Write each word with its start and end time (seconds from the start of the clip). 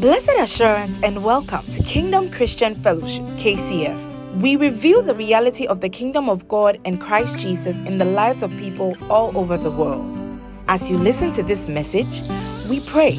Blessed 0.00 0.32
assurance 0.38 0.98
and 1.02 1.22
welcome 1.22 1.66
to 1.72 1.82
Kingdom 1.82 2.30
Christian 2.30 2.74
Fellowship, 2.74 3.22
KCF. 3.36 4.40
We 4.40 4.56
reveal 4.56 5.02
the 5.02 5.14
reality 5.14 5.66
of 5.66 5.82
the 5.82 5.90
kingdom 5.90 6.30
of 6.30 6.48
God 6.48 6.80
and 6.86 6.98
Christ 6.98 7.36
Jesus 7.36 7.80
in 7.80 7.98
the 7.98 8.06
lives 8.06 8.42
of 8.42 8.50
people 8.56 8.96
all 9.10 9.36
over 9.36 9.58
the 9.58 9.70
world. 9.70 10.18
As 10.68 10.90
you 10.90 10.96
listen 10.96 11.32
to 11.32 11.42
this 11.42 11.68
message, 11.68 12.22
we 12.66 12.80
pray 12.80 13.16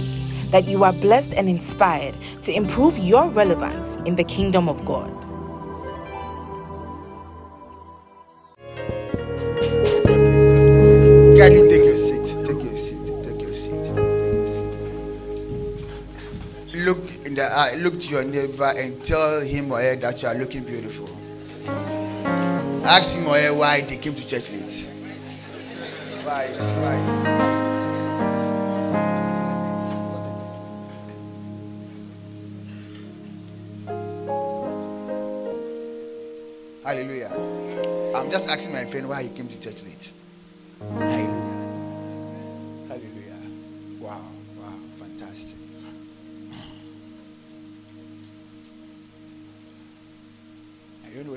that 0.50 0.66
you 0.66 0.84
are 0.84 0.92
blessed 0.92 1.36
and 1.36 1.48
inspired 1.48 2.18
to 2.42 2.52
improve 2.52 2.98
your 2.98 3.30
relevance 3.30 3.98
in 4.08 4.16
the 4.16 4.24
kingdom 4.24 4.68
of 4.68 4.84
God. 4.84 5.31
Eye. 17.52 17.76
Look 17.76 18.00
to 18.00 18.08
your 18.08 18.24
neighbor 18.24 18.74
and 18.76 19.04
tell 19.04 19.42
him 19.42 19.72
oh, 19.72 19.76
or 19.76 19.82
her 19.82 19.96
that 19.98 20.22
you 20.22 20.28
are 20.28 20.36
looking 20.36 20.64
beautiful. 20.64 21.08
Ask 22.86 23.18
him 23.18 23.26
oh, 23.28 23.34
or 23.34 23.40
her 23.40 23.54
why 23.54 23.82
they 23.82 23.98
came 23.98 24.16
to 24.16 24.28
church 24.28 24.52
late. 24.52 24.94
Why? 26.24 26.48
Why? 26.48 27.42
Hallelujah. 36.84 37.32
I'm 38.16 38.30
just 38.30 38.50
asking 38.50 38.74
my 38.74 38.86
friend 38.86 39.08
why 39.08 39.24
he 39.24 39.30
came 39.30 39.48
to 39.48 39.62
church 39.62 39.82
late. 39.84 40.12
Hallelujah. 40.80 41.31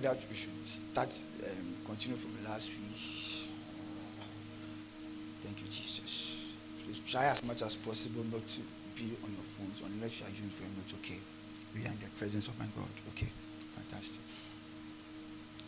Whether 0.04 0.18
we 0.28 0.36
should 0.36 0.68
start, 0.68 1.08
um, 1.48 1.74
continue 1.86 2.18
from 2.18 2.32
last 2.44 2.68
week. 2.68 3.48
Thank 5.42 5.56
you, 5.60 5.66
Jesus. 5.70 6.44
Please 6.84 7.00
try 7.10 7.24
as 7.24 7.42
much 7.44 7.62
as 7.62 7.74
possible 7.76 8.22
not 8.24 8.46
to 8.46 8.60
be 8.96 9.16
on 9.24 9.32
your 9.32 9.48
phones 9.56 9.80
unless 9.86 10.20
you 10.20 10.26
are 10.26 10.28
using 10.28 10.50
a 10.60 10.68
note. 10.76 10.92
Okay. 11.00 11.16
We 11.74 11.84
are 11.84 11.88
in 11.88 11.98
the 12.04 12.10
presence 12.18 12.48
of 12.48 12.58
my 12.58 12.66
God. 12.76 12.84
Okay. 13.16 13.28
Fantastic. 13.76 14.20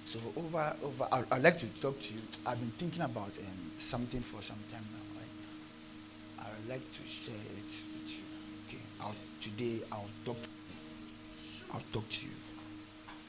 So 0.05 0.19
over, 0.37 0.77
over, 0.85 1.09
I- 1.11 1.25
I'd 1.35 1.43
like 1.43 1.57
to 1.59 1.67
talk 1.81 1.99
to 1.99 2.13
you. 2.15 2.21
I've 2.47 2.61
been 2.61 2.73
thinking 2.77 3.03
about 3.03 3.33
um, 3.39 3.71
something 3.79 4.21
for 4.21 4.43
some 4.43 4.61
time 4.71 4.85
now. 4.93 5.17
Right? 5.17 6.45
I 6.45 6.51
would 6.61 6.69
like 6.69 6.85
to 6.93 7.03
share 7.09 7.35
it 7.57 7.71
with 7.95 8.11
you. 8.13 8.25
Okay. 8.69 8.83
I'll, 9.01 9.15
today 9.41 9.81
I'll 9.91 10.11
talk. 10.27 10.37
I'll 11.73 11.81
talk 11.91 12.07
to 12.11 12.27
you. 12.27 12.33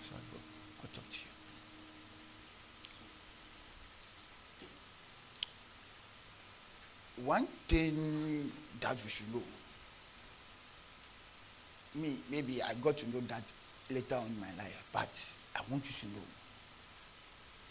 So 0.03 0.11
I'll, 0.15 0.21
go- 0.33 0.43
I'll 0.81 0.89
talk 0.93 1.09
to 1.09 1.17
you. 1.17 1.23
One 7.27 7.45
thing 7.67 8.49
that 8.79 8.95
we 9.03 9.09
should 9.09 9.33
know. 9.33 9.41
Me, 11.95 12.15
maybe 12.31 12.63
I 12.63 12.73
got 12.75 12.95
to 12.99 13.09
know 13.09 13.19
that 13.27 13.43
later 13.91 14.15
on 14.15 14.27
in 14.27 14.39
my 14.39 14.47
life, 14.57 14.87
but 14.93 15.33
I 15.53 15.59
want 15.69 15.83
you 15.85 16.07
to 16.07 16.15
know 16.15 16.23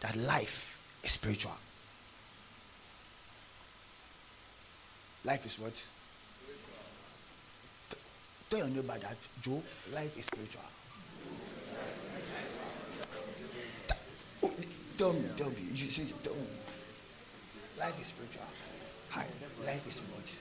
that 0.00 0.14
life 0.28 0.78
is 1.02 1.12
spiritual. 1.12 1.56
Life 5.24 5.46
is 5.46 5.58
what? 5.58 5.82
Tell 8.50 8.58
your 8.58 8.68
neighbor 8.68 8.98
that, 9.00 9.16
Joe, 9.40 9.62
life 9.94 10.18
is 10.18 10.26
spiritual. 10.26 10.60
Tell 14.98 15.14
me, 15.14 15.24
tell 15.34 15.48
me. 15.48 15.56
You 15.72 15.90
say, 15.90 16.04
tell 16.22 16.34
me. 16.34 16.46
Life 17.78 17.98
is 18.02 18.08
spiritual. 18.08 18.44
Hi, 19.10 19.24
life 19.64 19.86
is 19.88 20.00
what? 20.00 20.38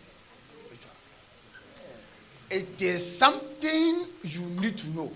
It 2.52 2.82
is 2.82 3.18
something 3.18 4.06
you 4.24 4.42
need 4.62 4.78
to 4.78 4.90
know 4.92 5.12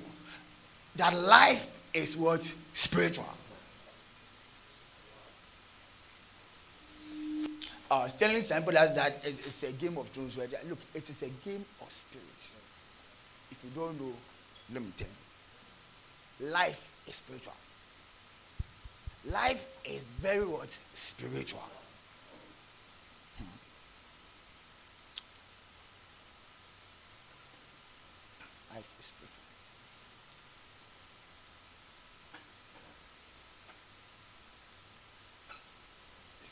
that 0.96 1.14
life 1.14 1.68
is 1.94 2.18
what? 2.18 2.52
Spiritual. 2.74 3.26
I 7.92 8.04
was 8.04 8.14
telling 8.14 8.36
else 8.36 8.92
that 8.92 9.16
it's 9.24 9.64
a 9.64 9.72
game 9.74 9.98
of 9.98 10.08
thrones. 10.10 10.38
Where 10.38 10.48
look, 10.68 10.78
it 10.94 11.10
is 11.10 11.24
a 11.24 11.30
game 11.44 11.66
of 11.82 11.92
spirits. 11.92 12.56
If 13.52 13.64
you 13.64 13.70
don't 13.74 14.00
know, 14.00 14.14
let 14.72 14.84
me 14.84 14.92
tell 14.96 15.08
you. 15.08 16.52
Life 16.52 16.88
is 17.08 17.16
spiritual. 17.16 17.54
Life 19.32 19.68
is 19.86 20.04
very 20.22 20.46
what? 20.46 20.78
Spiritual. 20.94 21.64
Hmm. 23.38 23.44
Life 28.76 28.96
is 29.00 29.06
spiritual. 29.08 29.40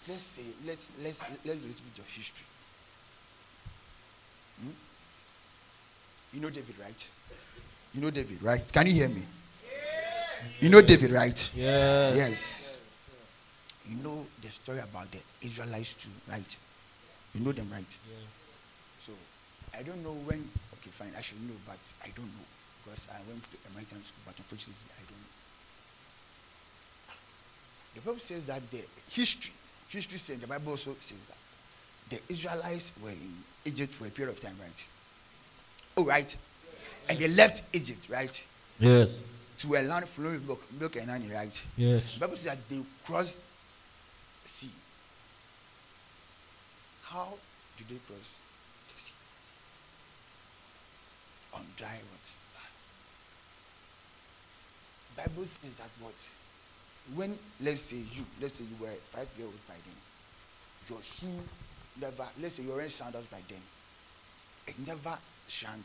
Let's 0.07 0.21
say 0.21 0.43
let's 0.65 0.89
let's 1.03 1.21
let's 1.21 1.43
do 1.43 1.51
a 1.51 1.53
little 1.53 1.67
bit 1.67 1.99
of 1.99 2.07
history. 2.07 2.45
Hmm? 4.61 4.71
You 6.33 6.41
know 6.41 6.49
David, 6.49 6.75
right? 6.79 7.09
You 7.93 8.01
know 8.01 8.09
David, 8.11 8.41
right? 8.43 8.73
Can 8.73 8.87
you 8.87 8.93
hear 8.93 9.09
me? 9.09 9.23
You 10.59 10.69
know 10.69 10.81
David, 10.81 11.11
right? 11.11 11.49
Yes. 11.55 12.15
Yes. 12.15 12.81
You 13.89 14.03
know 14.03 14.25
the 14.41 14.49
story 14.49 14.79
about 14.79 15.09
the 15.11 15.19
Israelites 15.41 15.93
too, 15.93 16.09
right? 16.29 16.57
You 17.33 17.45
know 17.45 17.51
them, 17.51 17.69
right? 17.71 17.85
Yes. 17.87 18.27
So 19.01 19.13
I 19.77 19.83
don't 19.83 20.03
know 20.03 20.13
when. 20.25 20.47
Okay, 20.79 20.91
fine. 20.91 21.11
I 21.17 21.21
should 21.21 21.41
know, 21.41 21.55
but 21.65 21.79
I 22.03 22.09
don't 22.15 22.27
know 22.27 22.47
because 22.83 23.07
I 23.11 23.19
went 23.27 23.43
to 23.43 23.57
American 23.71 24.03
school, 24.03 24.23
but 24.25 24.37
unfortunately 24.37 24.91
I 24.95 25.03
don't 25.09 25.19
know. 25.19 25.33
The 27.95 28.01
Bible 28.01 28.19
says 28.19 28.45
that 28.45 28.61
the 28.71 28.83
history, 29.09 29.53
history 29.89 30.17
says, 30.17 30.39
the 30.39 30.47
Bible 30.47 30.71
also 30.71 30.95
says 30.99 31.17
that 31.27 31.37
the 32.09 32.33
Israelites 32.33 32.91
were 33.01 33.09
in 33.09 33.43
Egypt 33.65 33.93
for 33.93 34.07
a 34.07 34.09
period 34.09 34.33
of 34.33 34.41
time, 34.41 34.55
right? 34.61 34.87
Oh, 35.95 36.05
right. 36.05 36.35
And 37.09 37.17
they 37.17 37.27
left 37.27 37.63
Egypt, 37.73 38.07
right? 38.09 38.43
Yes. 38.79 39.09
To 39.59 39.75
a 39.75 39.81
land 39.81 40.07
flowing 40.07 40.33
with 40.33 40.47
milk, 40.47 40.61
milk 40.79 40.95
and 40.97 41.09
honey, 41.09 41.33
right? 41.33 41.63
Yes. 41.75 42.13
The 42.13 42.19
Bible 42.19 42.37
says 42.37 42.55
that 42.55 42.69
they 42.69 42.81
crossed 43.05 43.39
sea. 44.43 44.69
How 47.03 47.33
did 47.77 47.87
they 47.87 47.99
cross 48.05 48.37
the 48.93 49.01
sea? 49.01 49.13
On 51.55 51.63
dry 51.77 51.87
what? 51.87 52.37
Bible 55.17 55.47
says 55.47 55.73
that 55.81 55.89
what? 55.99 56.13
When 57.15 57.37
let's 57.61 57.81
say 57.81 57.97
you, 57.97 58.25
let's 58.41 58.55
say 58.55 58.65
you 58.65 58.75
were 58.85 58.93
five 59.11 59.27
years 59.37 59.47
old 59.47 59.67
by 59.67 59.75
then, 59.75 59.95
your 60.89 61.01
shoe 61.01 61.27
never, 62.01 62.27
let's 62.41 62.55
say 62.55 62.63
you 62.63 62.69
were 62.69 62.75
wearing 62.75 62.89
sandals 62.89 63.27
by 63.27 63.39
then, 63.47 63.61
it 64.67 64.75
never 64.85 65.17
shrank. 65.47 65.83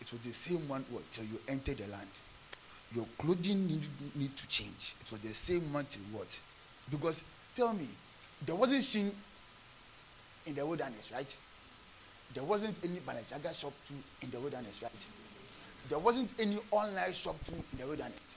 It 0.00 0.10
was 0.12 0.20
the 0.22 0.32
same 0.32 0.68
one 0.68 0.84
what, 0.90 1.10
till 1.10 1.24
you 1.24 1.38
entered 1.48 1.78
the 1.78 1.86
land. 1.88 2.08
Your 2.94 3.06
clothing 3.18 3.66
need, 3.66 3.84
need 4.16 4.36
to 4.36 4.48
change. 4.48 4.94
It 5.00 5.12
was 5.12 5.20
the 5.20 5.28
same 5.34 5.72
one 5.72 5.84
till 5.90 6.02
what? 6.12 6.38
Because 6.90 7.22
tell 7.54 7.72
me, 7.74 7.86
there 8.44 8.54
wasn't 8.54 8.82
Shein 8.82 9.10
in 10.46 10.54
the 10.54 10.64
wilderness, 10.64 11.12
right? 11.12 11.36
There 12.34 12.44
wasn't 12.44 12.76
any 12.84 12.96
Balenciaga 13.00 13.54
shop 13.58 13.72
too 13.86 13.94
in 14.22 14.30
the 14.30 14.40
wilderness, 14.40 14.82
right? 14.82 14.92
There 15.88 15.98
wasn't 15.98 16.30
any 16.38 16.58
online 16.70 17.12
shop 17.12 17.36
too 17.46 17.54
in 17.72 17.78
the 17.78 17.86
wilderness. 17.86 18.27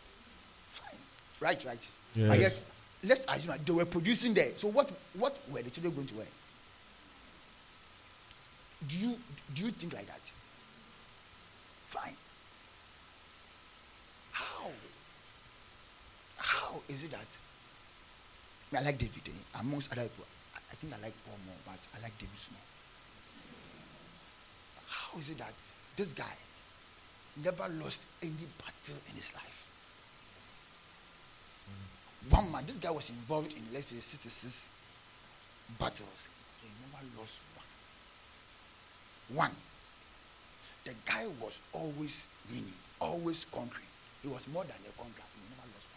Right, 1.42 1.66
right. 1.66 1.88
Yes. 2.16 2.40
yet, 2.40 2.64
let's 3.04 3.26
assume 3.28 3.56
they 3.66 3.74
were 3.74 3.86
producing 3.86 4.34
there. 4.36 4.52
So 4.56 4.68
what 4.68 4.90
what 5.18 5.38
were 5.52 5.62
the 5.64 5.72
children 5.72 5.96
going 5.96 6.08
to 6.08 6.16
wear? 6.16 6.28
Do 8.88 8.98
you 8.98 9.16
do 9.56 9.64
you 9.66 9.72
think 9.72 9.94
like 9.94 10.06
that? 10.08 10.22
Fine. 11.88 12.16
How? 14.32 14.70
How 16.38 16.76
is 16.88 17.04
it 17.04 17.12
that 17.12 17.38
I 18.78 18.82
like 18.84 18.98
David 19.00 19.22
eh? 19.28 19.60
amongst 19.60 19.92
other 19.92 20.04
people? 20.04 20.26
I, 20.56 20.60
I 20.72 20.76
think 20.76 20.94
I 20.94 20.98
like 21.02 21.14
Paul 21.26 21.38
more, 21.46 21.56
but 21.66 21.80
I 21.98 22.04
like 22.04 22.18
David 22.20 22.38
more. 22.52 22.62
How 24.88 25.18
is 25.20 25.30
it 25.32 25.40
that 25.40 25.54
this 25.98 26.14
guy 26.14 26.36
never 27.44 27.68
lost 27.84 28.02
any 28.22 28.46
battle 28.60 29.02
in 29.10 29.16
his 29.16 29.34
life? 29.34 29.71
One 32.30 32.52
man, 32.52 32.64
this 32.66 32.78
guy 32.78 32.92
was 32.92 33.10
involved 33.10 33.54
in 33.54 33.64
let's 33.74 33.88
say 33.88 33.98
66 33.98 34.68
battles. 35.80 36.28
He 36.62 36.70
never 36.82 37.04
lost 37.20 37.40
one. 39.30 39.38
One. 39.38 39.56
the 40.86 40.94
guy 41.06 41.26
was 41.40 41.60
always 41.74 42.26
winning, 42.50 42.74
always 43.00 43.46
conquering. 43.52 43.86
He 44.22 44.28
was 44.28 44.48
more 44.50 44.64
than 44.64 44.76
a 44.88 44.92
conqueror. 45.02 45.26
He 45.34 45.42
never 45.50 45.68
lost 45.74 45.88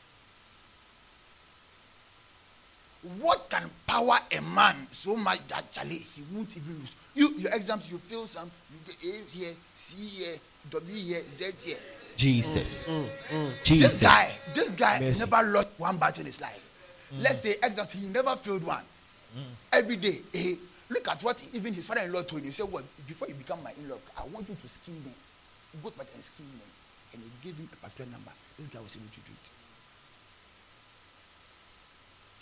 one. 3.03 3.21
What 3.21 3.51
can 3.51 3.71
power 3.87 4.19
a 4.37 4.41
man 4.55 4.77
so 4.91 5.17
much 5.17 5.47
that 5.49 5.71
Charlie 5.71 6.07
he 6.15 6.23
won't 6.33 6.57
even 6.57 6.79
lose? 6.79 6.95
You 7.15 7.35
your 7.37 7.53
exams, 7.55 7.91
you 7.91 7.99
fail 7.99 8.27
some, 8.27 8.51
you 8.73 8.79
get 8.87 8.97
A 9.05 9.31
here, 9.31 9.53
C 9.75 10.25
here, 10.25 10.37
W 10.71 10.95
here, 10.97 11.21
Z 11.21 11.53
here. 11.65 11.77
Mm, 12.17 12.85
mm, 12.87 13.09
mm. 13.31 13.53
Jesus. 13.65 13.65
This 13.65 13.93
Jesus. 13.93 13.99
guy, 13.99 14.31
this 14.55 14.71
guy 14.73 15.01
Mercy. 15.01 15.19
never 15.21 15.43
lost 15.49 15.69
one 15.79 15.97
battle 15.99 16.21
in 16.21 16.27
his 16.27 16.41
life. 16.41 16.61
Let's 17.19 17.41
say 17.41 17.55
exams, 17.63 17.93
he 17.93 18.07
never 18.07 18.35
failed 18.37 18.65
one. 18.65 18.83
Every 19.73 19.97
day, 19.97 20.19
eh, 20.35 20.55
look 20.91 21.09
at 21.09 21.23
what 21.23 21.43
even 21.53 21.75
his 21.75 21.87
father-in-law 21.87 22.23
told 22.23 22.43
him. 22.43 22.47
He 22.47 22.51
said, 22.53 22.71
"Well, 22.71 22.85
before 23.07 23.29
you 23.29 23.35
become 23.35 23.63
my 23.63 23.73
in-law, 23.73 23.99
I 24.17 24.23
want 24.27 24.49
you 24.49 24.55
to 24.55 24.69
scheme 24.69 25.03
me, 25.05 25.13
go 25.83 25.91
back 25.91 26.07
and 26.15 26.23
scheme 26.23 26.47
me." 26.55 26.63
And 27.13 27.23
he 27.23 27.31
gave 27.43 27.59
him 27.59 27.69
a 27.73 27.77
particular 27.77 28.11
number. 28.11 28.31
This 28.59 28.67
guy 28.69 28.81
was 28.81 28.95
able 28.97 29.11
to 29.11 29.21
do 29.21 29.33
it. 29.33 29.47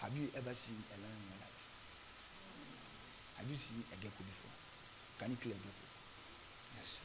Have 0.00 0.16
you 0.16 0.28
ever 0.36 0.52
seen 0.52 0.76
a 0.92 0.96
lion 1.00 1.16
in 1.16 1.28
your 1.32 1.40
life? 1.40 1.62
Have 3.36 3.48
you 3.48 3.56
seen 3.56 3.84
a 3.92 3.96
gecko 3.96 4.20
before? 4.25 4.52
Can 5.20 5.30
you 5.30 5.36
kill 5.40 5.52
a 5.52 5.60
gecko? 5.60 5.84
Yes. 6.76 6.98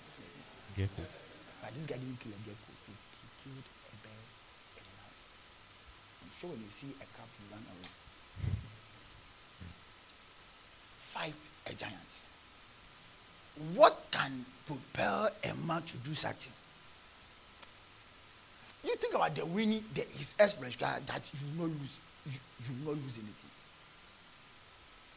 Gecko. 0.76 1.04
But 1.62 1.74
this 1.76 1.86
guy 1.86 1.98
didn't 1.98 2.20
kill 2.20 2.32
a 2.32 2.42
gecko. 2.46 2.72
He, 2.86 2.94
he 2.94 3.28
killed 3.44 3.66
a 3.66 3.94
bear 4.04 4.22
and 4.78 4.86
a 4.86 4.94
lion. 4.98 5.18
I'm 6.24 6.32
sure 6.36 6.50
when 6.52 6.60
you 6.60 6.72
see 6.72 6.92
a 6.96 7.06
calf, 7.18 7.30
you 7.40 7.46
run 7.52 7.64
away. 7.66 7.92
Fight 11.00 11.42
a 11.66 11.74
giant. 11.74 12.14
What 13.74 14.06
can 14.12 14.46
propel 14.66 15.30
a 15.44 15.56
man 15.66 15.82
to 15.82 15.98
do 15.98 16.14
something? 16.14 16.54
You 18.86 18.96
think 18.96 19.16
about 19.16 19.36
the 19.36 19.46
winning, 19.46 19.84
the, 19.94 20.02
his 20.02 20.36
experience 20.40 20.76
that 20.78 21.32
you 21.34 21.60
will 21.60 21.68
not 21.68 21.80
lose. 21.80 21.98
You, 22.28 22.40
you 22.64 22.86
will 22.86 22.94
not 22.94 23.04
lose 23.04 23.16
anything. 23.16 23.52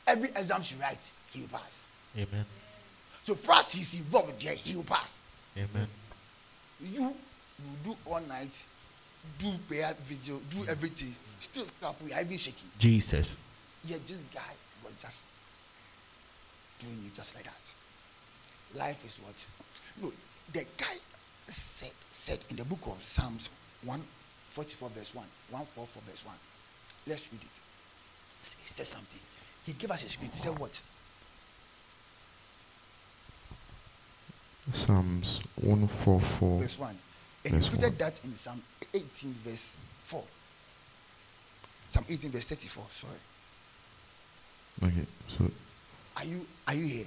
Every 0.06 0.28
exam 0.30 0.62
she 0.62 0.74
writes, 0.76 1.12
he 1.32 1.42
will 1.42 1.48
pass. 1.48 1.80
Amen. 2.16 2.44
So 3.22 3.34
first 3.34 3.76
he's 3.76 3.94
involved 3.94 4.42
there, 4.42 4.54
he 4.54 4.74
will 4.74 4.84
pass. 4.84 5.20
Amen. 5.56 5.86
You 6.82 7.02
will 7.02 7.14
do 7.84 7.96
all 8.06 8.20
night 8.22 8.64
do 9.38 9.52
prayer 9.68 9.92
video 10.04 10.40
do 10.50 10.58
mm. 10.58 10.68
everything 10.68 11.14
still 11.38 11.66
clap 11.80 12.00
we 12.02 12.12
are 12.12 12.20
even 12.20 12.38
shaking. 12.38 12.68
Jesus. 12.78 13.36
yet 13.84 14.06
this 14.06 14.22
guy 14.34 14.52
was 14.84 14.94
just 14.98 15.22
doing 16.78 16.96
it 17.06 17.14
just 17.14 17.34
like 17.34 17.44
that. 17.44 17.74
Life 18.78 19.04
is 19.04 19.18
what? 19.22 19.44
No 20.02 20.12
the 20.52 20.64
guy 20.78 20.96
said 21.46 21.92
said 22.10 22.38
in 22.50 22.56
the 22.56 22.64
book 22.64 22.80
of 22.86 23.02
psalms 23.02 23.50
144 23.84 24.88
verse 24.90 25.14
1 25.14 25.24
144 25.50 26.02
verse 26.08 26.24
1 26.24 26.34
let's 27.06 27.28
read 27.32 27.42
it. 27.42 27.56
He 28.42 28.68
said 28.68 28.86
something. 28.86 29.20
He 29.66 29.72
gave 29.74 29.90
us 29.90 30.04
a 30.04 30.08
script. 30.08 30.32
He 30.34 30.40
said 30.40 30.58
what 30.58 30.80
Psalms 34.72 35.40
144. 35.56 36.58
verse 36.58 36.78
1. 36.78 36.98
And 37.44 37.54
Verse 37.54 37.64
he 37.66 37.70
repeated 37.70 37.98
that 37.98 38.20
in 38.24 38.34
Psalm 38.34 38.62
18, 38.94 39.34
verse 39.44 39.78
4. 40.02 40.22
Psalm 41.90 42.04
18, 42.08 42.30
verse 42.30 42.44
34. 42.46 42.84
Sorry. 42.90 43.12
Okay, 44.82 45.06
so 45.36 45.50
Are 46.16 46.24
you 46.24 46.46
are 46.66 46.74
you 46.74 46.86
here? 46.86 47.06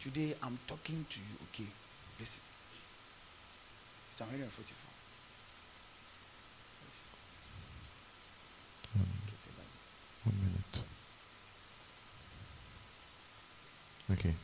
Today 0.00 0.34
I'm 0.42 0.58
talking 0.66 1.04
to 1.08 1.18
you, 1.18 1.36
okay? 1.52 1.68
Listen. 2.18 2.40
Psalm 4.14 4.28
144. 4.30 4.96
one 10.24 10.36
minute. 10.42 10.82
Okay. 14.10 14.34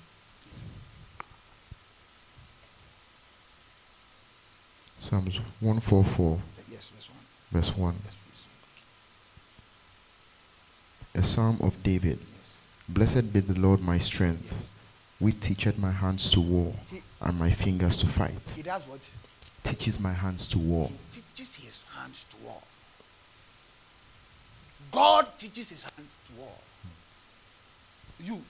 Psalms 5.12 5.37
144, 5.61 6.38
Yes, 6.70 6.88
verse 6.88 7.11
1. 7.11 7.61
verse 7.62 7.76
1. 7.76 7.94
Yes. 8.03 8.17
A 11.14 11.23
psalm 11.23 11.59
of 11.61 11.82
David. 11.82 12.19
Yes. 12.19 12.56
Blessed 12.88 13.31
be 13.31 13.41
the 13.41 13.61
Lord 13.61 13.82
my 13.82 13.99
strength, 13.99 14.53
Yes. 14.53 14.69
which 15.19 15.38
teacheth 15.41 15.76
my 15.76 15.91
hands 15.91 16.31
to 16.31 16.41
war 16.41 16.75
He, 16.91 17.03
and 17.20 17.38
my 17.38 17.50
fingers 17.50 17.99
to 17.99 18.06
fight. 18.06 18.55
he 18.56 18.62
does 18.62 18.87
what? 18.88 19.06
Teaches 19.62 20.00
my 20.00 20.14
hands 20.14 20.49
to 20.49 20.59
war. 20.59 20.88
He 20.88 21.20
teaches 21.20 21.56
his 21.56 21.82
hands 21.94 22.25
to 22.31 22.37
war. 22.47 22.62
God 24.93 25.26
teaches 25.37 25.69
his 25.69 25.82
hand 25.82 26.09
to 26.29 26.32
war. 26.41 26.55
Hmm. 26.82 28.25
You, 28.32 28.43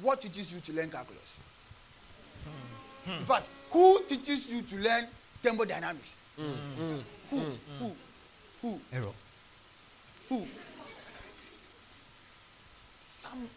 what 0.00 0.20
teaches 0.20 0.52
you 0.52 0.60
to 0.60 0.72
learn 0.74 0.90
calculus? 0.90 1.34
Hmm. 3.04 3.10
In 3.18 3.24
fact, 3.26 3.48
who 3.72 4.00
teaches 4.04 4.48
you 4.48 4.62
to 4.62 4.76
learn 4.76 5.08
thermodynamics? 5.44 6.16
Hmm. 6.36 6.98
Who? 7.30 7.36
Hmm. 7.36 7.52
Who? 7.78 7.92
Who? 8.62 8.80
Error. 8.92 9.12
Who? 10.30 10.46
Some 13.00 13.48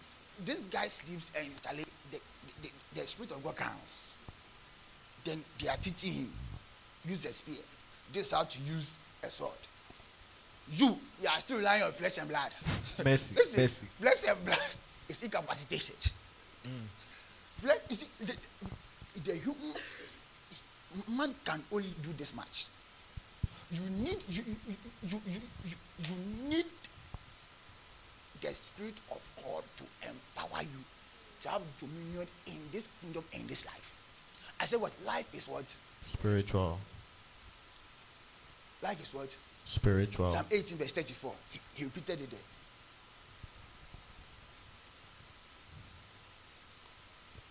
this 0.45 0.59
guy 0.69 0.87
sleeps 0.87 1.31
and 1.39 1.49
Charlie, 1.63 1.85
the, 2.11 2.19
the, 2.61 2.69
the 2.93 3.01
spirit 3.07 3.31
of 3.31 3.43
God 3.43 3.55
comes. 3.55 4.15
Then 5.23 5.43
they 5.59 5.69
are 5.69 5.77
teaching 5.77 6.13
him 6.13 6.33
use 7.07 7.25
a 7.25 7.29
spear. 7.29 7.63
This 8.13 8.31
how 8.31 8.43
to 8.43 8.61
use 8.63 8.97
a 9.23 9.29
sword. 9.29 9.51
You, 10.73 10.97
you 11.21 11.29
are 11.29 11.39
still 11.39 11.57
relying 11.57 11.83
on 11.83 11.91
flesh 11.93 12.17
and 12.17 12.27
blood. 12.27 12.51
Mercy. 13.03 13.33
Listen, 13.35 13.61
Mercy. 13.63 13.85
flesh 13.99 14.23
and 14.27 14.45
blood 14.45 14.75
is 15.07 15.23
incapacitated. 15.23 16.11
Hmm. 16.63 16.85
Flesh, 17.61 17.77
you 17.89 17.95
see, 17.95 18.07
the, 18.19 18.35
the 19.21 19.37
human 19.37 19.73
man 21.09 21.33
can 21.43 21.63
only 21.71 21.93
do 22.01 22.09
this 22.17 22.35
much. 22.35 22.65
You 23.71 23.81
need 23.89 24.23
you 24.29 24.43
you, 24.45 24.55
you, 25.03 25.19
you, 25.27 25.41
you, 25.65 25.75
you 25.99 26.49
need 26.49 26.65
the 28.41 28.47
spirit 28.47 28.99
of 29.11 29.21
God 29.43 29.63
to 29.77 29.83
empower 30.07 30.61
you 30.61 30.79
to 31.43 31.49
have 31.49 31.61
dominion 31.79 32.27
in 32.45 32.59
this 32.71 32.89
kingdom 33.01 33.23
in 33.33 33.45
this 33.47 33.65
life. 33.65 33.93
I 34.59 34.65
said 34.65 34.81
what 34.81 34.93
life 35.05 35.33
is 35.35 35.47
what? 35.47 35.65
Spiritual. 36.05 36.79
Life 38.81 39.03
is 39.03 39.13
what? 39.13 39.35
Spiritual. 39.65 40.27
Psalm 40.27 40.45
18, 40.49 40.77
verse 40.77 40.91
34. 40.93 41.33
He, 41.51 41.59
he 41.75 41.83
repeated 41.83 42.21
it 42.21 42.31
there. 42.31 42.39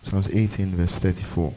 Psalms 0.03 0.29
18, 0.33 0.75
verse 0.75 0.95
34. 0.95 1.53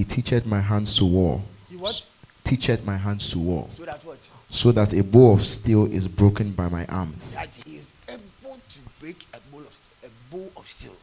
He 0.00 0.04
teacheth 0.04 0.46
my 0.46 0.60
hands 0.60 0.96
to 0.96 1.04
war. 1.04 1.42
He 1.68 1.76
what? 1.76 2.06
Teacheth 2.42 2.86
my 2.86 2.96
hands 2.96 3.32
to 3.32 3.38
war. 3.38 3.68
So 3.70 3.84
that 3.84 4.02
what? 4.02 4.30
So 4.48 4.72
that 4.72 4.94
a 4.94 5.04
bow 5.04 5.32
of 5.32 5.44
steel 5.44 5.92
is 5.92 6.08
broken 6.08 6.52
by 6.52 6.70
my 6.70 6.86
arms. 6.86 7.34
That 7.34 7.50
he 7.66 7.76
is 7.76 7.92
able 8.08 8.58
to 8.66 8.78
break 8.98 9.26
a 9.34 9.40
bowl 9.52 9.60
of 9.60 9.78
a 10.02 10.08
bow 10.34 10.50
of 10.56 10.66
steel. 10.66 10.96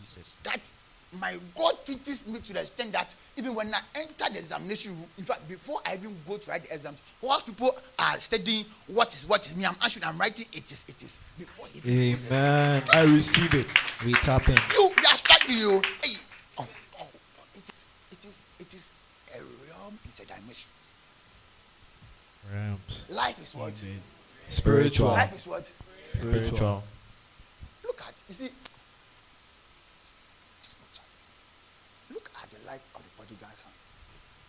Jesus. 0.00 0.36
That 0.42 0.60
my 1.20 1.36
God 1.54 1.74
teaches 1.84 2.26
me 2.26 2.38
to 2.40 2.54
the 2.54 2.62
extent 2.62 2.92
that 2.92 3.14
even 3.36 3.54
when 3.54 3.74
I 3.74 3.80
enter 3.94 4.32
the 4.32 4.38
examination 4.38 4.92
room, 4.92 5.04
in 5.18 5.24
fact, 5.24 5.46
before 5.46 5.80
I 5.86 5.96
even 5.96 6.16
go 6.26 6.38
to 6.38 6.50
write 6.50 6.62
the 6.66 6.74
exams, 6.74 7.02
whilst 7.20 7.44
people 7.44 7.76
are 7.98 8.18
studying 8.18 8.64
what 8.86 9.12
is 9.12 9.28
what 9.28 9.44
is 9.44 9.54
me, 9.54 9.66
I'm 9.66 9.76
answering, 9.82 10.06
I'm 10.06 10.16
writing 10.16 10.46
it 10.50 10.72
is, 10.72 10.82
it 10.88 11.02
is. 11.02 11.18
Before 11.38 11.66
even 11.74 12.12
goes 12.12 12.28
there. 12.30 12.38
Amen. 12.40 12.82
I 12.90 13.02
receive 13.02 13.52
it. 13.52 13.70
We 14.02 14.14
tap 14.14 14.48
in. 14.48 14.56
You 14.72 14.90
they 14.96 15.08
are 15.08 15.16
struggling, 15.16 15.58
you. 15.58 15.82
Hey, 16.02 16.16
oh, 16.56 16.66
oh, 17.00 17.08
it 17.54 17.62
is, 17.64 17.84
it 18.12 18.24
is, 18.24 18.44
it 18.60 18.74
is 18.74 18.90
a 19.36 19.38
realm, 19.68 19.98
it's 20.04 20.20
a 20.20 20.26
dimension. 20.26 20.70
Realms. 22.54 23.04
Life 23.08 23.42
is 23.42 23.54
what? 23.54 23.82
Spiritual. 24.48 25.08
Life 25.08 25.36
is 25.36 25.46
what? 25.46 25.70
Spiritual. 26.14 26.84
Look 27.82 28.00
at, 28.06 28.14
you 28.28 28.34
see, 28.34 28.50
look 32.12 32.30
at 32.42 32.50
the 32.50 32.66
life 32.66 32.86
of 32.94 33.02
the 33.02 33.10
prodigal 33.16 33.48
son. 33.54 33.72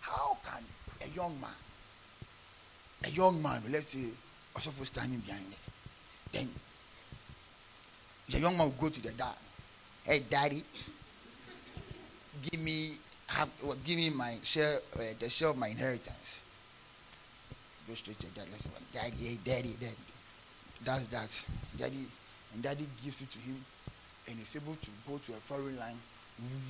How 0.00 0.36
can 0.44 0.62
a 1.02 1.14
young 1.14 1.40
man, 1.40 1.50
a 3.04 3.08
young 3.10 3.42
man, 3.42 3.62
let's 3.70 3.88
say, 3.88 4.06
also 4.54 4.70
for 4.70 4.84
standing 4.84 5.18
behind 5.20 5.44
there, 5.50 6.40
then 6.40 6.48
the 8.28 8.38
young 8.38 8.56
man 8.56 8.66
will 8.68 8.74
go 8.80 8.88
to 8.88 9.02
the 9.02 9.12
dad, 9.12 9.34
hey 10.04 10.22
daddy, 10.30 10.62
give 12.50 12.60
me, 12.62 12.92
have, 13.28 13.48
well, 13.62 13.76
give 13.84 13.96
me 13.96 14.10
my 14.10 14.36
share, 14.44 14.78
uh, 14.94 15.02
the 15.18 15.28
share 15.28 15.48
of 15.48 15.58
my 15.58 15.68
inheritance. 15.68 16.42
Go 17.88 17.94
straight 17.94 18.18
to 18.18 18.26
the 18.34 18.40
dad, 18.40 18.48
let's 18.50 18.64
say, 18.64 18.70
well, 18.72 18.82
daddy, 18.92 19.38
daddy, 19.44 19.76
daddy, 19.80 19.94
does 20.84 21.06
that, 21.08 21.46
daddy, 21.78 22.04
and 22.52 22.62
daddy 22.62 22.86
gives 23.04 23.20
it 23.20 23.30
to 23.30 23.38
him, 23.38 23.64
and 24.28 24.36
he's 24.36 24.56
able 24.56 24.74
to 24.74 24.90
go 25.08 25.18
to 25.18 25.32
a 25.32 25.40
foreign 25.40 25.78
land 25.78 25.96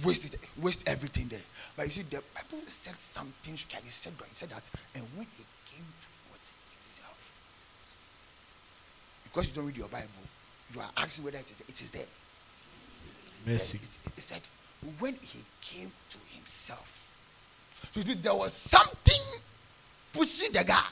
waste 0.05 0.35
it, 0.35 0.41
waste 0.63 0.89
everything 0.89 1.29
there. 1.29 1.41
But 1.77 1.87
you 1.87 1.91
see, 1.91 2.03
the 2.03 2.23
Bible 2.35 2.65
said 2.69 2.97
something 2.97 3.57
strange. 3.57 3.85
He 3.85 3.91
said, 3.91 4.13
he 4.29 4.35
said 4.35 4.51
that, 4.51 4.63
and 4.95 5.05
when 5.15 5.27
he 5.37 5.45
came 5.71 5.85
to 5.85 6.09
what 6.31 6.41
himself, 6.75 7.35
because 9.25 9.49
you 9.49 9.55
don't 9.55 9.67
read 9.67 9.77
your 9.77 9.89
Bible, 9.89 10.07
you 10.75 10.81
are 10.81 10.91
asking 10.99 11.25
whether 11.25 11.39
it 11.39 11.51
is, 11.51 11.61
it 11.69 11.81
is 11.81 11.91
there. 11.91 12.07
Mercy. 13.47 13.79
It, 13.79 14.13
it 14.17 14.21
said, 14.21 14.41
when 14.99 15.15
he 15.15 15.41
came 15.61 15.91
to 16.11 16.19
himself, 16.35 17.03
so 17.93 18.01
there 18.01 18.35
was 18.35 18.53
something 18.53 19.41
pushing 20.13 20.53
the 20.53 20.65
guy. 20.65 20.85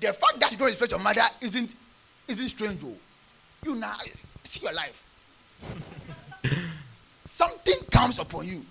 The 0.00 0.12
fact 0.12 0.40
that 0.40 0.52
you 0.52 0.58
don't 0.58 0.68
respect 0.68 0.92
your 0.92 1.00
mother 1.00 1.22
isn't 1.40 1.74
isn't 2.28 2.48
strange. 2.48 2.80
Oh. 2.84 2.94
You 3.64 3.74
now 3.74 3.96
see 4.44 4.60
your 4.62 4.72
life. 4.72 5.04
something 7.24 7.74
comes 7.90 8.18
upon 8.18 8.46
you. 8.46 8.64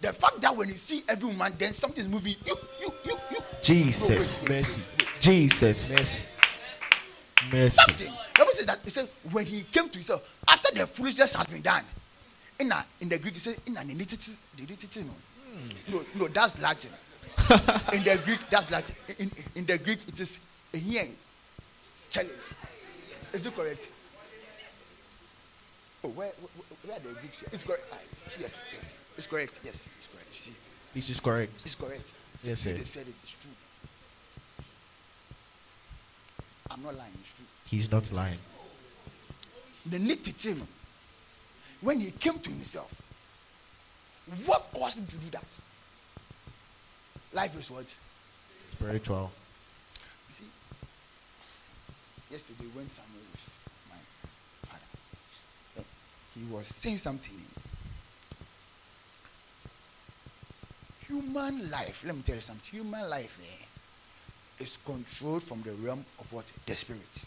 The 0.00 0.12
fact 0.12 0.40
that 0.40 0.56
when 0.56 0.68
you 0.68 0.74
see 0.74 1.02
every 1.08 1.28
woman, 1.28 1.52
then 1.58 1.70
something 1.70 2.04
is 2.04 2.08
moving. 2.08 2.34
You, 2.46 2.56
you, 2.80 2.92
you, 3.04 3.16
you. 3.32 3.38
Jesus. 3.62 4.42
No, 4.42 4.50
wait, 4.50 4.58
Mercy. 4.58 4.82
wait. 4.98 5.08
Jesus. 5.20 5.90
Mercy. 5.90 6.22
Mercy. 7.52 7.76
Something. 7.76 8.12
The 8.12 8.38
Bible 8.38 8.52
says 8.52 8.66
that 8.66 8.78
it 8.84 8.90
said 8.90 9.08
when 9.32 9.46
he 9.46 9.62
came 9.62 9.88
to 9.88 9.94
himself 9.94 10.40
after 10.46 10.72
the 10.76 10.86
foolishness 10.86 11.34
has 11.34 11.46
been 11.46 11.62
done. 11.62 11.84
In 12.60 12.72
a, 12.72 12.84
in 13.00 13.08
the 13.08 13.18
Greek, 13.18 13.36
it 13.36 13.40
says 13.40 13.60
in 13.66 13.76
an 13.76 13.88
initity, 13.88 14.32
no, 14.58 15.06
hmm. 15.06 15.94
no, 15.94 16.02
no, 16.16 16.28
that's 16.28 16.60
Latin. 16.60 16.90
in 17.92 18.02
the 18.02 18.20
Greek, 18.24 18.40
that's 18.50 18.70
Latin. 18.70 18.96
In, 19.18 19.30
in 19.54 19.64
the 19.64 19.78
Greek, 19.78 20.00
it 20.08 20.18
is 20.18 20.40
here. 20.72 21.06
Is 23.32 23.46
it 23.46 23.54
correct? 23.56 23.88
Oh, 26.04 26.08
where, 26.08 26.28
where, 26.28 26.48
where 26.86 26.96
are 26.96 27.00
the 27.00 27.20
Greeks? 27.20 27.40
here? 27.40 27.48
It's 27.52 27.62
correct. 27.62 27.82
Ah, 27.92 27.96
yes, 28.38 28.60
yes, 28.72 28.92
it's 29.16 29.26
correct. 29.26 29.60
Yes, 29.64 29.74
it's 29.98 30.08
correct. 30.08 30.28
You 30.30 30.36
see, 30.36 30.52
This 30.94 31.10
is 31.10 31.20
correct. 31.20 31.52
it's 31.64 31.74
correct. 31.74 32.10
Yes, 32.42 32.60
see, 32.60 32.70
sir. 32.70 32.76
they 32.76 32.84
said. 32.84 33.06
It's 33.08 33.36
true. 33.36 33.50
I'm 36.70 36.82
not 36.82 36.96
lying. 36.96 37.10
It's 37.20 37.32
true. 37.34 37.44
He's 37.66 37.90
not 37.90 38.10
lying. 38.12 38.38
the 39.86 39.98
nitty 39.98 40.56
when 41.80 42.00
he 42.00 42.10
came 42.10 42.38
to 42.38 42.50
himself 42.50 42.90
what 44.44 44.66
caused 44.74 44.98
him 44.98 45.06
to 45.06 45.16
do 45.16 45.30
that 45.30 45.44
life 47.32 47.54
is 47.58 47.70
what 47.70 47.94
Spiritual. 48.70 49.30
Yesterday 52.30 52.68
when 52.74 52.86
samuel 52.86 53.22
was 53.32 53.42
my 53.90 53.96
father 54.68 54.98
he 56.38 56.52
was 56.52 56.66
saying 56.68 56.98
something. 56.98 57.36
Human 61.06 61.70
life 61.70 62.04
let 62.06 62.14
me 62.14 62.22
tell 62.22 62.36
you 62.36 62.40
something. 62.40 62.78
Human 62.78 63.08
life 63.08 63.38
eh, 63.42 64.62
is 64.62 64.78
controlled 64.84 65.42
from 65.42 65.62
the 65.62 65.72
realm 65.72 66.04
of 66.18 66.32
what? 66.32 66.44
The 66.66 66.74
spirit. 66.74 67.24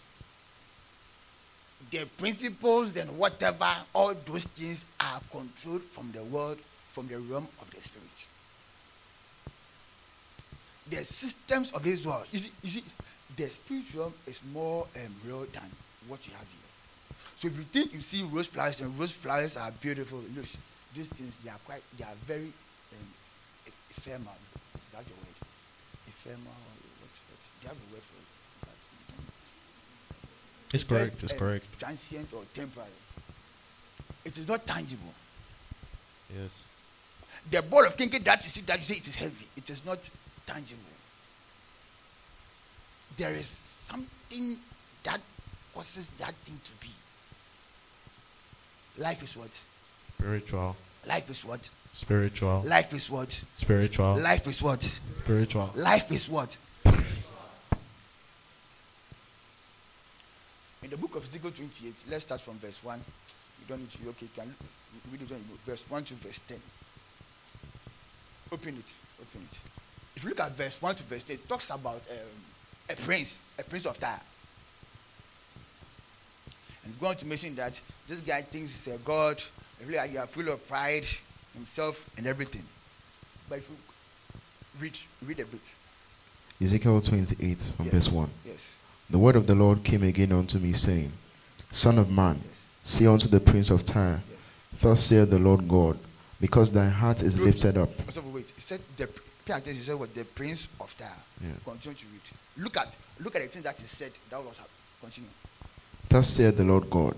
The 1.89 2.05
principles 2.17 2.95
and 2.95 3.17
whatever, 3.17 3.69
all 3.93 4.13
those 4.13 4.45
things 4.45 4.85
are 4.99 5.19
controlled 5.31 5.81
from 5.81 6.11
the 6.11 6.23
world, 6.23 6.59
from 6.87 7.07
the 7.07 7.19
realm 7.19 7.47
of 7.59 7.71
the 7.71 7.81
spirit. 7.81 8.27
The 10.89 11.03
systems 11.03 11.71
of 11.71 11.83
this 11.83 12.05
world, 12.05 12.27
you 12.31 12.39
see, 12.39 12.51
you 12.61 12.69
see 12.69 12.83
the 13.37 13.47
spiritual 13.47 14.01
realm 14.03 14.13
is 14.27 14.39
more 14.53 14.87
um, 14.95 15.15
real 15.25 15.45
than 15.53 15.69
what 16.07 16.25
you 16.27 16.33
have 16.33 16.47
here. 16.47 17.17
So 17.37 17.47
if 17.47 17.57
you 17.57 17.63
think 17.63 17.93
you 17.93 18.01
see 18.01 18.23
rose 18.23 18.47
flowers 18.47 18.81
and 18.81 18.97
rose 18.99 19.11
flowers 19.11 19.57
are 19.57 19.71
beautiful, 19.81 20.19
look, 20.35 20.45
these 20.93 21.07
things 21.07 21.37
they 21.43 21.49
are 21.49 21.59
quite, 21.65 21.81
they 21.97 22.03
are 22.03 22.15
very 22.25 22.45
um, 22.93 23.07
ephemeral. 23.89 24.35
Is 24.75 24.91
that 24.93 25.03
your 25.07 25.17
word? 25.17 25.37
Ephemeral. 26.07 26.53
What, 26.99 27.13
what? 27.29 27.39
Do 27.41 27.63
you 27.63 27.67
have 27.69 27.77
a 27.77 27.93
word 27.93 28.03
for 28.03 28.17
it? 28.19 28.27
Don't- 29.09 30.73
It's 30.73 30.83
correct. 30.83 31.23
It's 31.23 31.33
uh, 31.33 31.37
correct. 31.37 31.65
Transient 31.79 32.33
or 32.33 32.43
temporary. 32.53 32.89
It 34.25 34.37
is 34.37 34.47
not 34.47 34.65
tangible. 34.67 35.13
Yes. 36.35 36.65
The 37.49 37.61
ball 37.63 37.85
of 37.85 37.97
kinky 37.97 38.19
that 38.19 38.43
you 38.43 38.49
see, 38.49 38.61
that 38.61 38.77
you 38.77 38.83
say 38.85 38.95
it 38.95 39.07
is 39.07 39.15
heavy, 39.15 39.47
it 39.57 39.69
is 39.69 39.83
not 39.85 39.97
tangible. 40.45 40.83
There 43.17 43.33
is 43.33 43.45
something 43.45 44.57
that 45.03 45.19
causes 45.73 46.09
that 46.19 46.33
thing 46.45 46.59
to 46.63 46.71
be. 46.79 46.91
Life 48.97 49.23
is 49.23 49.37
what? 49.37 49.59
Spiritual. 50.17 50.75
Life 51.07 51.29
is 51.29 51.45
what? 51.45 51.69
Spiritual. 51.93 52.61
Life 52.65 52.93
is 52.93 53.09
what? 53.09 53.31
Spiritual. 53.55 54.15
Life 54.17 54.47
is 54.47 54.61
what? 54.61 54.83
Spiritual. 54.83 55.71
Life 55.75 56.11
is 56.11 56.29
what? 56.29 56.57
In 60.83 60.89
the 60.89 60.97
book 60.97 61.15
of 61.15 61.23
Ezekiel 61.23 61.51
28, 61.51 61.93
let's 62.09 62.23
start 62.23 62.41
from 62.41 62.55
verse 62.55 62.83
1. 62.83 62.99
You 62.99 63.65
don't 63.67 63.79
need 63.79 63.91
to, 63.91 64.09
okay, 64.09 64.25
you 64.25 64.29
can 64.35 64.55
read 65.11 65.21
it 65.21 65.31
on. 65.31 65.43
Verse 65.65 65.85
1 65.89 66.03
to 66.05 66.13
verse 66.15 66.39
10. 66.47 66.57
Open 68.51 68.77
it. 68.77 68.93
Open 69.21 69.47
it. 69.51 69.59
If 70.15 70.23
you 70.23 70.29
look 70.29 70.39
at 70.39 70.51
verse 70.51 70.81
1 70.81 70.95
to 70.95 71.03
verse 71.03 71.23
10, 71.23 71.35
it 71.35 71.47
talks 71.47 71.69
about 71.69 72.01
um, 72.09 72.50
a 72.91 72.95
prince, 72.95 73.45
a 73.59 73.63
prince 73.63 73.85
of 73.85 73.99
Tyre. 73.99 74.19
And 76.85 76.99
going 76.99 77.17
to 77.17 77.27
mention 77.27 77.55
that 77.55 77.79
this 78.07 78.19
guy 78.21 78.41
thinks 78.41 78.85
he's 78.85 78.93
a 78.93 78.97
god, 78.99 79.41
really, 79.85 80.11
you 80.11 80.19
are 80.19 80.27
full 80.27 80.49
of 80.49 80.67
pride, 80.67 81.05
himself, 81.53 82.09
and 82.17 82.25
everything. 82.27 82.63
But 83.49 83.59
if 83.59 83.69
you 83.69 83.75
read, 84.79 84.97
read 85.25 85.39
a 85.39 85.45
bit. 85.45 85.75
Ezekiel 86.61 87.01
28 87.01 87.61
from 87.75 87.85
Yes. 87.85 87.93
verse 87.93 88.07
1. 88.09 88.29
Yes. 88.45 88.55
The 89.09 89.19
word 89.19 89.35
of 89.35 89.47
the 89.47 89.55
Lord 89.55 89.83
came 89.83 90.03
again 90.03 90.31
unto 90.31 90.57
me, 90.57 90.73
saying, 90.73 91.11
Son 91.71 91.97
of 91.97 92.09
man, 92.09 92.41
Yes. 92.47 92.59
say 92.83 93.05
unto 93.05 93.27
the 93.27 93.39
prince 93.39 93.69
of 93.69 93.85
Tyre. 93.85 94.21
Thus 94.79 95.03
saith 95.03 95.29
the 95.29 95.37
Lord 95.39 95.67
God, 95.67 95.99
because 96.39 96.71
thy 96.71 96.89
heart 96.89 97.21
is 97.21 97.37
lifted 97.39 97.77
up. 97.77 97.89
So 98.11 98.21
wait, 98.21 98.51
he 98.55 98.61
said 98.61 98.79
the 98.97 99.07
pay 99.45 99.53
attention. 99.53 99.75
He 99.75 99.81
said 99.81 99.95
what 99.99 100.13
the 100.13 100.23
prince 100.25 100.67
of 100.79 100.95
Tyre. 100.97 101.09
Yeah. 101.41 101.49
Continue 101.65 101.97
to 101.97 102.05
read. 102.07 102.63
Look 102.63 102.77
at 102.77 102.95
look 103.19 103.35
at 103.35 103.41
the 103.43 103.47
things 103.47 103.63
that 103.63 103.79
he 103.79 103.85
said. 103.85 104.11
That 104.29 104.43
was 104.43 104.59
continue. 105.01 105.29
Thus 106.09 106.27
saith 106.27 106.57
the 106.57 106.63
Lord 106.63 106.89
God, 106.89 107.15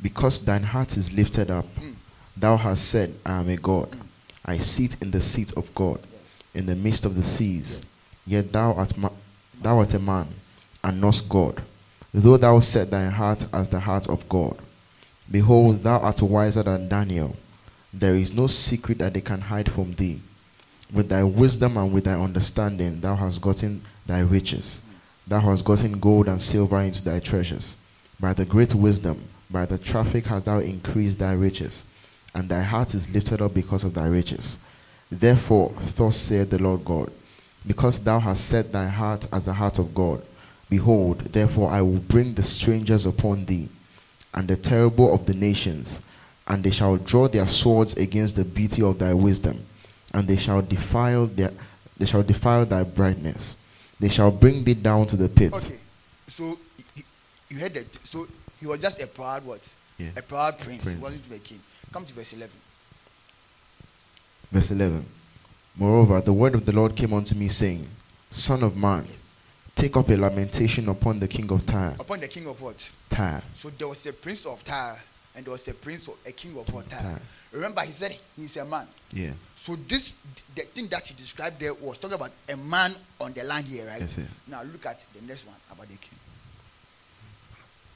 because 0.00 0.44
thine 0.44 0.62
heart 0.62 0.96
is 0.96 1.12
lifted 1.12 1.50
up, 1.50 1.66
Mm. 1.76 1.94
thou 2.36 2.56
hast 2.56 2.84
said, 2.88 3.14
I 3.26 3.40
am 3.40 3.48
a 3.48 3.56
God. 3.56 3.90
Mm. 3.90 4.06
I 4.44 4.58
sit 4.58 5.02
in 5.02 5.10
the 5.10 5.20
seat 5.20 5.52
of 5.56 5.74
God, 5.74 5.98
Yes. 6.00 6.20
in 6.54 6.66
the 6.66 6.76
midst 6.76 7.04
of 7.04 7.14
the 7.14 7.22
seas. 7.22 7.82
Yet 8.26 8.52
thou 8.52 8.72
art, 8.74 8.96
ma- 8.96 9.10
thou 9.60 9.78
art 9.78 9.92
a 9.94 9.98
man, 9.98 10.28
and 10.84 11.00
not 11.00 11.20
God. 11.28 11.62
Though 12.14 12.36
thou 12.36 12.60
set 12.60 12.90
thy 12.90 13.08
heart 13.10 13.44
as 13.52 13.68
the 13.68 13.80
heart 13.80 14.08
of 14.08 14.28
God. 14.28 14.58
Behold, 15.30 15.82
thou 15.82 15.98
art 15.98 16.22
wiser 16.22 16.62
than 16.62 16.88
Daniel. 16.88 17.36
There 17.92 18.14
is 18.14 18.32
no 18.32 18.46
secret 18.46 18.98
that 18.98 19.14
they 19.14 19.20
can 19.20 19.40
hide 19.42 19.70
from 19.70 19.92
thee. 19.94 20.20
With 20.92 21.08
thy 21.08 21.22
wisdom 21.22 21.76
and 21.76 21.92
with 21.92 22.04
thy 22.04 22.20
understanding, 22.20 23.00
thou 23.00 23.14
hast 23.14 23.40
gotten 23.40 23.82
thy 24.06 24.20
riches. 24.20 24.82
Thou 25.26 25.40
hast 25.40 25.64
gotten 25.64 26.00
gold 26.00 26.26
and 26.26 26.42
silver 26.42 26.80
into 26.80 27.04
thy 27.04 27.20
treasures. 27.20 27.76
By 28.18 28.32
the 28.32 28.44
great 28.44 28.74
wisdom, 28.74 29.22
by 29.50 29.66
the 29.66 29.78
traffic 29.78 30.26
hast 30.26 30.46
thou 30.46 30.58
increased 30.58 31.18
thy 31.18 31.32
riches, 31.32 31.84
and 32.34 32.48
thy 32.48 32.62
heart 32.62 32.94
is 32.94 33.12
lifted 33.14 33.40
up 33.40 33.54
because 33.54 33.84
of 33.84 33.94
thy 33.94 34.06
riches. 34.06 34.58
Therefore, 35.10 35.72
thus 35.96 36.16
saith 36.16 36.50
the 36.50 36.58
Lord 36.58 36.84
God, 36.84 37.10
because 37.66 38.00
thou 38.00 38.18
hast 38.18 38.46
set 38.46 38.72
thy 38.72 38.86
heart 38.86 39.26
as 39.32 39.44
the 39.44 39.52
heart 39.52 39.78
of 39.78 39.94
God, 39.94 40.22
behold, 40.68 41.20
therefore 41.20 41.70
I 41.70 41.82
will 41.82 41.98
bring 41.98 42.34
the 42.34 42.42
strangers 42.42 43.06
upon 43.06 43.44
thee, 43.44 43.68
and 44.34 44.48
the 44.48 44.56
terrible 44.56 45.12
of 45.12 45.26
the 45.26 45.34
nations, 45.34 46.00
and 46.46 46.62
they 46.64 46.70
shall 46.70 46.96
draw 46.96 47.28
their 47.28 47.48
swords 47.48 47.96
against 47.96 48.36
the 48.36 48.44
beauty 48.44 48.82
of 48.82 48.98
thy 48.98 49.14
wisdom, 49.14 49.64
and 50.12 50.26
they 50.26 50.36
shall 50.36 50.62
defile 50.62 51.26
their 51.26 51.52
they 51.98 52.06
shall 52.06 52.22
defile 52.22 52.64
thy 52.64 52.82
brightness. 52.82 53.56
They 53.98 54.08
shall 54.08 54.30
bring 54.30 54.64
thee 54.64 54.74
down 54.74 55.06
to 55.08 55.16
the 55.16 55.28
pit. 55.28 55.52
Okay. 55.52 55.78
So 56.28 56.56
you, 56.96 57.02
you 57.50 57.58
heard 57.58 57.74
that. 57.74 57.94
So 58.06 58.26
he 58.58 58.66
was 58.66 58.80
just 58.80 59.02
a 59.02 59.06
proud 59.06 59.44
what? 59.44 59.70
Yeah. 59.98 60.08
A 60.16 60.22
proud 60.22 60.58
prince. 60.58 60.82
Prince. 60.82 60.96
He 60.96 61.02
wasn't 61.02 61.24
to 61.24 61.30
be 61.30 61.36
a 61.36 61.40
king. 61.40 61.60
Come 61.92 62.06
to 62.06 62.14
verse 62.14 62.32
11. 62.32 62.50
Verse 64.50 64.70
11. 64.70 65.04
Moreover, 65.76 66.20
the 66.20 66.32
word 66.32 66.54
of 66.54 66.64
the 66.64 66.72
Lord 66.72 66.96
came 66.96 67.12
unto 67.12 67.34
me, 67.34 67.48
saying, 67.48 67.86
Son 68.30 68.62
of 68.62 68.76
man, 68.76 69.06
take 69.74 69.96
up 69.96 70.08
a 70.08 70.16
lamentation 70.16 70.88
upon 70.88 71.20
the 71.20 71.28
king 71.28 71.50
of 71.52 71.64
Tyre. 71.66 71.96
Upon 72.00 72.20
the 72.20 72.28
king 72.28 72.46
of 72.46 72.60
what? 72.60 72.90
Tyre. 73.08 73.42
So 73.54 73.70
there 73.70 73.88
was 73.88 74.04
a 74.06 74.12
prince 74.12 74.46
of 74.46 74.62
Tyre, 74.64 74.98
and 75.36 75.44
there 75.44 75.52
was 75.52 75.66
a 75.68 75.74
prince 75.74 76.08
of 76.08 76.16
a 76.26 76.32
king 76.32 76.58
of 76.58 76.72
what? 76.72 76.88
Tyre. 76.88 77.02
Tyre. 77.02 77.22
Remember, 77.52 77.82
he 77.82 77.92
said 77.92 78.16
he's 78.36 78.56
a 78.56 78.64
man. 78.64 78.86
Yeah. 79.12 79.32
So 79.62 79.76
this 79.76 80.14
the 80.54 80.62
thing 80.62 80.86
that 80.88 81.06
he 81.06 81.14
described 81.14 81.60
there 81.60 81.74
was 81.74 81.98
talking 81.98 82.14
about 82.14 82.30
a 82.48 82.56
man 82.56 82.92
on 83.20 83.34
the 83.34 83.44
land 83.44 83.66
here, 83.66 83.86
right? 83.86 84.00
Yes, 84.00 84.14
sir. 84.14 84.26
Now 84.48 84.62
look 84.62 84.86
at 84.86 85.04
the 85.12 85.26
next 85.26 85.46
one 85.46 85.56
about 85.70 85.86
the 85.86 85.96
king. 85.96 86.18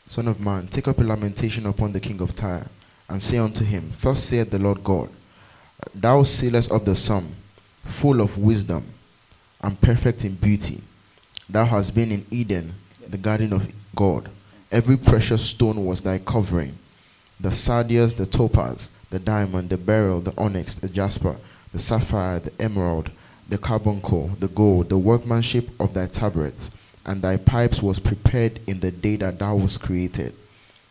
Son 0.06 0.28
of 0.28 0.38
man, 0.40 0.66
take 0.66 0.88
up 0.88 0.99
a 0.99 1.02
lamentation 1.02 1.64
upon 1.64 1.94
the 1.94 2.00
king 2.00 2.21
of 2.21 2.37
Tyre, 2.37 2.66
and 3.09 3.23
say 3.23 3.38
unto 3.38 3.64
him, 3.64 3.88
Thus 3.99 4.23
saith 4.23 4.50
the 4.50 4.59
Lord 4.59 4.85
God, 4.85 5.09
Thou 5.94 6.23
sealest 6.25 6.71
of 6.71 6.85
the 6.85 6.94
sum, 6.94 7.35
full 7.83 8.21
of 8.21 8.37
wisdom, 8.37 8.85
and 9.62 9.80
perfect 9.80 10.23
in 10.26 10.35
beauty. 10.35 10.83
Thou 11.49 11.64
hast 11.64 11.94
been 11.94 12.12
in 12.12 12.26
Eden, 12.30 12.75
the 13.09 13.16
garden 13.16 13.54
of 13.54 13.73
God. 13.97 14.30
Every 14.71 14.99
precious 14.99 15.42
stone 15.42 15.87
was 15.87 16.02
thy 16.02 16.18
covering 16.18 16.78
the 17.40 17.52
sardius, 17.52 18.14
the 18.14 18.26
topaz, 18.26 18.90
the 19.09 19.18
diamond, 19.18 19.71
the 19.71 19.78
beryl, 19.78 20.21
the 20.21 20.35
onyx, 20.38 20.78
the 20.78 20.88
jasper, 20.90 21.37
the 21.74 21.80
sapphire, 21.80 22.38
the 22.38 22.52
emerald, 22.62 23.10
the 23.48 23.58
carbuncle, 23.58 24.28
the 24.38 24.46
gold, 24.46 24.88
the 24.88 24.96
workmanship 24.96 25.68
of 25.80 25.92
thy 25.92 26.06
tabrets, 26.06 26.78
and 27.04 27.20
thy 27.20 27.36
pipes 27.36 27.82
was 27.82 27.98
prepared 27.98 28.60
in 28.68 28.78
the 28.78 28.92
day 28.92 29.16
that 29.16 29.40
thou 29.40 29.56
wast 29.56 29.82
created. 29.82 30.32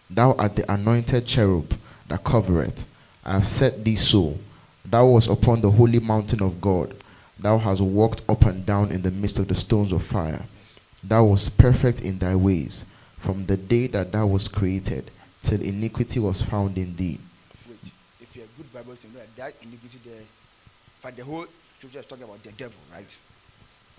Thou 0.09 0.33
art 0.33 0.57
the 0.57 0.71
anointed 0.71 1.25
cherub 1.25 1.73
that 2.09 2.25
covereth. 2.25 2.85
I 3.25 3.31
have 3.35 3.47
set 3.47 3.85
thee 3.85 3.95
so. 3.95 4.37
Thou 4.85 5.05
wast 5.07 5.29
upon 5.29 5.61
the 5.61 5.71
holy 5.71 5.99
mountain 5.99 6.43
of 6.43 6.59
God. 6.59 6.93
Thou 7.39 7.57
hast 7.57 7.79
walked 7.79 8.21
up 8.27 8.45
and 8.45 8.65
down 8.65 8.91
in 8.91 9.01
the 9.03 9.11
midst 9.11 9.39
of 9.39 9.47
the 9.47 9.55
stones 9.55 9.93
of 9.93 10.03
fire. 10.03 10.45
Thou 11.01 11.23
wast 11.23 11.57
perfect 11.57 12.01
in 12.01 12.19
thy 12.19 12.35
ways 12.35 12.85
from 13.17 13.45
the 13.45 13.55
day 13.55 13.87
that 13.87 14.11
thou 14.11 14.27
wast 14.27 14.53
created 14.53 15.09
till 15.41 15.61
iniquity 15.61 16.19
was 16.19 16.41
found 16.41 16.77
in 16.77 16.93
thee. 16.97 17.19
Wait, 17.69 17.91
if 18.19 18.35
you're 18.35 18.43
a 18.43 18.57
good 18.57 18.71
Bible 18.73 18.97
saying 18.97 19.13
that, 19.13 19.33
that 19.37 19.53
iniquity 19.63 19.99
there, 20.05 20.23
the 21.11 21.23
whole 21.23 21.45
scripture 21.77 21.99
is 21.99 22.05
talking 22.05 22.23
about 22.23 22.41
the 22.43 22.51
devil, 22.51 22.79
right? 22.91 23.17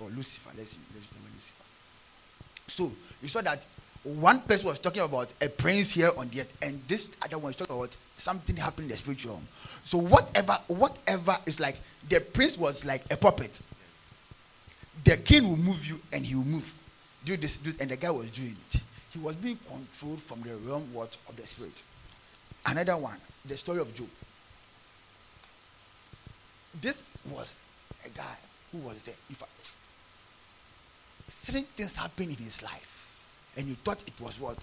Or 0.00 0.08
Lucifer. 0.08 0.50
Let's 0.56 0.76
let's 0.94 1.06
it 1.06 1.34
Lucifer. 1.34 1.64
So 2.66 2.92
you 3.22 3.28
saw 3.28 3.40
that 3.42 3.64
one 4.04 4.40
person 4.40 4.68
was 4.68 4.78
talking 4.78 5.02
about 5.02 5.32
a 5.40 5.48
prince 5.48 5.92
here 5.92 6.10
on 6.18 6.28
the 6.28 6.40
earth, 6.40 6.56
and 6.62 6.80
this 6.86 7.08
other 7.22 7.38
one 7.38 7.50
is 7.50 7.56
talking 7.56 7.74
about 7.74 7.96
something 8.16 8.54
happening 8.54 8.86
in 8.86 8.90
the 8.90 8.96
spiritual 8.98 9.32
realm. 9.32 9.48
So 9.84 9.98
whatever, 9.98 10.58
whatever 10.68 11.36
is 11.46 11.58
like 11.58 11.76
the 12.08 12.20
prince 12.20 12.58
was 12.58 12.84
like 12.84 13.02
a 13.10 13.16
puppet. 13.16 13.58
The 15.04 15.16
king 15.16 15.48
will 15.48 15.56
move 15.56 15.86
you, 15.86 16.00
and 16.12 16.24
he 16.24 16.34
will 16.34 16.44
move. 16.44 16.72
Do 17.24 17.36
this, 17.36 17.56
do, 17.56 17.72
and 17.80 17.90
the 17.90 17.96
guy 17.96 18.10
was 18.10 18.30
doing 18.30 18.56
it. 18.70 18.80
He 19.12 19.18
was 19.18 19.34
being 19.36 19.58
controlled 19.70 20.20
from 20.20 20.42
the 20.42 20.54
realm 20.68 20.82
what 20.92 21.16
of 21.28 21.36
the 21.36 21.46
spirit. 21.46 21.82
Another 22.66 22.96
one, 22.96 23.16
the 23.46 23.56
story 23.56 23.80
of 23.80 23.94
Job. 23.94 24.08
This 26.80 27.06
was 27.30 27.58
a 28.04 28.08
guy 28.08 28.36
who 28.72 28.78
was 28.78 29.02
there. 29.04 29.14
In 29.28 29.36
fact, 29.36 29.72
certain 31.28 31.62
things 31.62 31.96
happened 31.96 32.30
in 32.30 32.36
his 32.36 32.62
life, 32.62 33.10
and 33.56 33.66
you 33.66 33.74
thought 33.74 34.02
it 34.06 34.20
was 34.20 34.40
what? 34.40 34.58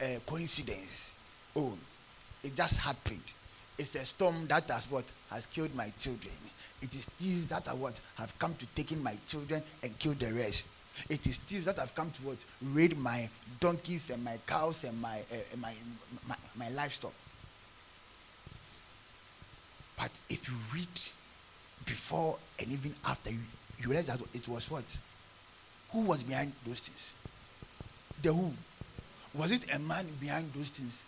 A 0.00 0.20
coincidence. 0.26 1.12
Oh, 1.56 1.72
it 2.44 2.54
just 2.54 2.76
happened. 2.78 3.22
It's 3.78 3.94
a 3.94 4.04
storm 4.04 4.46
that 4.48 4.64
has 4.64 4.90
what 4.90 5.04
has 5.30 5.46
killed 5.46 5.74
my 5.74 5.92
children. 5.98 6.34
It 6.82 6.94
is 6.94 7.04
thieves 7.06 7.46
that 7.48 7.66
are 7.68 7.74
what 7.74 7.98
have 8.16 8.36
come 8.38 8.54
to 8.54 8.66
taking 8.74 9.02
my 9.02 9.16
children 9.26 9.62
and 9.82 9.98
kill 9.98 10.14
the 10.14 10.32
rest. 10.32 10.66
It 11.08 11.26
is 11.26 11.38
thieves 11.38 11.66
that 11.66 11.78
have 11.78 11.94
come 11.94 12.10
to 12.10 12.22
what 12.22 12.36
raid 12.62 12.98
my 12.98 13.28
donkeys 13.60 14.10
and 14.10 14.22
my 14.24 14.38
cows 14.46 14.84
and 14.84 15.00
my 15.00 15.18
uh, 15.18 15.56
my, 15.60 15.72
my 16.28 16.36
my 16.56 16.70
livestock. 16.70 17.12
But 19.98 20.10
if 20.30 20.48
you 20.48 20.54
read 20.72 20.88
before 21.84 22.38
and 22.58 22.68
even 22.68 22.94
after, 23.04 23.30
you, 23.30 23.38
you 23.80 23.88
realize 23.88 24.06
that 24.06 24.20
it 24.32 24.46
was 24.48 24.70
what? 24.70 24.98
Who 25.90 26.02
was 26.02 26.22
behind 26.22 26.52
those 26.66 26.80
things? 26.80 27.12
The 28.22 28.32
who? 28.32 28.52
Was 29.34 29.50
it 29.50 29.74
a 29.74 29.78
man 29.78 30.06
behind 30.20 30.52
those 30.52 30.70
things? 30.70 31.04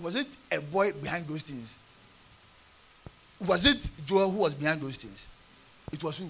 Was 0.00 0.16
it 0.16 0.26
a 0.52 0.60
boy 0.60 0.92
behind 0.92 1.26
those 1.26 1.42
things? 1.42 1.76
Was 3.46 3.66
it 3.66 3.90
Joel 4.04 4.30
who 4.30 4.38
was 4.38 4.54
behind 4.54 4.80
those 4.80 4.96
things? 4.96 5.26
It 5.92 6.02
was 6.02 6.18
who? 6.18 6.28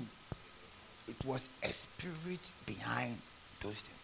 It 1.08 1.24
was 1.24 1.48
a 1.62 1.68
spirit 1.68 2.40
behind 2.64 3.16
those 3.60 3.74
things. 3.74 3.96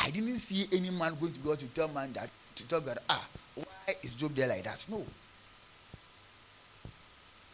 I 0.00 0.10
didn't 0.10 0.38
see 0.38 0.66
any 0.72 0.90
man 0.90 1.14
going 1.20 1.32
to 1.32 1.38
God 1.40 1.58
to 1.58 1.66
tell 1.66 1.88
man 1.88 2.12
that 2.14 2.30
to 2.58 2.68
tell 2.68 2.80
God, 2.80 2.98
ah, 3.08 3.26
why 3.54 3.94
is 4.02 4.14
Job 4.14 4.34
there 4.34 4.48
like 4.48 4.64
that? 4.64 4.84
No. 4.88 5.04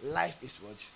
Life 0.04 0.42
is 0.42 0.56
what? 0.56 0.86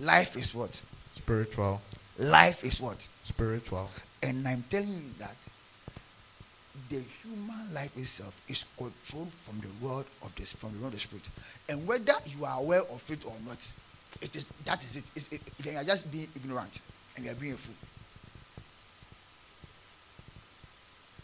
Life 0.00 0.36
is 0.36 0.54
what? 0.54 0.82
Spiritual. 1.14 1.80
Life 2.18 2.64
is 2.64 2.80
what? 2.80 3.06
Spiritual. 3.24 3.88
And 4.22 4.46
I'm 4.46 4.64
telling 4.68 4.88
you 4.88 5.12
that 5.18 5.36
the 6.88 7.02
human 7.22 7.74
life 7.74 7.96
itself 7.96 8.40
is 8.48 8.64
controlled 8.76 9.32
from 9.32 9.60
the 9.60 9.86
world 9.86 10.06
of 10.22 10.34
this 10.36 10.52
from 10.52 10.72
the 10.72 10.78
world 10.78 10.94
of 10.94 10.98
the 10.98 11.00
spirit. 11.00 11.28
And 11.68 11.86
whether 11.86 12.14
you 12.26 12.44
are 12.44 12.60
aware 12.60 12.80
of 12.80 13.04
it 13.10 13.26
or 13.26 13.34
not, 13.46 13.58
it 14.20 14.34
is 14.34 14.50
that 14.64 14.82
is 14.82 14.96
it. 14.96 15.04
It's, 15.14 15.32
it, 15.32 15.40
it, 15.58 15.66
you 15.66 15.76
are 15.76 15.84
just 15.84 16.10
being 16.10 16.28
ignorant 16.34 16.80
and 17.16 17.24
you 17.24 17.32
are 17.32 17.34
being 17.34 17.52
a 17.54 17.56
fool. 17.56 17.74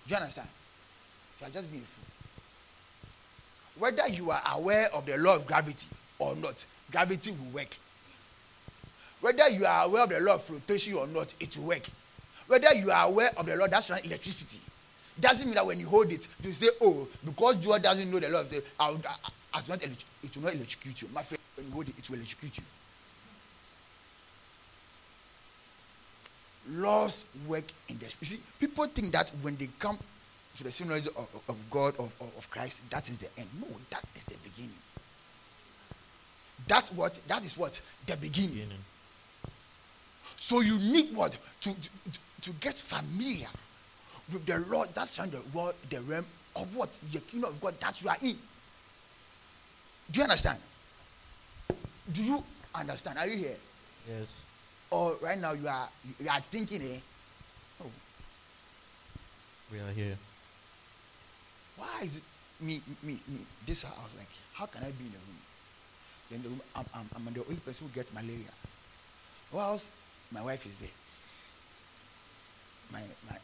Do 0.06 0.14
you 0.14 0.20
understand? 0.20 0.48
You 1.40 1.46
are 1.46 1.50
just 1.50 1.70
being 1.70 1.82
a 1.82 1.86
fool. 1.86 2.04
Whether 3.78 4.08
you 4.08 4.30
are 4.30 4.42
aware 4.54 4.94
of 4.94 5.06
the 5.06 5.16
law 5.18 5.36
of 5.36 5.46
gravity 5.46 5.88
or 6.18 6.36
not, 6.36 6.64
gravity 6.90 7.32
will 7.32 7.54
work. 7.54 7.76
Whether 9.20 9.48
you 9.48 9.64
are 9.66 9.86
aware 9.86 10.02
of 10.02 10.10
the 10.10 10.20
law 10.20 10.34
of 10.34 10.42
flotation 10.42 10.94
or 10.94 11.06
not, 11.06 11.32
it 11.40 11.56
will 11.56 11.64
work. 11.68 11.82
Whether 12.46 12.74
you 12.74 12.90
are 12.90 13.06
aware 13.06 13.30
of 13.36 13.46
the 13.46 13.56
law 13.56 13.66
that's 13.66 13.88
runs 13.90 14.04
electricity, 14.04 14.60
doesn't 15.18 15.46
mean 15.46 15.54
that 15.54 15.64
when 15.64 15.78
you 15.78 15.86
hold 15.86 16.10
it, 16.12 16.26
you 16.42 16.52
say, 16.52 16.68
oh, 16.82 17.08
because 17.24 17.56
Joel 17.56 17.78
doesn't 17.78 18.10
know 18.10 18.18
the 18.18 18.28
law 18.28 18.40
of 18.40 18.50
the, 18.50 18.62
I, 18.78 18.90
I, 18.90 19.14
I, 19.54 19.62
not 19.68 19.82
it 19.82 20.36
will 20.36 20.42
not 20.42 20.54
electrocute 20.54 21.02
you. 21.02 21.08
My 21.14 21.22
friend, 21.22 21.40
when 21.56 21.66
you 21.66 21.72
hold 21.72 21.88
it, 21.88 21.98
it 21.98 22.10
will 22.10 22.16
electrocute 22.16 22.58
you. 22.58 22.64
Laws 26.70 27.24
work 27.46 27.64
in 27.88 27.98
the 27.98 28.04
You 28.20 28.26
see, 28.26 28.40
people 28.58 28.86
think 28.86 29.12
that 29.12 29.30
when 29.42 29.56
they 29.56 29.68
come 29.78 29.98
to 30.56 30.64
the 30.64 30.70
same 30.70 30.90
of, 30.90 31.42
of 31.48 31.56
God, 31.70 31.94
of, 31.98 32.12
of, 32.20 32.32
of 32.36 32.50
Christ, 32.50 32.88
that 32.90 33.08
is 33.08 33.18
the 33.18 33.28
end. 33.36 33.48
No, 33.60 33.66
that 33.90 34.04
is 34.14 34.24
the 34.24 34.36
beginning. 34.42 34.72
That's 36.66 36.92
what, 36.92 37.18
that 37.28 37.44
is 37.44 37.58
what? 37.58 37.80
The 38.06 38.16
beginning. 38.16 38.50
Beginning. 38.54 38.78
So 40.36 40.60
you 40.60 40.78
need 40.78 41.14
what? 41.14 41.36
To, 41.62 41.70
to, 41.70 42.20
to 42.42 42.50
get 42.60 42.74
familiar 42.74 43.48
with 44.32 44.46
the 44.46 44.58
Lord 44.70 44.88
that's 44.94 45.18
on 45.18 45.30
the 45.30 45.40
world, 45.52 45.74
the 45.90 46.00
realm 46.02 46.24
of 46.56 46.74
what? 46.76 46.92
The 47.12 47.20
kingdom 47.20 47.50
of 47.50 47.60
God 47.60 47.78
that 47.80 48.00
you 48.00 48.08
are 48.08 48.16
in. 48.22 48.36
Do 50.10 50.18
you 50.18 50.22
understand? 50.22 50.58
Do 52.12 52.22
you 52.22 52.42
understand? 52.74 53.18
Are 53.18 53.26
you 53.26 53.36
here? 53.36 53.56
Yes. 54.08 54.44
Or 54.90 55.16
right 55.22 55.38
now 55.40 55.52
you 55.52 55.66
are 55.68 55.88
you 56.20 56.28
are 56.30 56.40
thinking, 56.40 56.82
eh? 56.82 56.98
Oh, 57.82 57.90
We 59.72 59.78
are 59.80 59.90
here. 59.92 60.16
why 61.76 62.00
is 62.02 62.18
it 62.18 62.22
me, 62.60 62.80
me, 63.02 63.18
me? 63.28 63.38
This 63.66 63.82
house, 63.82 63.94
I 63.98 64.04
was 64.04 64.14
like, 64.16 64.28
how 64.54 64.66
can 64.66 64.82
I 64.84 64.90
be 64.92 65.04
in 65.04 65.12
the 65.12 65.18
room? 65.18 65.38
Then 66.30 66.42
the 66.42 66.48
room, 66.48 66.60
I'm, 66.76 66.86
I'm, 66.94 67.06
I'm 67.16 67.34
the 67.34 67.42
only 67.42 67.56
person 67.56 67.86
who 67.88 67.92
gets 67.94 68.12
malaria. 68.14 68.52
Whilst 69.52 69.88
my 70.30 70.42
wife 70.42 70.64
is 70.66 70.76
there. 70.78 70.94
My, 72.92 73.00
my, 73.28 73.36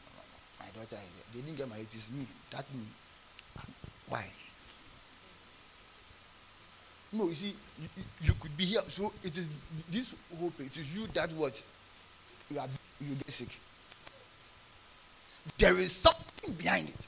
my 0.60 0.66
daughter 0.74 0.94
is 1.02 1.10
there. 1.16 1.26
They 1.34 1.40
didn't 1.40 1.56
get 1.58 1.68
married. 1.68 1.86
It 1.90 1.96
is 1.96 2.10
me. 2.12 2.26
That 2.50 2.64
me. 2.74 2.84
Why? 4.08 4.26
No, 7.12 7.26
you 7.28 7.34
see, 7.34 7.54
you, 7.80 7.88
you, 8.22 8.32
could 8.40 8.56
be 8.56 8.64
here. 8.64 8.82
So 8.88 9.12
it 9.24 9.36
is 9.36 9.48
this 9.90 10.14
hope. 10.38 10.60
It 10.60 10.76
is 10.76 10.96
you 10.96 11.06
that 11.14 11.30
what 11.32 11.60
you 12.50 12.60
are. 12.60 12.68
You 13.00 13.14
get 13.16 13.30
sick. 13.30 13.48
There 15.58 15.76
is 15.78 15.90
something 15.92 16.52
behind 16.54 16.88
it. 16.88 17.06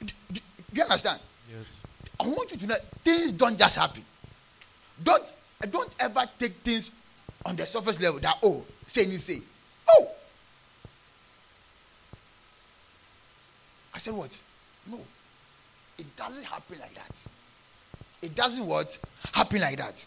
Do, 0.00 0.06
do- 0.32 0.40
do 0.72 0.76
you 0.76 0.82
understand? 0.82 1.20
Yes. 1.50 1.80
I 2.20 2.26
want 2.26 2.50
you 2.50 2.58
to 2.58 2.66
know 2.66 2.76
things 3.04 3.32
don't 3.32 3.58
just 3.58 3.76
happen. 3.76 4.02
Don't 5.02 5.32
don't 5.70 5.94
ever 6.00 6.24
take 6.38 6.52
things 6.54 6.90
on 7.46 7.54
the 7.56 7.64
surface 7.64 8.00
level 8.00 8.18
that 8.20 8.38
oh 8.42 8.64
say 8.86 9.04
anything. 9.04 9.42
Oh. 9.88 10.08
I 13.94 13.98
said 13.98 14.14
what? 14.14 14.36
No. 14.90 15.00
It 15.98 16.16
doesn't 16.16 16.44
happen 16.44 16.78
like 16.80 16.94
that. 16.94 17.22
It 18.22 18.34
doesn't 18.34 18.66
what? 18.66 18.98
Happen 19.32 19.60
like 19.60 19.78
that. 19.78 20.04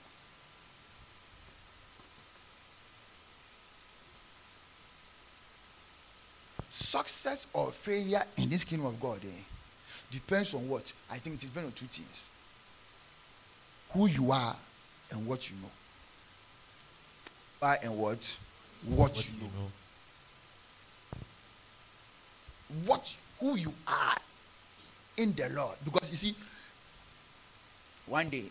Success 6.69 7.47
or 7.54 7.71
failure 7.71 8.21
in 8.38 8.50
this 8.50 8.63
kingdom 8.63 8.88
of 8.88 9.00
God 9.00 9.19
eh, 9.24 9.41
depends 10.12 10.54
on 10.54 10.67
what? 10.69 10.91
I 11.10 11.17
think 11.17 11.36
it 11.36 11.41
depends 11.41 11.67
on 11.67 11.74
two 11.74 11.86
things. 11.86 12.28
Who 13.91 14.08
you 14.08 14.32
are 14.32 14.56
and 15.12 15.26
what 15.28 15.50
you 15.50 15.58
know. 15.62 15.71
Why 17.60 17.78
and 17.84 17.97
what? 17.97 18.38
What, 18.86 19.12
What 19.12 19.30
you 19.30 19.39
know. 19.41 19.47
you 19.47 19.52
know? 19.60 19.71
what 22.86 23.15
who 23.41 23.56
you 23.58 23.74
are 23.86 24.15
in 25.17 25.34
the 25.34 25.50
Lord. 25.50 25.76
Because 25.84 26.10
you 26.10 26.15
see, 26.15 26.34
one 28.12 28.28
day, 28.28 28.43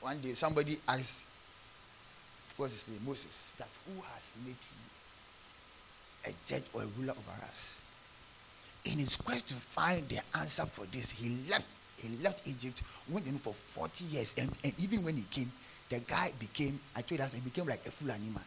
one 0.00 0.18
day 0.20 0.34
somebody 0.34 0.76
asked, 0.88 1.24
what's 2.56 2.72
his 2.72 2.88
name? 2.88 2.98
Moses, 3.06 3.52
that 3.58 3.68
who 3.86 3.94
has 4.00 4.30
made 4.44 4.56
you 4.58 6.32
a 6.32 6.34
judge 6.48 6.64
or 6.74 6.82
a 6.82 6.86
ruler 6.98 7.12
over 7.12 7.42
us? 7.44 7.78
In 8.84 8.98
his 8.98 9.14
quest 9.14 9.46
to 9.48 9.54
find 9.54 10.08
the 10.08 10.18
answer 10.36 10.66
for 10.66 10.84
this, 10.86 11.12
he 11.12 11.38
left 11.48 11.66
he 11.98 12.08
left 12.22 12.46
Egypt, 12.46 12.82
went 13.08 13.26
in 13.26 13.38
for 13.38 13.54
40 13.54 14.04
years, 14.04 14.34
and, 14.36 14.50
and 14.62 14.72
even 14.78 15.02
when 15.02 15.14
he 15.16 15.24
came, 15.30 15.50
the 15.88 15.98
guy 16.00 16.30
became, 16.38 16.78
I 16.94 17.00
told 17.00 17.20
that 17.20 17.30
he 17.30 17.40
became 17.40 17.66
like 17.66 17.86
a 17.86 17.90
fool 17.90 18.10
animal 18.10 18.42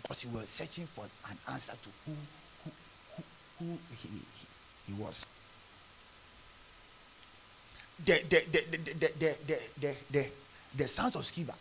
because 0.00 0.22
he 0.22 0.28
was 0.28 0.48
searching 0.48 0.86
for 0.86 1.04
an 1.30 1.36
answer 1.52 1.74
to 1.80 1.88
who 2.06 2.12
who 2.64 2.70
who, 3.14 3.22
who 3.58 3.78
he, 4.02 4.08
he, 4.08 4.46
he 4.88 4.92
was. 5.00 5.24
The 8.04 8.12
the 8.28 8.40
the 8.50 8.60
the 8.70 8.78
the 8.98 9.08
the 9.18 9.36
the, 9.80 9.96
the, 10.10 10.26
the, 10.76 10.88
sons 10.88 11.14
of 11.14 11.22
Sceva, 11.22 11.54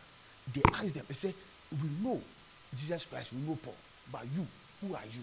they 0.54 0.62
asked 0.74 0.96
them, 0.96 1.06
they 1.08 1.14
say, 1.14 1.34
We 1.72 1.90
know 2.04 2.20
Jesus 2.76 3.06
Christ, 3.06 3.34
we 3.34 3.42
know 3.42 3.58
Paul, 3.62 3.76
but 4.12 4.22
you, 4.36 4.46
who 4.82 4.96
are 4.96 5.06
you? 5.12 5.22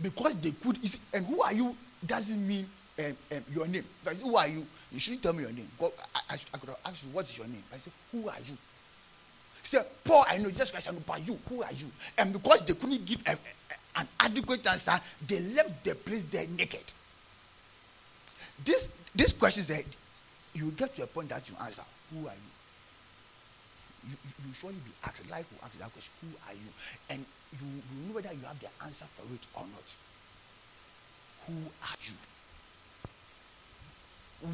Because 0.00 0.36
they 0.36 0.52
could, 0.52 0.86
see, 0.86 1.00
and 1.12 1.26
who 1.26 1.42
are 1.42 1.52
you 1.52 1.74
doesn't 2.04 2.46
mean 2.46 2.68
um, 2.98 3.16
um, 3.32 3.44
your 3.52 3.66
name. 3.66 3.84
I 4.06 4.12
say, 4.12 4.22
Who 4.22 4.36
are 4.36 4.48
you? 4.48 4.66
You 4.92 5.00
shouldn't 5.00 5.22
tell 5.22 5.32
me 5.32 5.42
your 5.42 5.52
name. 5.52 5.68
God, 5.78 5.92
I, 6.14 6.20
I, 6.30 6.34
I 6.54 6.58
could 6.58 6.68
have 6.68 6.78
asked 6.84 7.04
you, 7.04 7.10
What 7.10 7.28
is 7.28 7.36
your 7.36 7.46
name? 7.46 7.62
I 7.72 7.76
say, 7.78 7.90
Who 8.12 8.28
are 8.28 8.38
you? 8.38 8.56
He 9.62 9.66
said, 9.66 9.86
Paul, 10.04 10.24
I 10.28 10.38
know 10.38 10.50
Jesus 10.50 10.70
Christ, 10.70 10.88
I 10.88 10.92
know, 10.92 11.02
but 11.06 11.26
you, 11.26 11.38
who 11.48 11.62
are 11.62 11.72
you? 11.72 11.86
And 12.16 12.32
because 12.32 12.64
they 12.64 12.74
couldn't 12.74 13.04
give 13.04 13.20
a, 13.26 13.32
a, 13.32 14.00
an 14.00 14.08
adequate 14.20 14.66
answer, 14.66 15.00
they 15.26 15.40
left 15.40 15.84
the 15.84 15.94
place 15.94 16.22
there 16.24 16.46
naked. 16.56 16.84
This 18.64 18.88
this 19.18 19.32
question 19.32 19.64
said, 19.64 19.84
you 20.54 20.70
get 20.70 20.94
to 20.94 21.02
a 21.02 21.06
point 21.06 21.28
that 21.28 21.48
you 21.48 21.56
answer, 21.60 21.82
Who 22.14 22.20
are 22.26 22.32
you? 22.32 22.50
You, 24.08 24.16
you, 24.24 24.46
you 24.46 24.54
surely 24.54 24.76
be 24.76 24.92
asked, 25.04 25.28
life 25.28 25.46
will 25.52 25.58
ask 25.64 25.78
that 25.78 25.92
question, 25.92 26.12
Who 26.22 26.28
are 26.48 26.54
you? 26.54 26.70
And 27.10 27.24
you, 27.52 27.66
you 27.66 28.08
know 28.08 28.14
whether 28.14 28.32
you 28.32 28.46
have 28.46 28.58
the 28.60 28.68
answer 28.84 29.04
for 29.16 29.22
it 29.34 29.44
or 29.54 29.64
not. 29.66 29.94
Who 31.46 31.54
are 31.82 31.98
you? 32.00 32.14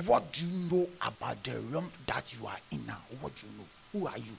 What 0.07 0.33
do 0.33 0.47
you 0.47 0.71
know 0.71 0.89
about 1.07 1.45
the 1.45 1.61
realm 1.71 1.91
that 2.07 2.35
you 2.35 2.47
are 2.47 2.57
in 2.73 2.87
now? 2.87 3.03
What 3.21 3.37
do 3.37 3.47
you 3.47 3.53
know? 3.59 3.69
Who 3.93 4.07
are 4.07 4.19
you? 4.19 4.33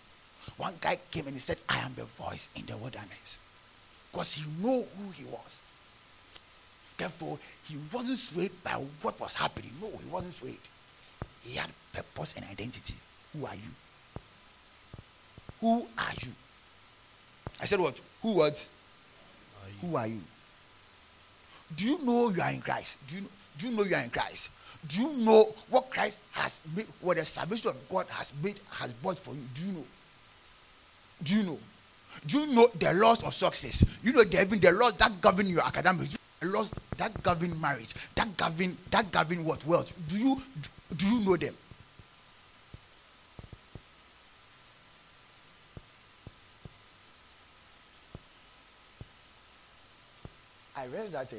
One 0.57 0.73
guy 0.81 0.97
came 1.11 1.27
and 1.27 1.35
he 1.35 1.39
said, 1.39 1.57
I 1.69 1.77
am 1.79 1.93
the 1.95 2.05
voice 2.05 2.49
in 2.55 2.65
the 2.65 2.77
wilderness. 2.77 3.39
Because 4.11 4.33
he 4.35 4.43
knew 4.59 4.85
who 4.97 5.11
he 5.11 5.25
was. 5.25 5.59
Therefore, 6.97 7.37
he 7.67 7.77
wasn't 7.91 8.17
swayed 8.17 8.51
by 8.63 8.71
what 9.01 9.19
was 9.19 9.33
happening. 9.33 9.71
No, 9.81 9.87
he 9.87 10.09
wasn't 10.09 10.33
swayed. 10.33 10.57
He 11.43 11.57
had 11.57 11.69
purpose 11.91 12.35
and 12.35 12.45
identity. 12.45 12.95
Who 13.33 13.45
are 13.45 13.55
you? 13.55 13.71
Who 15.61 15.87
are 15.97 16.13
you? 16.21 16.31
I 17.61 17.65
said 17.65 17.79
what? 17.79 17.99
Who 18.21 18.33
what? 18.33 18.67
Who 19.81 19.95
are 19.95 20.07
you? 20.07 20.21
Do 21.75 21.85
you 21.85 22.05
know 22.05 22.29
you 22.29 22.41
are 22.41 22.51
in 22.51 22.61
Christ? 22.61 22.97
Do 23.07 23.15
you, 23.15 23.23
do 23.57 23.69
you 23.69 23.75
know 23.75 23.83
you 23.83 23.95
are 23.95 24.01
in 24.01 24.09
Christ? 24.09 24.49
Do 24.87 25.01
you 25.01 25.13
know 25.25 25.53
what 25.69 25.89
Christ 25.89 26.21
has 26.33 26.61
made, 26.75 26.87
what 27.01 27.17
the 27.17 27.25
salvation 27.25 27.69
of 27.71 27.89
God 27.89 28.05
has 28.09 28.33
made, 28.43 28.59
has 28.71 28.91
bought 28.91 29.17
for 29.17 29.33
you? 29.33 29.41
Do 29.53 29.61
you 29.65 29.71
know? 29.73 29.85
Do 31.23 31.35
you 31.35 31.43
know? 31.43 31.59
Do 32.25 32.39
you 32.39 32.55
know 32.55 32.67
the 32.79 32.93
laws 32.93 33.23
of 33.23 33.33
success? 33.33 33.83
You 34.03 34.13
know 34.13 34.23
the, 34.23 34.41
even 34.41 34.59
the 34.59 34.71
laws 34.71 34.95
that 34.97 35.19
govern 35.19 35.47
your 35.47 35.63
academics, 35.63 36.17
laws 36.43 36.71
that 36.97 37.21
govern 37.23 37.59
marriage, 37.59 37.93
that 38.15 38.35
govern 38.37 38.77
that 38.91 39.11
govern 39.11 39.43
what 39.45 39.65
wealth. 39.65 39.93
Do 40.07 40.17
you 40.17 40.41
do, 40.95 41.07
you 41.07 41.25
know 41.25 41.37
them? 41.37 41.55
I 50.77 50.87
read 50.87 51.07
that 51.11 51.31
uh, 51.31 51.37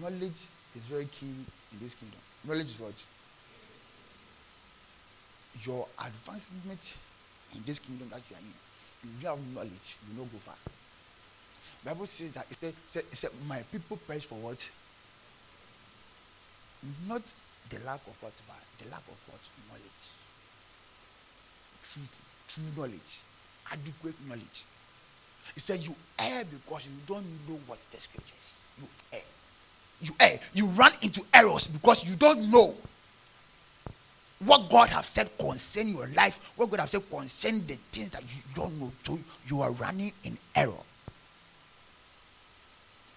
knowledge 0.00 0.46
is 0.76 0.82
very 0.82 1.06
key 1.06 1.26
in 1.26 1.78
this 1.80 1.94
kingdom. 1.94 2.18
Knowledge 2.46 2.66
is 2.66 2.80
what? 2.80 3.04
Your 5.64 5.86
advancement 5.98 6.94
in 7.54 7.62
this 7.64 7.78
kingdom 7.78 8.08
that 8.10 8.20
you 8.30 8.36
are 8.36 8.40
in. 8.40 8.52
If 9.16 9.22
you 9.22 9.28
have 9.28 9.38
knowledge, 9.54 9.96
you 10.08 10.18
not 10.18 10.30
go 10.30 10.38
far. 10.38 10.54
Bible 11.84 12.06
says 12.06 12.32
that 12.32 12.46
it 12.50 12.74
said, 12.86 13.04
it 13.10 13.16
said, 13.16 13.30
my 13.46 13.62
people 13.70 13.98
perish 14.06 14.24
for 14.24 14.36
what? 14.36 14.58
Not 17.06 17.22
the 17.70 17.78
lack 17.84 18.00
of 18.06 18.16
what, 18.22 18.32
but 18.48 18.56
the 18.82 18.90
lack 18.90 19.00
of 19.00 19.18
what? 19.28 19.40
Knowledge. 19.68 20.04
Truth, 21.82 22.22
true 22.48 22.64
knowledge, 22.76 23.20
adequate 23.70 24.14
knowledge. 24.26 24.64
He 25.52 25.60
said, 25.60 25.80
You 25.80 25.94
err 26.18 26.44
because 26.44 26.86
you 26.86 26.92
don't 27.06 27.26
know 27.48 27.58
what 27.66 27.78
the 27.90 27.98
scriptures. 27.98 28.56
You 28.80 28.88
err. 29.12 29.20
You 30.00 30.14
err. 30.20 30.38
You 30.54 30.66
run 30.68 30.92
into 31.02 31.22
errors 31.32 31.68
because 31.68 32.08
you 32.08 32.16
don't 32.16 32.50
know 32.50 32.74
what 34.44 34.68
God 34.70 34.88
have 34.88 35.06
said 35.06 35.30
concerning 35.38 35.94
your 35.94 36.08
life, 36.08 36.52
what 36.56 36.70
God 36.70 36.80
have 36.80 36.90
said 36.90 37.08
concerning 37.10 37.66
the 37.66 37.74
things 37.92 38.10
that 38.10 38.22
you 38.22 38.42
don't 38.54 38.78
know. 38.80 38.92
So 39.04 39.18
you 39.46 39.60
are 39.60 39.70
running 39.72 40.12
in 40.24 40.36
error. 40.54 40.72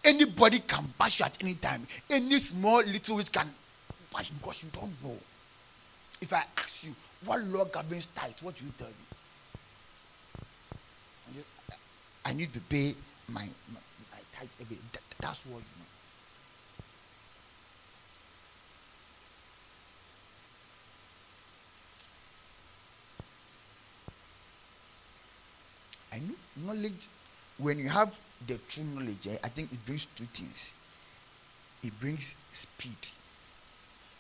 Anybody 0.04 0.60
can 0.60 0.86
bash 0.98 1.20
you 1.20 1.26
at 1.26 1.38
any 1.42 1.56
time. 1.56 1.86
Any 2.10 2.36
small 2.36 2.84
little 2.84 3.18
which 3.18 3.32
can 3.32 3.48
bash 4.14 4.30
you 4.30 4.38
because 4.40 4.64
you 4.64 4.70
don't 4.72 5.04
know. 5.04 5.18
If 6.22 6.34
I 6.34 6.44
ask 6.58 6.84
you 6.84 6.96
what 7.26 7.42
law 7.44 7.66
governs 7.66 8.08
tithe, 8.08 8.34
what 8.42 8.56
do 8.56 8.66
you 8.66 8.72
tell 8.78 8.88
me? 8.88 8.94
I 12.26 12.34
need 12.34 12.52
to 12.54 12.60
pay 12.60 12.94
my, 13.30 13.42
my, 13.42 13.80
my 14.12 14.20
tithe 14.34 14.50
that, 14.92 15.02
That's 15.22 15.46
what 15.46 15.60
you 15.60 15.64
know. 15.80 15.86
I 26.12 26.20
know 26.20 26.36
knowledge, 26.66 27.08
when 27.58 27.78
you 27.78 27.90
have 27.90 28.18
the 28.46 28.58
true 28.70 28.84
knowledge, 28.84 29.28
I 29.44 29.48
think 29.48 29.72
it 29.72 29.86
brings 29.86 30.06
two 30.06 30.26
things. 30.26 30.74
It 31.84 32.00
brings 32.00 32.36
speed 32.52 32.98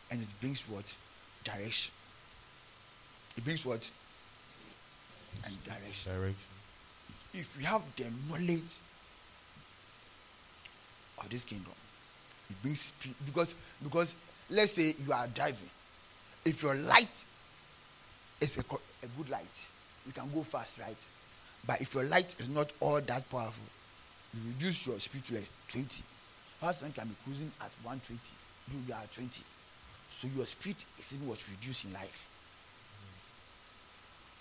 and 0.09 0.21
it 0.21 0.27
brings 0.39 0.63
what? 0.69 0.85
Direction. 1.43 1.93
It 3.35 3.43
brings 3.43 3.65
what? 3.65 3.89
And 5.45 5.63
direction. 5.63 6.13
Direction. 6.13 6.35
If 7.33 7.55
you 7.59 7.65
have 7.65 7.81
the 7.95 8.05
knowledge 8.29 8.61
of 11.19 11.29
this 11.29 11.43
kingdom, 11.43 11.73
it 12.49 12.61
brings 12.61 12.81
speed 12.81 13.15
because 13.25 13.53
because 13.83 14.15
let's 14.49 14.73
say 14.73 14.95
you 15.05 15.13
are 15.13 15.27
driving. 15.27 15.69
If 16.45 16.63
your 16.63 16.75
light 16.75 17.25
is 18.39 18.57
a, 18.57 18.61
a 18.61 19.07
good 19.17 19.29
light, 19.29 19.45
you 20.05 20.13
can 20.13 20.29
go 20.33 20.43
fast, 20.43 20.79
right? 20.79 20.95
But 21.65 21.81
if 21.81 21.93
your 21.93 22.03
light 22.03 22.35
is 22.39 22.49
not 22.49 22.71
all 22.79 23.01
that 23.01 23.29
powerful, 23.29 23.65
you 24.33 24.51
reduce 24.53 24.85
your 24.87 24.99
speed 24.99 25.23
to 25.25 25.35
like 25.35 25.49
20. 25.69 26.03
Fast 26.59 26.81
one 26.81 26.91
can 26.91 27.07
be 27.07 27.15
cruising 27.23 27.51
at 27.61 27.71
120. 27.83 28.19
You 28.87 28.93
are 28.93 29.01
at 29.01 29.13
20. 29.13 29.41
So 30.11 30.27
your 30.35 30.45
speed 30.45 30.75
is 30.99 31.13
even 31.13 31.27
what 31.27 31.43
reduced 31.49 31.85
in 31.85 31.93
life. 31.93 32.27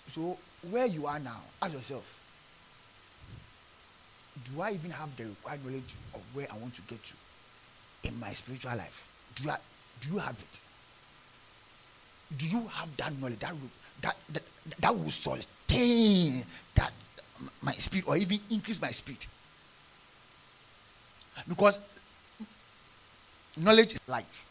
So 0.07 0.37
where 0.69 0.85
you 0.85 1.05
are 1.05 1.19
now, 1.19 1.41
ask 1.61 1.73
yourself, 1.73 2.17
do 4.53 4.61
I 4.61 4.71
even 4.71 4.91
have 4.91 5.15
the 5.17 5.25
required 5.25 5.65
knowledge 5.65 5.95
of 6.13 6.21
where 6.33 6.47
I 6.51 6.57
want 6.57 6.75
to 6.75 6.81
get 6.83 6.99
to 7.03 7.13
in 8.07 8.19
my 8.19 8.29
spiritual 8.29 8.75
life? 8.77 9.07
Do 9.35 9.49
I, 9.49 9.57
do 10.01 10.13
you 10.13 10.19
have 10.19 10.37
it? 10.39 10.59
Do 12.37 12.47
you 12.47 12.67
have 12.67 12.95
that 12.97 13.17
knowledge 13.19 13.39
that 13.39 13.53
that, 14.01 14.15
that 14.33 14.43
that 14.79 14.95
will 14.95 15.09
sustain 15.09 16.43
that 16.75 16.91
my 17.61 17.71
speed 17.73 18.03
or 18.05 18.17
even 18.17 18.39
increase 18.49 18.81
my 18.81 18.89
speed? 18.89 19.25
Because 21.47 21.79
knowledge 23.57 23.93
is 23.93 24.01
light. 24.07 24.45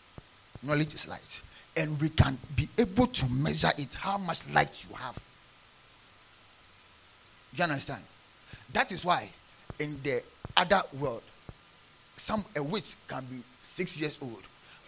Knowledge 0.62 0.94
is 0.94 1.08
light. 1.08 1.42
And 1.76 2.00
we 2.00 2.08
can 2.08 2.38
be 2.54 2.68
able 2.78 3.06
to 3.06 3.26
measure 3.30 3.70
it 3.78 3.94
how 3.94 4.18
much 4.18 4.40
light 4.52 4.84
you 4.88 4.94
have. 4.96 5.14
Do 7.54 7.58
you 7.58 7.64
understand? 7.64 8.02
That 8.72 8.92
is 8.92 9.04
why 9.04 9.30
in 9.78 10.00
the 10.02 10.22
other 10.56 10.82
world, 10.98 11.22
some 12.16 12.44
a 12.54 12.62
witch 12.62 12.94
can 13.08 13.24
be 13.26 13.36
six 13.62 14.00
years 14.00 14.18
old, 14.22 14.42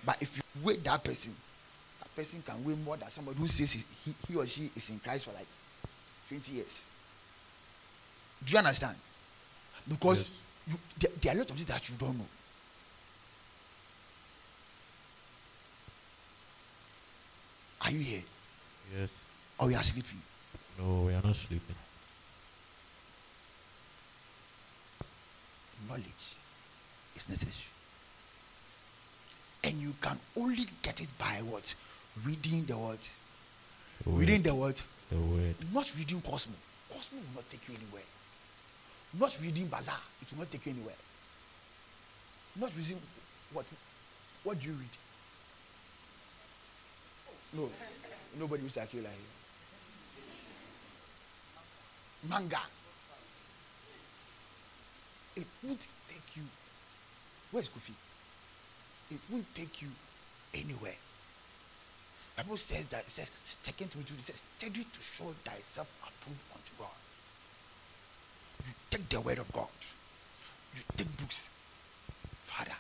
but 0.05 0.17
if 0.21 0.37
you 0.37 0.43
weigh 0.65 0.77
that 0.77 1.05
person, 1.05 1.35
that 2.01 2.15
person 2.17 2.43
can 2.47 2.65
weigh 2.65 2.75
more 2.75 2.97
than 2.97 3.11
somebody 3.11 3.39
who 3.39 3.47
says 3.47 3.73
he, 4.05 4.15
he, 4.27 4.37
or 4.37 4.47
she 4.47 4.71
is 4.75 4.89
in 4.91 4.99
Christ 4.99 5.27
for 5.27 5.33
like 5.33 5.47
20 6.29 6.53
years. 6.53 6.81
Do 8.45 8.53
you 8.53 8.59
understand? 8.59 8.97
Because 9.89 10.31
Yes 10.31 10.39
you, 10.69 10.75
there, 10.99 11.11
there 11.21 11.33
are 11.33 11.37
a 11.37 11.39
lot 11.39 11.51
of 11.51 11.57
things 11.57 11.67
that 11.67 11.89
you 11.89 11.97
don't 11.99 12.19
know. 12.19 12.27
Are 17.85 17.91
you 17.91 18.01
here? 18.01 18.23
Yes. 18.99 19.11
Or 19.59 19.71
you 19.71 19.77
are 19.77 19.83
sleeping? 19.83 20.21
No, 20.79 21.05
we 21.07 21.13
are 21.15 21.23
not 21.23 21.37
sleeping. 21.37 21.75
Knowledge 25.89 26.35
is 27.17 27.29
necessary. 27.29 27.73
And 29.65 29.75
you 29.81 29.95
can 30.01 30.19
only 30.37 30.67
get 30.83 31.01
it 31.01 31.09
by 31.19 31.41
what? 31.49 31.75
Reading 32.25 32.65
the 32.65 32.77
word. 32.77 32.99
The 34.05 34.11
reading 34.11 34.43
the 34.43 34.55
word. 34.55 34.81
The 35.11 35.17
word. 35.17 35.55
Not 35.73 35.93
reading 35.99 36.21
Cosmo. 36.21 36.55
Cosmo 36.93 37.19
will 37.19 37.35
not 37.37 37.51
take 37.51 37.67
you 37.69 37.75
anywhere. 37.75 38.03
Not 39.15 39.39
reading 39.43 39.67
Bazaar. 39.67 40.01
It 40.21 40.33
will 40.33 40.41
not 40.41 40.51
take 40.51 40.67
you 40.67 40.73
anywhere. 40.73 40.95
Not 42.59 42.77
reading 42.77 42.99
what? 43.53 43.65
What 44.45 44.61
do 44.61 44.67
you 44.67 44.73
read? 44.73 44.89
No, 47.55 47.71
nobody 48.39 48.63
reads 48.63 48.77
Akila 48.77 48.93
here. 48.93 49.35
Manga. 52.29 52.61
It 55.37 55.47
won't 55.63 55.81
take 56.09 56.37
you. 56.37 56.43
Where's 57.53 57.69
Kofi? 57.69 57.95
It 59.11 59.21
won't 59.31 59.55
take 59.55 59.81
you 59.81 59.89
anywhere. 60.53 60.97
Bible 62.37 62.57
says 62.57 62.87
that 62.89 63.01
it 63.01 63.11
says, 63.11 63.31
second 63.45 63.91
Timothy, 63.91 64.15
it 64.19 64.23
says, 64.23 64.43
study 64.59 64.85
to 64.85 65.01
show 65.01 65.33
thyself 65.45 65.89
approved 66.03 66.41
unto 66.55 66.71
God. 66.79 66.95
You 68.67 68.73
take 68.91 69.09
the 69.09 69.21
word 69.21 69.39
of 69.39 69.51
God. 69.53 69.69
You 70.75 70.83
take 70.97 71.17
books. 71.19 71.49
Father, 72.47 72.77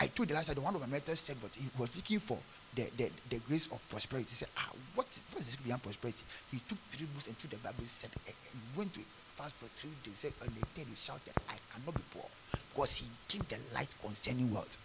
I 0.00 0.06
told 0.08 0.28
the 0.28 0.34
last 0.34 0.52
time, 0.52 0.62
one 0.62 0.74
of 0.74 0.80
my 0.80 0.86
mentors 0.86 1.20
said, 1.20 1.36
but 1.40 1.50
he 1.54 1.68
was 1.78 1.94
looking 1.96 2.18
for 2.18 2.38
the, 2.74 2.86
the, 2.96 3.10
the 3.30 3.38
grace 3.48 3.66
of 3.66 3.80
prosperity. 3.88 4.28
He 4.28 4.34
said, 4.34 4.48
ah, 4.58 4.70
what 4.94 5.06
is, 5.10 5.22
what 5.32 5.40
is 5.40 5.56
beyond 5.56 5.82
prosperity? 5.82 6.22
He 6.50 6.58
took 6.68 6.78
three 6.90 7.06
books 7.06 7.26
and 7.28 7.38
took 7.38 7.50
the 7.50 7.56
Bible, 7.56 7.80
he 7.80 7.86
said, 7.86 8.10
eh, 8.26 8.30
eh, 8.30 8.32
he 8.52 8.78
went 8.78 8.92
to 8.94 9.00
fast 9.34 9.54
for 9.56 9.66
three 9.66 9.90
days, 10.02 10.26
on 10.42 10.48
the 10.48 10.60
day 10.74 10.86
he 10.88 10.94
shouted, 10.94 11.34
I 11.48 11.56
cannot 11.72 11.94
be 11.94 12.02
poor. 12.12 12.26
Because 12.74 12.96
he 12.98 13.06
gave 13.28 13.46
the 13.48 13.56
light 13.74 13.90
concerning 14.02 14.52
wealth. 14.52 14.76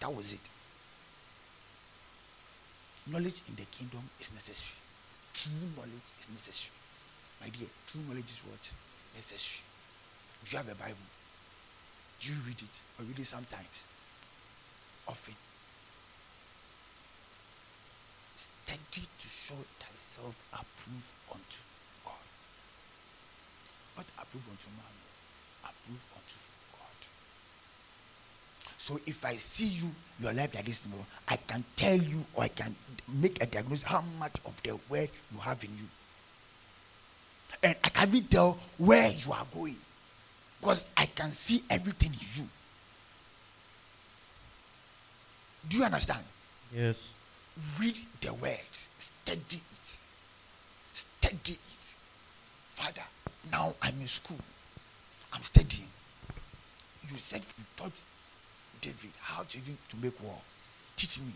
That 0.00 0.14
was 0.14 0.32
it. 0.32 0.46
Knowledge 3.10 3.42
in 3.48 3.56
the 3.56 3.64
kingdom 3.72 4.00
is 4.20 4.32
necessary. 4.32 4.76
True 5.32 5.68
knowledge 5.76 6.08
is 6.20 6.28
necessary. 6.32 6.76
My 7.40 7.48
dear, 7.48 7.68
true 7.86 8.00
knowledge 8.08 8.28
is 8.28 8.42
what? 8.44 8.60
Necessary. 9.16 9.64
Do 10.44 10.50
you 10.50 10.56
have 10.58 10.70
a 10.70 10.74
Bible? 10.74 10.96
Do 12.20 12.28
you 12.32 12.38
read 12.46 12.56
it? 12.60 12.76
Or 12.98 13.04
read 13.04 13.18
it 13.18 13.26
sometimes? 13.26 13.86
Often. 15.08 15.34
Study 18.36 19.06
to 19.06 19.28
show 19.28 19.54
thyself 19.78 20.34
approved 20.52 21.12
unto 21.30 21.60
God. 22.04 22.26
Not 23.96 24.06
approved 24.18 24.48
unto 24.50 24.68
man, 24.76 24.94
approved 25.64 26.08
unto 26.14 26.36
God. 26.72 27.00
So 28.78 29.00
if 29.06 29.24
I 29.24 29.32
see 29.32 29.66
you, 29.66 29.90
your 30.20 30.32
life 30.32 30.54
like 30.54 30.64
this, 30.64 30.86
I 31.28 31.36
can 31.36 31.64
tell 31.76 31.96
you 31.96 32.24
or 32.34 32.44
I 32.44 32.48
can 32.48 32.74
make 33.08 33.42
a 33.42 33.46
diagnosis 33.46 33.84
how 33.84 34.02
much 34.18 34.36
of 34.46 34.60
the 34.62 34.78
word 34.88 35.08
you 35.32 35.38
have 35.40 35.62
in 35.64 35.70
you. 35.70 35.88
And 37.62 37.76
I 37.84 37.88
can 37.88 38.08
even 38.08 38.24
tell 38.24 38.58
where 38.78 39.10
you 39.10 39.32
are 39.32 39.46
going. 39.54 39.76
Because 40.60 40.86
I 40.96 41.06
can 41.06 41.30
see 41.30 41.62
everything 41.70 42.12
in 42.12 42.42
you. 42.42 42.48
Do 45.68 45.78
you 45.78 45.84
understand? 45.84 46.24
Yes. 46.74 46.96
Read 47.78 47.96
the 48.20 48.34
word. 48.34 48.58
Study 48.98 49.40
it. 49.56 49.96
Study 50.92 51.52
it. 51.52 51.94
Father, 52.74 53.02
now 53.50 53.74
I'm 53.82 53.94
in 54.00 54.06
school. 54.06 54.38
I'm 55.32 55.42
studying. 55.42 55.88
You 57.10 57.16
said 57.18 57.42
you 57.58 57.64
taught 57.76 57.92
David 58.80 59.10
how 59.20 59.42
to 59.42 59.58
to 59.58 59.96
make 60.02 60.22
war. 60.22 60.38
Teach 60.96 61.18
me. 61.20 61.32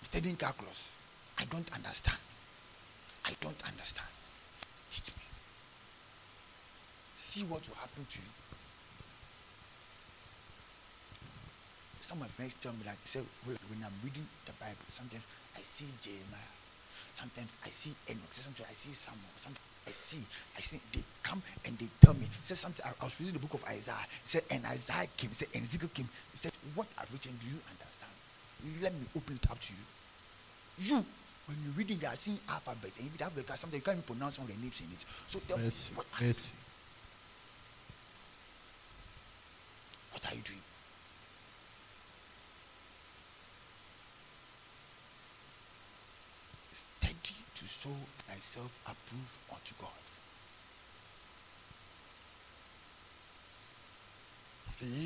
I'm 0.00 0.04
studying 0.04 0.36
calculus. 0.36 0.88
I 1.38 1.44
don't 1.44 1.70
understand. 1.74 2.18
I 3.24 3.32
don't 3.40 3.60
understand. 3.66 4.08
Teach 4.90 5.08
me. 5.16 5.22
See 7.32 7.48
what 7.48 7.64
will 7.64 7.80
happen 7.80 8.04
to 8.04 8.18
you. 8.20 8.28
Some 12.04 12.20
of 12.20 12.28
my 12.28 12.28
friends 12.28 12.52
tell 12.60 12.76
me 12.76 12.84
like 12.84 13.00
they 13.00 13.08
say 13.08 13.24
"Well, 13.48 13.56
when 13.72 13.80
I'm 13.80 13.96
reading 14.04 14.28
the 14.44 14.52
Bible, 14.60 14.84
sometimes 14.92 15.24
I 15.56 15.64
see 15.64 15.88
Jeremiah, 16.04 16.52
sometimes 17.16 17.56
I 17.64 17.72
see 17.72 17.96
Enoch, 18.12 18.28
sometimes 18.36 18.68
I 18.68 18.76
see 18.76 18.92
Samuel, 18.92 19.32
sometimes 19.40 19.64
I 19.88 19.92
see, 19.96 20.20
I 20.52 20.60
see 20.60 20.76
they 20.92 21.00
come 21.24 21.40
and 21.64 21.72
they 21.80 21.88
tell 22.04 22.12
me. 22.12 22.28
Say 22.44 22.52
something. 22.54 22.84
I, 22.84 22.92
I 23.00 23.04
was 23.08 23.16
reading 23.16 23.32
the 23.32 23.40
book 23.40 23.56
of 23.56 23.64
Isaiah. 23.64 24.04
Say 24.28 24.44
said, 24.44 24.52
and 24.52 24.68
Isaiah 24.68 25.08
came. 25.16 25.32
Say 25.32 25.48
said, 25.48 25.56
and 25.56 25.64
Ezekiel 25.64 25.88
came. 25.96 26.12
He 26.32 26.36
said, 26.36 26.52
what 26.76 26.84
I've 27.00 27.08
written, 27.16 27.32
do 27.40 27.48
you 27.48 27.56
understand? 27.64 28.12
Let 28.84 28.92
me 28.92 29.08
open 29.16 29.40
it 29.40 29.48
up 29.48 29.56
to 29.56 29.72
you. 29.72 29.84
You, 30.84 30.96
when 31.48 31.56
you're 31.64 31.80
reading, 31.80 31.96
they 31.96 32.12
are 32.12 32.20
seeing 32.20 32.36
alphabets, 32.52 33.00
and 33.00 33.08
if 33.08 33.16
you 33.16 33.24
have 33.24 33.32
the 33.32 33.40
sometimes 33.56 33.80
you 33.80 33.80
can't 33.80 33.96
even 33.96 34.04
pronounce 34.04 34.36
of 34.36 34.52
the 34.52 34.56
names 34.60 34.84
in 34.84 34.92
it. 34.92 35.00
So 35.32 35.40
tell 35.48 35.56
me, 35.56 35.72
what 35.96 36.04
Mercy. 36.20 36.52
What 40.22 40.32
are 40.32 40.36
you 40.36 40.42
doing? 40.42 40.58
To 47.54 47.68
show 47.68 47.90
thyself 48.26 48.72
approved 48.86 49.36
unto 49.52 49.74
God. 49.78 49.90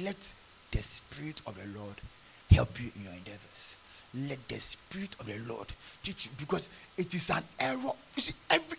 Let 0.04 0.34
the 0.70 0.78
Spirit 0.78 1.42
of 1.46 1.56
the 1.56 1.78
Lord 1.78 1.96
help 2.50 2.80
you 2.80 2.90
in 2.96 3.04
your 3.04 3.12
endeavors. 3.12 3.76
Let 4.14 4.48
the 4.48 4.54
Spirit 4.54 5.16
of 5.20 5.26
the 5.26 5.38
Lord 5.52 5.68
teach 6.02 6.26
you 6.26 6.32
because 6.38 6.68
it 6.96 7.12
is 7.14 7.28
an 7.28 7.42
error. 7.60 7.92
You 8.14 8.22
see, 8.22 8.34
every 8.48 8.78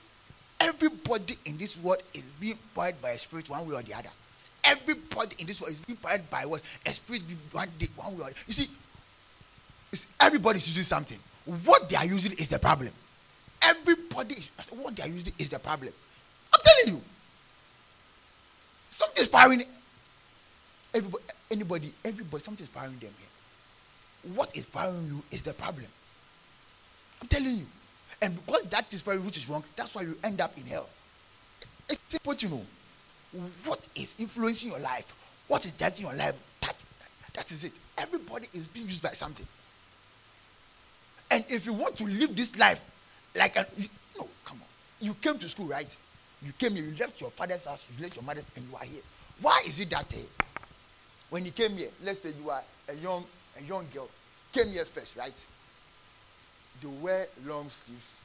everybody 0.60 1.36
in 1.45 1.58
this 1.58 1.78
world 1.78 2.02
is 2.13 2.23
being 2.39 2.56
fired 2.73 3.00
by 3.02 3.12
a 3.12 3.17
spirit 3.17 3.50
one 3.50 3.67
way 3.67 3.76
or 3.76 3.82
the 3.84 3.93
other. 3.93 4.10
Everybody 4.63 5.36
in 5.39 5.48
this 5.48 5.62
world 5.62 5.74
is 5.74 5.80
being 5.82 5.98
powered 5.98 6.30
by 6.30 6.46
what 6.46 6.62
a 6.86 6.89
spirit 6.89 7.24
one 7.52 7.70
day, 7.80 7.88
one 7.96 8.17
way. 8.17 8.32
You 8.48 8.54
see, 8.54 8.67
it's, 9.91 10.08
everybody 10.20 10.58
is 10.58 10.67
using 10.67 10.84
something. 10.84 11.20
What 11.63 11.88
they 11.88 11.96
are 11.96 12.06
using 12.06 12.34
is 12.34 12.48
the 12.48 12.60
problem. 12.60 12.91
Everybody 13.62 14.36
is 14.36 14.52
what 14.72 14.96
they 14.96 15.04
are 15.04 15.10
using 15.10 15.34
is 15.39 15.50
the 15.50 15.60
problem. 15.60 15.93
I'm 16.54 16.62
telling 16.63 16.96
you. 16.96 17.02
Something 18.89 19.22
is 19.22 19.30
powering 19.30 19.63
everybody, 20.93 21.24
anybody, 21.52 21.93
everybody, 22.04 22.43
something 22.43 22.63
is 22.63 22.70
powering 22.70 22.98
them 22.98 23.12
here. 23.17 24.34
What 24.36 24.56
is 24.56 24.65
powering 24.65 25.06
you 25.06 25.24
is 25.32 25.41
the 25.41 25.54
problem. 25.54 25.86
I'm 27.22 27.28
telling 27.28 27.58
you. 27.58 27.65
And 28.22 28.36
because 28.46 28.63
that 28.63 28.91
is 28.93 29.02
powering 29.02 29.26
which 29.26 29.38
is 29.38 29.48
wrong, 29.48 29.63
that's 29.76 29.93
why 29.93 30.02
you 30.02 30.17
end 30.24 30.41
up 30.41 30.58
in 30.58 30.65
hell. 30.65 30.89
It's 31.89 32.00
simple 32.10 32.34
to 32.34 32.50
know. 32.50 32.65
What 33.65 33.86
is 33.95 34.15
influencing 34.19 34.69
your 34.69 34.80
life? 34.80 35.13
What 35.47 35.65
is 35.65 35.73
judging 35.73 36.06
your 36.06 36.15
life? 36.15 36.36
That, 36.62 36.84
that 37.34 37.52
is 37.52 37.63
it. 37.63 37.73
Everybody 37.97 38.47
is 38.54 38.67
being 38.67 38.88
used 38.88 39.04
by 39.04 39.10
something. 39.10 39.45
And 41.30 41.43
if 41.50 41.65
you 41.65 41.73
want 41.73 41.95
to 41.97 42.06
live 42.06 42.36
this 42.36 42.58
life 42.58 42.82
like 43.36 43.56
an 43.58 43.65
you, 43.78 43.88
no, 44.17 44.28
come 44.45 44.58
on. 44.62 44.67
You 45.06 45.13
came 45.15 45.38
to 45.38 45.50
school, 45.50 45.67
right? 45.67 45.95
You 46.45 46.52
came 46.54 46.73
here, 46.73 46.86
you 46.86 46.95
left 46.97 47.19
your 47.19 47.32
father's 47.32 47.65
house, 47.65 47.86
you 47.95 48.04
left 48.04 48.15
your 48.15 48.23
mother's, 48.23 48.45
and 48.56 48.65
you 48.69 48.76
are 48.76 48.86
here. 48.86 49.02
Why 49.41 49.63
is 49.65 49.80
it 49.80 49.89
that 49.89 50.12
uh, 50.13 50.62
when 51.30 51.45
you 51.45 51.52
came 51.52 51.71
here, 51.71 51.89
let's 52.04 52.19
say 52.19 52.32
you 52.41 52.50
are 52.50 52.62
a 52.89 52.93
young 52.95 53.23
a 53.60 53.63
young 53.63 53.86
girl, 53.93 54.08
came 54.54 54.67
here 54.67 54.86
first, 54.86 55.17
right? 55.17 55.45
They 56.82 56.88
wear 56.88 57.28
long 57.45 57.69
sleeves. 57.69 58.21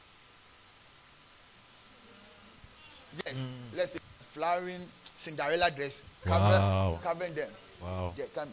Yes, 3.27 3.46
let's 3.77 3.92
say 3.92 3.98
flowering 4.20 4.81
Cinderella 5.22 5.70
dress, 5.70 6.02
cover, 6.24 6.58
Wow. 6.58 6.98
covering 7.02 7.35
them. 7.35 7.48
Wow. 7.80 8.12
They 8.16 8.24
come. 8.35 8.48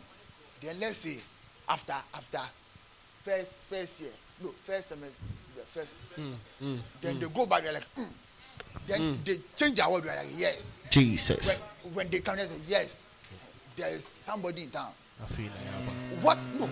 Then 0.62 0.80
let's 0.80 0.98
say 0.98 1.18
after 1.68 1.96
after 2.14 2.42
first 3.24 3.54
first 3.70 4.02
year, 4.02 4.12
no 4.44 4.50
first 4.64 4.90
semester, 4.90 5.24
the 5.56 5.62
first. 5.64 5.94
Hmm, 6.16 6.34
hmm, 6.60 6.76
then 7.02 7.16
hmm. 7.16 7.22
they 7.22 7.28
go 7.28 7.46
back. 7.48 7.64
They're 7.64 7.74
like, 7.74 7.96
mm. 7.96 8.08
then 8.86 9.20
they 9.26 9.38
change 9.56 9.76
their 9.78 9.90
word. 9.90 10.04
They're 10.04 10.16
like, 10.16 10.28
yes. 10.38 10.74
Jesus. 10.92 11.48
When, 11.48 11.94
when 11.94 12.10
they 12.10 12.20
come, 12.20 12.38
they 12.38 12.46
say, 12.46 12.62
yes. 12.68 13.06
There 13.76 13.90
is 13.90 14.06
somebody 14.06 14.64
in 14.64 14.70
town. 14.70 14.92
I 15.24 15.26
feel 15.26 15.46
like 15.48 16.24
What? 16.24 16.38
No. 16.60 16.70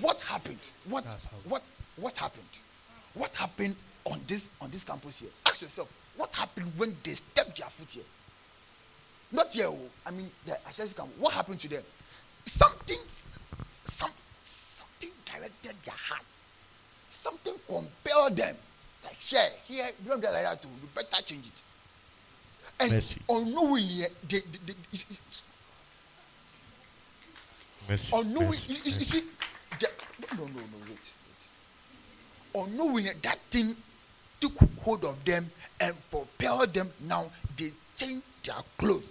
What 0.00 0.20
happened? 0.22 0.58
What? 0.88 1.04
What? 1.48 1.62
What 1.96 2.16
happened? 2.16 2.48
What 3.14 3.34
happened 3.34 3.74
on 4.06 4.20
this 4.26 4.48
on 4.60 4.70
this 4.70 4.84
campus 4.84 5.20
here? 5.20 5.30
Ask 5.46 5.62
yourself. 5.62 5.92
What 6.16 6.34
happened 6.34 6.72
when 6.76 6.96
they 7.02 7.12
stepped 7.12 7.58
their 7.58 7.68
foot 7.68 7.90
here? 7.90 8.04
Not 9.32 9.52
here. 9.52 9.66
oh. 9.68 9.78
I 10.06 10.10
mean, 10.10 10.30
the 10.46 10.52
access 10.66 10.92
camp. 10.92 11.10
What 11.18 11.34
happened 11.34 11.60
to 11.60 11.68
them? 11.68 11.82
Something, 12.44 12.98
some, 13.84 14.10
something 14.42 15.10
directed 15.26 15.74
their 15.84 15.94
heart 15.94 16.22
something 17.10 17.54
compelled 17.66 18.36
them. 18.36 18.54
Like, 19.04 19.16
share 19.20 19.48
here, 19.66 19.86
you 20.02 20.08
don't 20.10 20.20
do 20.20 20.26
like 20.28 20.42
that 20.44 20.62
too. 20.62 20.68
You 20.68 20.88
better 20.94 21.22
change 21.22 21.46
it. 21.46 21.62
And 22.80 22.92
Mercy. 22.92 23.20
unknowingly, 23.28 24.04
eh, 24.04 24.08
they, 24.28 24.38
they, 24.40 24.58
they, 24.66 24.72
it's- 24.92 25.02
it's- 25.10 25.42
Mercy. 27.88 28.12
unknowingly, 28.14 28.56
mercy, 28.58 28.72
you, 28.72 28.92
you- 28.92 28.98
you 28.98 29.04
see, 29.04 29.22
the, 29.80 29.88
no, 30.36 30.44
no, 30.44 30.52
no, 30.52 30.78
wait, 30.88 31.14
wait. 32.54 32.62
Unknowingly, 32.64 33.10
eh, 33.10 33.14
that 33.22 33.38
thing 33.50 33.74
took 34.40 34.52
hold 34.82 35.04
of 35.04 35.24
them 35.24 35.50
and 35.80 35.94
propelled 36.10 36.72
them. 36.74 36.88
Now 37.00 37.26
they 37.56 37.72
change 37.96 38.22
their 38.48 38.56
clothes. 38.78 39.10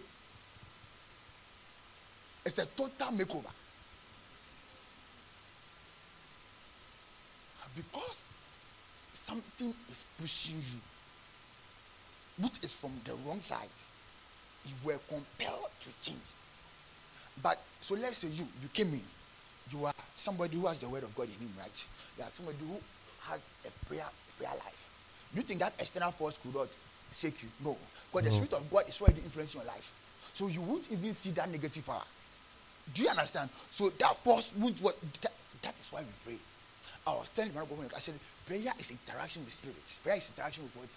It's 2.44 2.58
a 2.58 2.66
total 2.66 3.08
makeover. 3.14 3.54
Because 7.76 8.24
something 9.14 9.74
is 9.90 10.04
pushing 10.20 10.56
you, 10.56 10.80
which 12.44 12.64
is 12.64 12.74
from 12.74 12.92
the 13.06 13.14
wrong 13.28 13.40
side, 13.42 13.70
you 14.66 14.74
were 14.84 14.98
compelled 15.08 15.70
to 15.82 15.90
change. 16.02 16.18
But 17.44 17.62
so 17.82 17.94
let's 17.94 18.18
say 18.18 18.30
you 18.30 18.48
you 18.64 18.70
came 18.74 18.88
in, 18.94 19.04
you 19.72 19.86
are 19.86 19.94
somebody 20.16 20.58
who 20.58 20.66
has 20.66 20.80
the 20.80 20.90
word 20.90 21.04
of 21.04 21.16
God 21.16 21.28
in 21.28 21.34
him, 21.34 21.54
right? 21.60 21.86
You 22.18 22.24
are 22.24 22.30
somebody 22.30 22.58
who 22.62 22.78
has 23.30 23.40
a 23.68 23.86
prayer 23.86 24.08
prayer 24.40 24.52
life. 24.54 24.90
Do 25.36 25.42
you 25.42 25.46
think 25.46 25.60
that 25.60 25.74
external 25.78 26.12
force 26.12 26.40
could 26.42 26.56
not 26.56 26.70
shake 27.14 27.44
you? 27.44 27.50
No, 27.64 27.78
because 28.12 28.30
the 28.30 28.36
spirit 28.36 28.54
of 28.54 28.70
God 28.72 28.88
is 28.88 29.02
already 29.02 29.22
influencing 29.22 29.62
your 29.62 29.68
life, 29.68 29.94
so 30.34 30.48
you 30.48 30.62
won't 30.62 30.92
even 30.92 31.14
see 31.14 31.32
that 31.32 31.50
negative 31.50 31.86
power. 31.86 32.04
Do 32.94 33.04
you 33.04 33.10
understand? 33.10 33.50
So 33.72 33.90
that 33.90 34.16
force 34.16 34.52
won't 34.58 34.80
what 34.82 34.96
that, 35.22 35.34
that 35.62 35.76
is 35.80 35.88
why 35.92 36.02
we 36.02 36.32
pray. 36.32 36.40
I 37.06 37.12
was 37.12 37.30
telling 37.30 37.54
my 37.54 37.62
government, 37.62 37.94
I 37.96 38.00
said 38.00 38.16
prayer 38.46 38.72
is 38.80 38.92
interaction 38.92 39.44
with 39.44 39.54
spirits. 39.54 40.00
Prayer 40.04 40.18
is 40.18 40.32
interaction 40.36 40.64
with 40.64 40.76
what? 40.76 40.90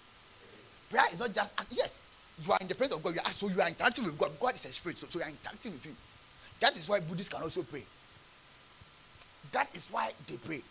Prayer 0.89 1.05
is 1.11 1.19
not 1.19 1.33
just 1.33 1.53
yes, 1.71 2.01
you 2.43 2.51
are 2.51 2.57
in 2.59 2.67
the 2.67 2.75
presence 2.75 2.97
of 2.97 3.03
God. 3.03 3.15
You 3.15 3.21
are, 3.23 3.31
so 3.31 3.47
you 3.49 3.61
are 3.61 3.67
interacting 3.67 4.05
with 4.05 4.17
God. 4.17 4.31
God 4.39 4.55
is 4.55 4.65
a 4.65 4.69
spirit, 4.69 4.97
so, 4.97 5.07
so 5.09 5.19
you 5.19 5.25
are 5.25 5.29
interacting 5.29 5.71
with 5.73 5.85
Him. 5.85 5.95
That 6.59 6.75
is 6.75 6.87
why 6.87 6.99
Buddhists 6.99 7.33
can 7.33 7.41
also 7.41 7.63
pray. 7.63 7.83
That 9.51 9.69
is 9.73 9.87
why 9.91 10.11
they 10.27 10.37
pray. 10.37 10.61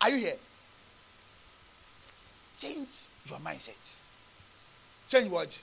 Are 0.00 0.10
you 0.10 0.18
here? 0.18 0.36
Change 2.58 2.88
your 3.28 3.38
mindset. 3.38 3.94
Change 5.08 5.28
what? 5.28 5.58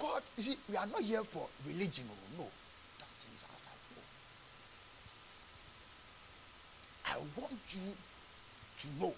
God, 0.00 0.22
you 0.36 0.42
see, 0.42 0.56
we 0.68 0.76
are 0.76 0.86
not 0.86 1.02
here 1.02 1.22
for 1.22 1.46
religion. 1.66 2.04
Oh, 2.10 2.38
no. 2.38 2.44
That 2.98 3.08
is 3.34 3.44
outside. 3.52 3.72
I 7.06 7.40
want 7.40 7.60
you 7.70 7.92
to 8.80 9.00
know 9.00 9.14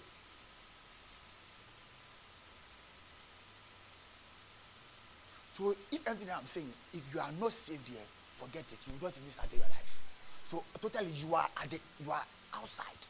So 5.59 5.75
if 5.91 6.07
everything 6.07 6.33
I'm 6.33 6.47
saying, 6.47 6.71
if 6.93 7.03
you 7.13 7.19
are 7.19 7.31
not 7.37 7.51
saved 7.51 7.89
here, 7.89 8.07
forget 8.39 8.63
it. 8.71 8.79
You 8.87 8.93
not 9.03 9.11
even 9.17 9.29
start 9.29 9.51
your 9.51 9.67
life. 9.67 10.01
So 10.47 10.63
totally 10.79 11.11
you 11.11 11.35
are 11.35 11.49
the, 11.69 11.77
you 11.99 12.09
are 12.09 12.23
outside. 12.55 13.03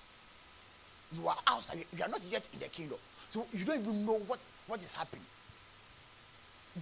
You 1.14 1.28
are 1.28 1.38
outside. 1.48 1.84
You 1.96 2.04
are 2.04 2.10
not 2.10 2.22
yet 2.30 2.48
in 2.54 2.60
the 2.60 2.68
kingdom. 2.68 2.98
So 3.30 3.46
you 3.54 3.66
don't 3.66 3.80
even 3.80 4.06
know 4.06 4.20
what, 4.28 4.40
what 4.68 4.80
is 4.82 4.94
happening. 4.94 5.26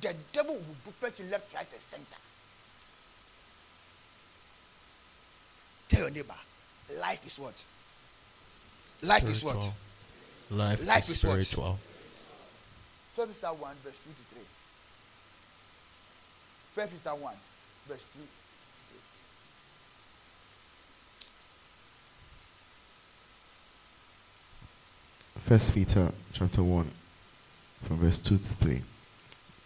The 0.01 0.13
devil 0.33 0.55
will 0.55 0.75
buffet 0.85 1.19
you 1.23 1.29
left, 1.31 1.53
right, 1.55 1.71
and 1.71 1.81
center. 1.81 2.05
Tell 5.87 6.01
your 6.01 6.11
neighbor, 6.11 6.35
life 6.99 7.25
is 7.25 7.39
what? 7.39 7.63
Life 9.01 9.29
is 9.29 9.43
what? 9.43 9.71
Life, 10.51 10.85
Life 10.85 11.09
is 11.09 11.17
is 11.17 11.23
what? 11.23 11.43
spiritual. 11.43 11.79
12 13.15 13.33
Peter 13.33 13.47
1, 13.47 13.75
verse 13.83 13.93
2 14.03 14.09
to 14.09 14.35
3. 14.35 14.41
12 16.75 16.91
Peter 16.91 17.15
1, 17.15 17.33
verse 17.87 18.05
2 18.13 18.19
First 25.45 25.73
Peter 25.73 26.11
chapter 26.33 26.61
1 26.63 26.91
from 27.83 27.97
verse 27.97 28.19
2 28.19 28.37
to 28.37 28.43
3. 28.53 28.81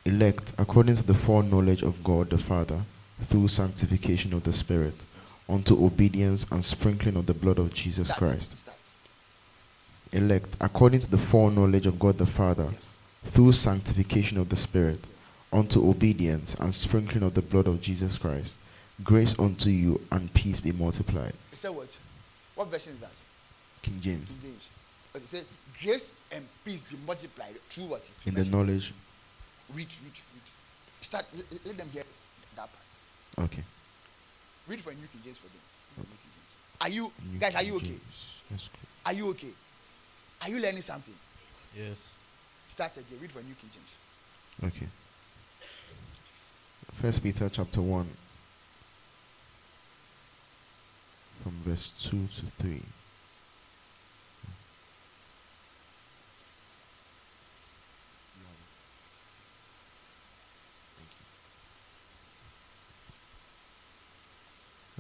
Elect 0.06 0.54
according 0.58 0.96
to 0.96 1.04
the 1.04 1.14
foreknowledge 1.14 1.82
of 1.82 2.04
God 2.04 2.30
the 2.30 2.38
Father 2.38 2.82
through 3.22 3.48
sanctification 3.48 4.34
of 4.34 4.44
the 4.44 4.54
Spirit 4.54 5.06
unto 5.50 5.84
obedience 5.86 6.46
and 6.52 6.64
sprinkling 6.64 7.16
of 7.16 7.26
the 7.26 7.34
blood 7.34 7.58
of 7.60 7.74
Jesus 7.74 8.08
Start, 8.08 8.20
Christ. 8.20 8.60
start. 8.60 8.78
Elect 10.14 10.56
according 10.62 11.00
to 11.02 11.10
the 11.12 11.18
foreknowledge 11.18 11.86
of 11.88 12.00
God 12.00 12.18
the 12.18 12.26
Father 12.26 12.68
Yes. 12.72 12.82
through 13.26 13.54
sanctification 13.54 14.38
of 14.38 14.50
the 14.50 14.56
Spirit 14.56 15.08
unto 15.54 15.88
obedience 15.90 16.54
and 16.56 16.74
sprinkling 16.74 17.24
of 17.24 17.34
the 17.34 17.42
blood 17.42 17.68
of 17.68 17.82
Jesus 17.82 18.18
Christ. 18.18 18.60
Grace 19.04 19.38
unto 19.40 19.70
you 19.70 20.00
and 20.12 20.32
peace 20.34 20.60
be 20.60 20.72
multiplied. 20.72 21.34
Said 21.54 21.72
what? 21.72 21.96
What 22.56 22.68
version 22.68 22.94
is 22.94 23.00
that? 23.00 23.12
King 23.82 24.00
James. 24.02 24.30
King 24.42 24.52
James. 24.52 24.68
But 25.14 25.22
it 25.24 25.28
said, 25.28 25.46
grace 25.82 26.12
and 26.32 26.46
peace 26.64 26.84
be 26.86 26.96
multiplied 27.06 27.56
through 27.70 27.86
what? 27.86 28.10
In 28.26 28.34
the 28.34 28.46
knowledge. 28.46 28.94
Read, 29.74 29.88
read, 30.04 30.14
read. 30.14 30.44
Start, 31.02 31.26
let, 31.36 31.66
let 31.66 31.78
them 31.78 31.90
hear 31.92 32.04
that 32.56 32.70
part. 32.70 33.46
Okay. 33.52 33.64
Read 34.68 34.80
for 34.82 34.92
New 34.92 35.08
King 35.08 35.22
James 35.24 35.38
for 35.38 35.48
them. 35.48 35.62
Read 35.98 36.06
for 36.06 36.10
New 36.10 36.18
King 36.18 36.32
James. 36.32 36.56
Are 36.82 36.90
you, 36.90 37.12
New 37.32 37.40
guys, 37.40 37.56
are 37.56 37.64
you 37.64 37.76
okay? 37.76 37.88
James. 37.88 38.42
Yes, 38.50 38.70
good. 38.72 38.88
Are 39.06 39.14
you 39.14 39.30
okay? 39.32 39.54
Are 40.44 40.50
you 40.50 40.60
learning 40.60 40.82
something? 40.82 41.14
Yes. 41.78 41.98
Start 42.70 42.94
again. 42.94 43.20
Read 43.22 43.32
for 43.32 43.40
New 43.40 43.56
King 43.56 43.70
James. 43.74 44.74
Okay. 44.74 44.88
First 47.02 47.24
Peter 47.24 47.50
chapter 47.50 47.82
1 47.82 48.08
from 51.44 51.52
verse 51.64 51.92
2 52.10 52.28
to 52.28 52.46
3. 52.46 52.82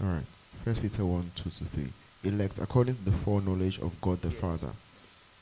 Alright. 0.03 0.23
First 0.65 0.81
Peter 0.81 1.05
1 1.05 1.31
2 1.35 1.49
to 1.49 1.65
3. 1.65 1.87
Elect 2.23 2.59
according 2.59 2.95
to 2.95 3.05
the 3.05 3.11
foreknowledge 3.11 3.79
of 3.79 3.99
God 4.01 4.21
the 4.21 4.29
Yes. 4.29 4.39
Father, 4.39 4.69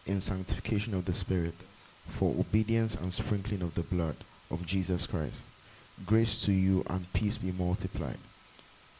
in 0.05 0.21
sanctification 0.21 0.93
of 0.93 1.05
the 1.05 1.13
Spirit, 1.13 1.65
for 2.07 2.35
obedience 2.39 2.95
and 2.95 3.13
sprinkling 3.13 3.61
of 3.61 3.75
the 3.75 3.83
blood 3.83 4.15
of 4.51 4.65
Jesus 4.65 5.05
Christ. 5.05 5.49
Grace 6.05 6.41
to 6.45 6.51
you 6.51 6.83
and 6.89 7.11
peace 7.13 7.37
be 7.37 7.51
multiplied. 7.51 8.17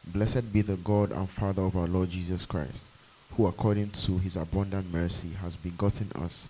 Blessed 0.06 0.52
be 0.52 0.62
the 0.62 0.76
God 0.76 1.12
and 1.12 1.28
Father 1.28 1.62
of 1.62 1.76
our 1.76 1.86
Lord 1.86 2.10
Jesus 2.10 2.46
Christ, 2.46 2.88
who 3.32 3.46
according 3.46 3.90
to 3.90 4.18
his 4.18 4.36
abundant 4.36 4.92
mercy 4.92 5.30
has 5.40 5.56
begotten 5.56 6.10
us 6.22 6.48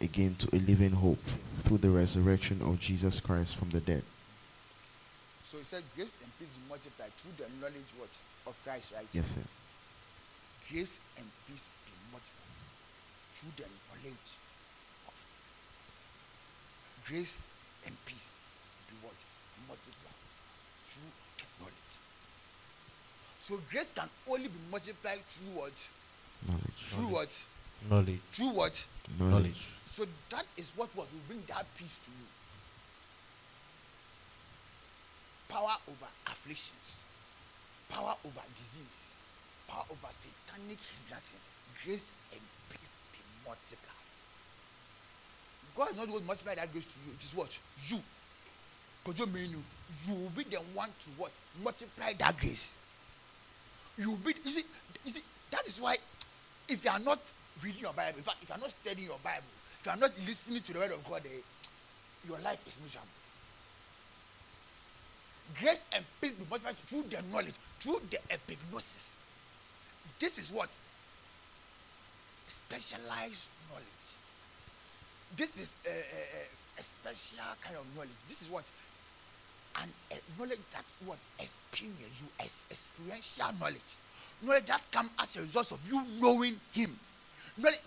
again 0.00 0.34
to 0.36 0.56
a 0.56 0.58
living 0.58 0.92
hope 0.92 1.24
through 1.62 1.78
the 1.78 1.90
resurrection 1.90 2.60
of 2.62 2.80
Jesus 2.80 3.20
Christ 3.20 3.56
from 3.56 3.70
the 3.70 3.80
dead. 3.80 4.02
So 5.64 5.76
he 5.76 5.80
said, 5.80 5.96
grace 5.96 6.16
and 6.20 6.30
peace 6.38 6.52
be 6.52 6.68
multiplied 6.68 7.12
through 7.16 7.32
the 7.40 7.48
knowledge 7.56 7.88
what? 7.96 8.12
Of 8.46 8.52
Christ, 8.64 8.92
right? 8.92 9.06
Yes, 9.12 9.32
sir. 9.32 9.40
Grace 10.68 11.00
and 11.16 11.24
peace 11.48 11.68
be 11.88 11.92
multiplied 12.12 12.68
through 13.32 13.52
the 13.56 13.68
knowledge 13.88 14.28
of 15.08 15.16
grace 17.08 17.48
and 17.86 17.96
peace 18.04 18.36
be 18.88 18.94
what? 19.00 19.16
Multiplied 19.64 20.20
through 20.84 21.12
the 21.40 21.48
knowledge. 21.56 21.94
So 23.40 23.56
grace 23.70 23.90
can 23.94 24.08
only 24.28 24.48
be 24.48 24.60
multiplied 24.70 25.24
through 25.24 25.64
what? 25.64 25.76
Knowledge. 26.46 26.76
Through 26.76 27.08
what? 27.08 27.32
Knowledge. 27.88 28.20
Through 28.32 28.52
what? 28.52 28.84
Knowledge. 29.18 29.68
So 29.84 30.04
that 30.28 30.44
is 30.58 30.72
what, 30.76 30.90
what 30.94 31.08
will 31.08 31.24
bring 31.26 31.42
that 31.48 31.64
peace 31.78 31.98
to 32.04 32.10
you. 32.10 32.28
Power 35.48 35.76
over 35.88 36.10
afflictions, 36.26 36.98
power 37.88 38.14
over 38.24 38.40
disease, 38.56 38.98
power 39.68 39.84
over 39.90 40.08
satanic 40.10 40.78
hindrances, 40.80 41.48
grace 41.84 42.10
and 42.32 42.40
peace 42.70 42.94
be 43.12 43.18
multiplied. 43.46 43.94
God 45.76 45.90
is 45.90 45.96
not 45.96 46.08
going 46.08 46.20
to 46.20 46.26
multiply 46.26 46.54
that 46.54 46.72
grace 46.72 46.84
to 46.84 46.98
you. 47.06 47.12
It 47.14 47.22
is 47.22 47.34
what? 47.34 47.58
You. 47.88 47.98
Because 49.04 49.20
you 49.20 49.26
mean 49.26 49.50
you. 49.50 49.62
Will 50.08 50.30
be 50.30 50.44
the 50.44 50.56
one 50.72 50.88
to 50.88 51.10
what? 51.18 51.32
Multiply 51.62 52.12
that 52.18 52.38
grace. 52.38 52.74
You 53.98 54.10
will 54.10 54.18
be, 54.18 54.34
you 54.42 54.50
see, 54.50 54.64
you 55.04 55.10
see, 55.10 55.22
that 55.50 55.66
is 55.66 55.80
why 55.80 55.96
if 56.68 56.84
you 56.84 56.90
are 56.90 56.98
not 56.98 57.20
reading 57.62 57.82
your 57.82 57.92
Bible, 57.92 58.18
in 58.18 58.24
fact, 58.24 58.38
if 58.42 58.48
you 58.48 58.54
are 58.54 58.58
not 58.58 58.70
studying 58.70 59.08
your 59.08 59.18
Bible, 59.22 59.46
if 59.78 59.86
you 59.86 59.92
are 59.92 59.96
not 59.96 60.10
listening 60.26 60.60
to 60.62 60.72
the 60.72 60.78
word 60.78 60.92
of 60.92 61.04
God, 61.08 61.22
eh, 61.26 61.40
your 62.26 62.38
life 62.38 62.66
is 62.66 62.78
miserable. 62.82 63.08
Grace 65.60 65.84
and 65.94 66.04
peace 66.20 66.32
be 66.32 66.44
multiplied 66.50 66.76
through 66.76 67.04
the 67.10 67.22
knowledge, 67.30 67.54
through 67.78 68.00
the 68.10 68.18
epignosis. 68.28 69.12
This 70.18 70.38
is 70.38 70.50
what 70.50 70.70
specialized 72.46 73.48
knowledge. 73.70 74.08
This 75.36 75.56
is 75.58 75.76
a, 75.86 75.90
a, 75.90 76.80
a 76.80 76.82
special 76.82 77.44
kind 77.62 77.76
of 77.76 77.84
knowledge. 77.94 78.10
This 78.28 78.42
is 78.42 78.50
what 78.50 78.64
an 79.82 79.88
a 80.12 80.18
knowledge 80.38 80.60
that 80.72 80.84
what 81.04 81.18
experience 81.38 82.22
you 82.22 82.28
as 82.40 82.62
experiential 82.70 83.50
knowledge, 83.60 83.94
knowledge 84.42 84.66
that 84.66 84.84
comes 84.92 85.10
as 85.20 85.36
a 85.36 85.40
result 85.40 85.72
of 85.72 85.80
you 85.90 86.00
knowing 86.20 86.54
Him. 86.72 86.96
Knowledge, 87.58 87.80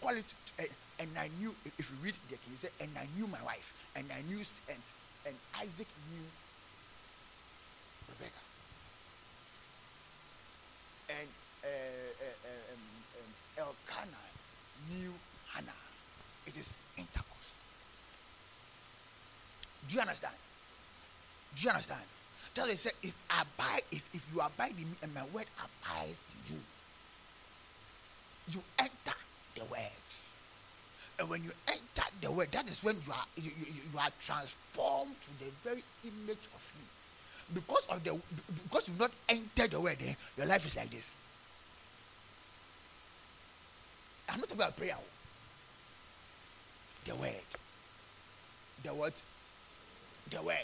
call 0.00 0.16
it, 0.16 0.24
uh, 0.60 0.64
and 1.00 1.10
I 1.18 1.28
knew. 1.40 1.54
If 1.78 1.90
you 1.90 1.96
read 2.04 2.14
the 2.30 2.36
king, 2.36 2.56
say, 2.56 2.68
and 2.80 2.90
I 2.96 3.06
knew 3.16 3.26
my 3.26 3.42
wife, 3.44 3.72
and 3.96 4.06
I 4.12 4.22
knew, 4.28 4.38
and 4.38 4.78
and 5.26 5.34
Isaac 5.60 5.88
knew 6.10 6.26
Rebecca, 8.08 8.42
and 11.10 11.28
uh, 11.64 11.68
uh, 11.68 12.48
um, 12.72 12.80
um, 13.18 13.30
Elkanah 13.58 14.28
knew 14.90 15.12
Hannah. 15.52 15.80
It 16.46 16.56
is 16.56 16.74
intercourse. 16.96 17.52
Do 19.88 19.94
you 19.94 20.00
understand? 20.00 20.34
Do 21.56 21.62
you 21.62 21.70
understand? 21.70 22.04
Tell 22.54 22.68
you 22.68 22.76
say, 22.76 22.90
if 23.02 23.14
abide, 23.30 23.82
if, 23.90 24.08
if 24.14 24.26
you 24.32 24.40
abide 24.40 24.70
in 24.70 24.90
me 24.90 24.96
and 25.02 25.12
my 25.14 25.24
word 25.32 25.46
abides 25.58 26.22
in 26.30 26.54
you, 26.54 26.60
you 28.52 28.62
enter 28.78 29.18
the 29.56 29.64
word. 29.64 30.03
And 31.18 31.28
when 31.30 31.44
you 31.44 31.50
enter 31.68 32.08
the 32.20 32.30
word, 32.32 32.50
that 32.52 32.66
is 32.68 32.82
when 32.82 32.96
you 33.06 33.12
are 33.12 33.24
you, 33.36 33.50
you, 33.58 33.66
you 33.92 33.98
are 33.98 34.10
transformed 34.20 35.14
to 35.22 35.44
the 35.44 35.50
very 35.62 35.82
image 36.04 36.44
of 36.54 36.72
him. 36.74 36.86
Because 37.54 37.86
of 37.86 38.02
the 38.02 38.18
because 38.64 38.88
you've 38.88 38.98
not 38.98 39.12
enter 39.28 39.68
the 39.68 39.80
word, 39.80 39.96
eh, 40.04 40.14
your 40.36 40.46
life 40.46 40.66
is 40.66 40.76
like 40.76 40.90
this. 40.90 41.14
I'm 44.28 44.40
not 44.40 44.48
talking 44.48 44.62
about 44.62 44.76
prayer. 44.76 44.96
oh. 44.98 45.04
The 47.06 47.14
word. 47.16 47.34
The 48.82 48.90
what? 48.90 49.22
The 50.30 50.42
word. 50.42 50.56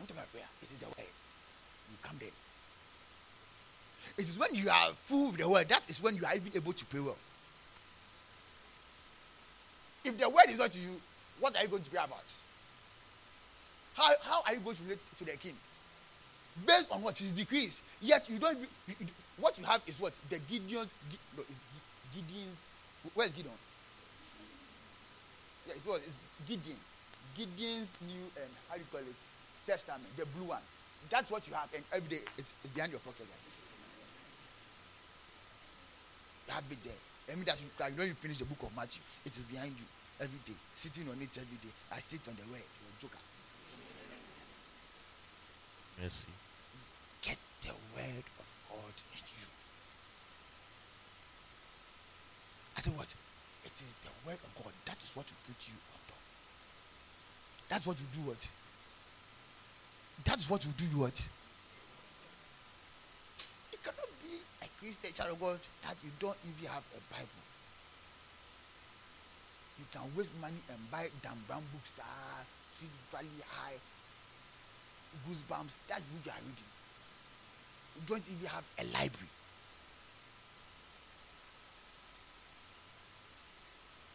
I'm 0.00 0.06
talking 0.06 0.16
about 0.16 0.32
prayer. 0.32 0.46
It 0.62 0.72
is 0.72 0.78
the 0.78 0.86
word. 0.86 0.96
You 0.98 1.98
come 2.02 2.16
there. 2.18 2.30
It 4.16 4.28
is 4.28 4.38
when 4.38 4.54
you 4.54 4.70
are 4.70 4.90
full 4.92 5.28
of 5.28 5.36
the 5.36 5.48
word 5.48 5.68
that 5.68 5.88
is 5.88 6.02
when 6.02 6.16
you 6.16 6.24
are 6.24 6.34
even 6.34 6.50
able 6.54 6.72
to 6.72 6.84
pray 6.86 7.00
well. 7.00 7.16
If 10.04 10.18
the 10.18 10.28
word 10.28 10.48
is 10.48 10.58
not 10.58 10.72
to 10.72 10.78
you, 10.78 11.00
what 11.40 11.56
are 11.56 11.62
you 11.62 11.68
going 11.68 11.82
to 11.82 11.90
pray 11.90 12.02
about? 12.02 12.24
How, 13.94 14.12
how 14.22 14.42
are 14.46 14.54
you 14.54 14.60
going 14.60 14.76
to 14.76 14.82
relate 14.84 15.00
to 15.18 15.24
the 15.24 15.32
king? 15.32 15.54
Based 16.66 16.90
on 16.92 17.02
what 17.02 17.16
his 17.16 17.32
decrees. 17.32 17.82
Yet 18.00 18.28
you 18.30 18.38
don't. 18.38 18.58
You, 18.58 18.66
you, 19.00 19.06
what 19.38 19.58
you 19.58 19.64
have 19.64 19.82
is 19.86 20.00
what 20.00 20.12
the 20.30 20.38
Gideon's. 20.50 20.92
No, 21.36 21.42
is 21.48 21.60
Gideon's. 22.14 22.64
Where's 23.14 23.32
Gideon? 23.32 23.54
Yeah, 25.66 25.74
it's 25.76 25.86
what? 25.86 26.00
It's 26.04 26.16
Gideon. 26.48 26.76
Gideon's 27.36 27.90
new 28.02 28.24
um, 28.42 28.50
how 28.68 28.74
do 28.74 28.80
you 28.80 28.86
call 28.90 29.00
it? 29.00 29.14
Testament, 29.66 30.16
the 30.16 30.26
blue 30.26 30.48
one. 30.48 30.62
That's 31.10 31.30
what 31.30 31.46
you 31.46 31.54
have, 31.54 31.68
and 31.74 31.84
every 31.92 32.16
day 32.16 32.22
it's, 32.36 32.52
it's 32.64 32.72
behind 32.72 32.90
your 32.90 33.00
pocket 33.00 33.20
like 33.20 33.44
this. 33.44 33.56
You 36.48 36.54
have 36.54 36.64
it 36.70 36.84
there. 36.84 37.02
I 37.30 37.34
mean 37.34 37.44
that 37.44 37.60
you 37.60 37.68
can 37.76 37.92
when 37.96 38.08
you 38.08 38.14
finish 38.14 38.38
the 38.38 38.48
book 38.48 38.62
of 38.62 38.74
Matthew, 38.74 39.02
it 39.24 39.32
is 39.36 39.44
behind 39.44 39.76
you 39.76 39.84
every 40.20 40.40
day, 40.48 40.56
sitting 40.74 41.04
on 41.08 41.20
it 41.20 41.28
every 41.36 41.60
day. 41.60 41.72
I 41.92 42.00
sit 42.00 42.24
on 42.28 42.34
the 42.40 42.46
word, 42.48 42.64
you're 42.64 42.88
a 42.88 43.00
joker. 43.00 43.20
Mercy. 46.00 46.32
Get 47.22 47.38
the 47.62 47.74
word 47.92 48.24
of 48.40 48.46
God 48.70 48.96
in 49.12 49.22
you. 49.28 49.46
I 52.76 52.80
said 52.80 52.96
what? 52.96 53.10
It 53.64 53.74
is 53.76 53.92
the 54.06 54.14
word 54.24 54.38
of 54.40 54.50
God. 54.64 54.72
That 54.86 54.96
is 55.02 55.10
what 55.14 55.26
will 55.26 55.42
put 55.44 55.60
you 55.68 55.76
on 55.92 56.00
top. 56.08 56.22
That's 57.68 57.86
what 57.86 57.98
you 58.00 58.06
do 58.14 58.22
what? 58.30 58.40
That's 60.24 60.48
what 60.48 60.64
you 60.64 60.72
do 60.78 60.86
what? 60.96 61.18
You 63.72 63.78
cannot 63.84 64.08
a 64.78 64.84
Christian 64.84 65.12
child 65.12 65.32
of 65.32 65.40
God 65.40 65.58
that 65.82 65.96
you 66.04 66.10
don't 66.18 66.36
even 66.46 66.70
have 66.70 66.84
a 66.94 67.00
Bible. 67.10 67.42
You 69.78 69.84
can 69.92 70.02
waste 70.16 70.32
money 70.40 70.58
and 70.70 70.78
buy 70.90 71.08
Dan 71.22 71.38
Brown 71.46 71.62
books, 71.72 71.98
ah, 72.02 72.42
Sweet 72.78 72.90
Valley 73.10 73.42
High, 73.46 73.78
Goosebumps. 75.26 75.74
That's 75.86 76.02
what 76.02 76.26
you 76.26 76.30
are 76.30 76.42
reading. 76.42 76.70
You 77.94 78.02
don't 78.06 78.26
even 78.26 78.48
have 78.50 78.66
a 78.78 78.84
library. 78.90 79.34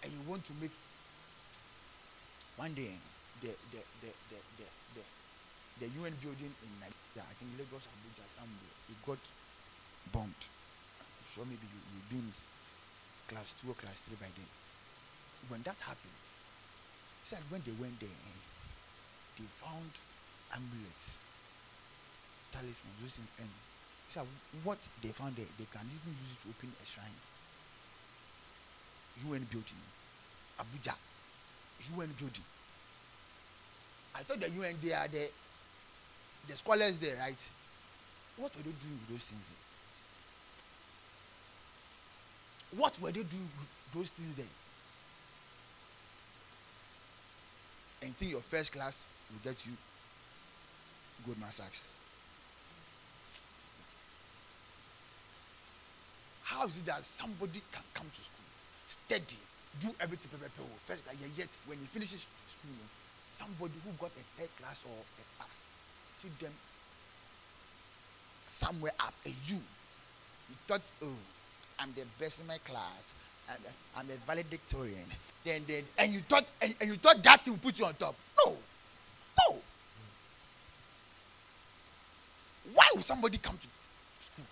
And 0.03 0.11
you 0.11 0.19
want 0.27 0.43
to 0.45 0.53
make 0.59 0.75
one 2.57 2.73
day 2.75 2.91
the 3.41 3.55
the 3.71 3.81
the 4.03 4.11
the 4.31 4.39
the, 4.59 4.67
the, 4.99 5.03
the 5.79 5.87
UN 6.03 6.11
building 6.19 6.51
in 6.51 6.71
Nigeria, 6.79 7.23
I 7.23 7.33
think 7.39 7.55
Lagos, 7.55 7.87
Abuja, 7.87 8.27
somewhere, 8.35 8.75
it 8.91 8.99
got 9.07 9.19
bombed. 10.11 10.41
I'm 10.43 11.27
sure 11.31 11.45
maybe 11.45 11.63
you 11.69 11.79
you 11.93 12.01
been 12.09 12.27
class 13.27 13.53
two 13.61 13.71
or 13.71 13.77
class 13.77 14.01
three 14.03 14.17
by 14.19 14.27
then. 14.35 14.49
When 15.47 15.61
that 15.63 15.77
happened, 15.83 16.17
he 17.21 17.25
said 17.27 17.43
when 17.49 17.61
they 17.63 17.75
went 17.79 17.99
there, 17.99 18.09
eh, 18.11 18.39
they 19.39 19.47
found 19.47 19.91
amulets, 20.53 21.17
talismans, 22.51 23.19
and 23.39 23.49
so 24.09 24.21
what 24.63 24.77
they 25.01 25.09
found 25.09 25.35
there, 25.35 25.49
they 25.57 25.65
can 25.71 25.85
even 25.89 26.13
use 26.13 26.37
it 26.37 26.41
to 26.43 26.49
open 26.53 26.69
a 26.69 26.85
shrine. 26.85 27.19
UN 29.25 29.45
building, 29.49 29.81
Abuja, 30.59 30.95
UN 31.97 32.09
building. 32.17 32.45
I 34.15 34.21
thought 34.23 34.39
the 34.39 34.49
UN 34.49 34.77
they 34.81 34.93
are 34.93 35.07
the 35.07 35.29
the 36.47 36.55
scholars 36.55 36.99
there, 36.99 37.17
right? 37.17 37.41
What 38.37 38.55
were 38.55 38.63
they 38.63 38.71
doing 38.71 38.99
with 39.01 39.09
those 39.09 39.25
things? 39.25 39.41
There? 39.49 39.72
What 42.77 42.99
were 42.99 43.11
they 43.11 43.23
doing 43.23 43.49
with 43.59 43.93
those 43.93 44.09
things 44.09 44.35
then? 44.35 44.47
And 48.01 48.15
think 48.17 48.31
your 48.31 48.41
first 48.41 48.71
class 48.73 49.05
will 49.31 49.39
get 49.43 49.65
you 49.65 49.73
Goldman 51.25 51.51
Sachs. 51.51 51.83
How 56.43 56.65
is 56.65 56.77
it 56.77 56.85
that 56.85 57.03
somebody 57.03 57.61
can 57.71 57.83
come 57.93 58.07
to 58.07 58.21
school, 58.21 58.45
study, 58.87 59.39
do 59.81 59.89
everything, 59.99 60.29
oh, 60.37 60.63
first 60.85 61.05
class, 61.05 61.15
yet 61.35 61.47
when 61.65 61.77
he 61.79 61.85
finishes 61.85 62.27
school, 62.45 62.85
somebody 63.31 63.73
who 63.83 63.91
got 63.99 64.11
a 64.11 64.23
third 64.37 64.49
class 64.59 64.83
or 64.85 64.93
a 64.93 65.25
pass, 65.41 65.63
see 66.21 66.29
them 66.39 66.51
somewhere 68.45 68.91
up, 68.99 69.13
a 69.25 69.29
you. 69.29 69.57
You 70.49 70.55
thought, 70.67 70.83
oh, 71.01 71.17
I'm 71.83 71.91
the 71.99 72.07
best 72.17 72.39
in 72.39 72.47
my 72.47 72.57
class. 72.63 73.13
and 73.51 73.59
uh, 73.59 73.99
I'm 73.99 74.07
a 74.07 74.15
valedictorian. 74.25 75.03
Then, 75.43 75.63
then, 75.67 75.83
and 75.99 76.13
you 76.13 76.21
thought, 76.21 76.45
and, 76.61 76.73
and 76.79 76.89
you 76.89 76.95
thought 76.95 77.21
that 77.23 77.43
will 77.45 77.57
put 77.57 77.77
you 77.77 77.85
on 77.85 77.93
top. 77.95 78.15
No, 78.39 78.55
no. 78.55 79.59
Why 82.73 82.87
would 82.95 83.03
somebody 83.03 83.37
come 83.37 83.57
to 83.59 83.67
school 84.23 84.47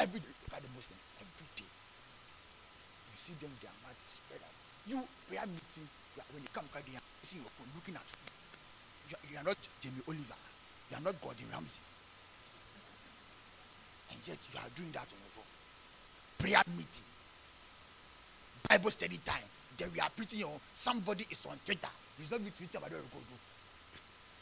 every 0.00 0.20
day? 0.20 0.32
Look 0.48 0.56
at 0.56 0.62
the 0.64 0.72
Muslims 0.72 1.04
every 1.20 1.48
day. 1.52 1.68
You 1.68 3.16
see 3.20 3.36
them, 3.36 3.52
their 3.60 3.76
mouth 3.84 4.00
spread 4.00 4.40
out. 4.40 4.56
You 4.88 5.04
prayer 5.28 5.44
meeting 5.44 5.84
when 6.32 6.42
you 6.42 6.48
come, 6.56 6.64
you 6.72 6.96
are 6.96 7.04
your 7.36 7.52
phone 7.60 7.68
looking 7.76 7.94
at 7.94 8.08
you. 8.08 9.16
You 9.30 9.36
are 9.36 9.44
not 9.44 9.58
Jamie 9.80 10.00
Oliver. 10.08 10.40
You 10.90 10.96
are 10.96 11.04
not 11.04 11.20
Gordon 11.20 11.44
Ramsay. 11.52 11.84
And 14.10 14.18
yet 14.24 14.38
you 14.48 14.58
are 14.58 14.70
doing 14.74 14.90
that 14.96 15.04
on 15.04 15.20
your 15.20 15.32
phone. 15.36 15.59
Prayer 16.40 16.62
meeting. 16.76 17.04
Bible 18.68 18.90
study 18.90 19.18
time. 19.24 19.42
Then 19.76 19.90
we 19.94 20.00
are 20.00 20.10
preaching 20.16 20.44
on 20.44 20.58
somebody 20.74 21.26
is 21.30 21.44
on 21.46 21.58
Twitter. 21.64 21.88
He's 22.18 22.30
not 22.30 22.40
tweeting 22.40 22.76
about 22.76 22.90
do. 22.90 22.98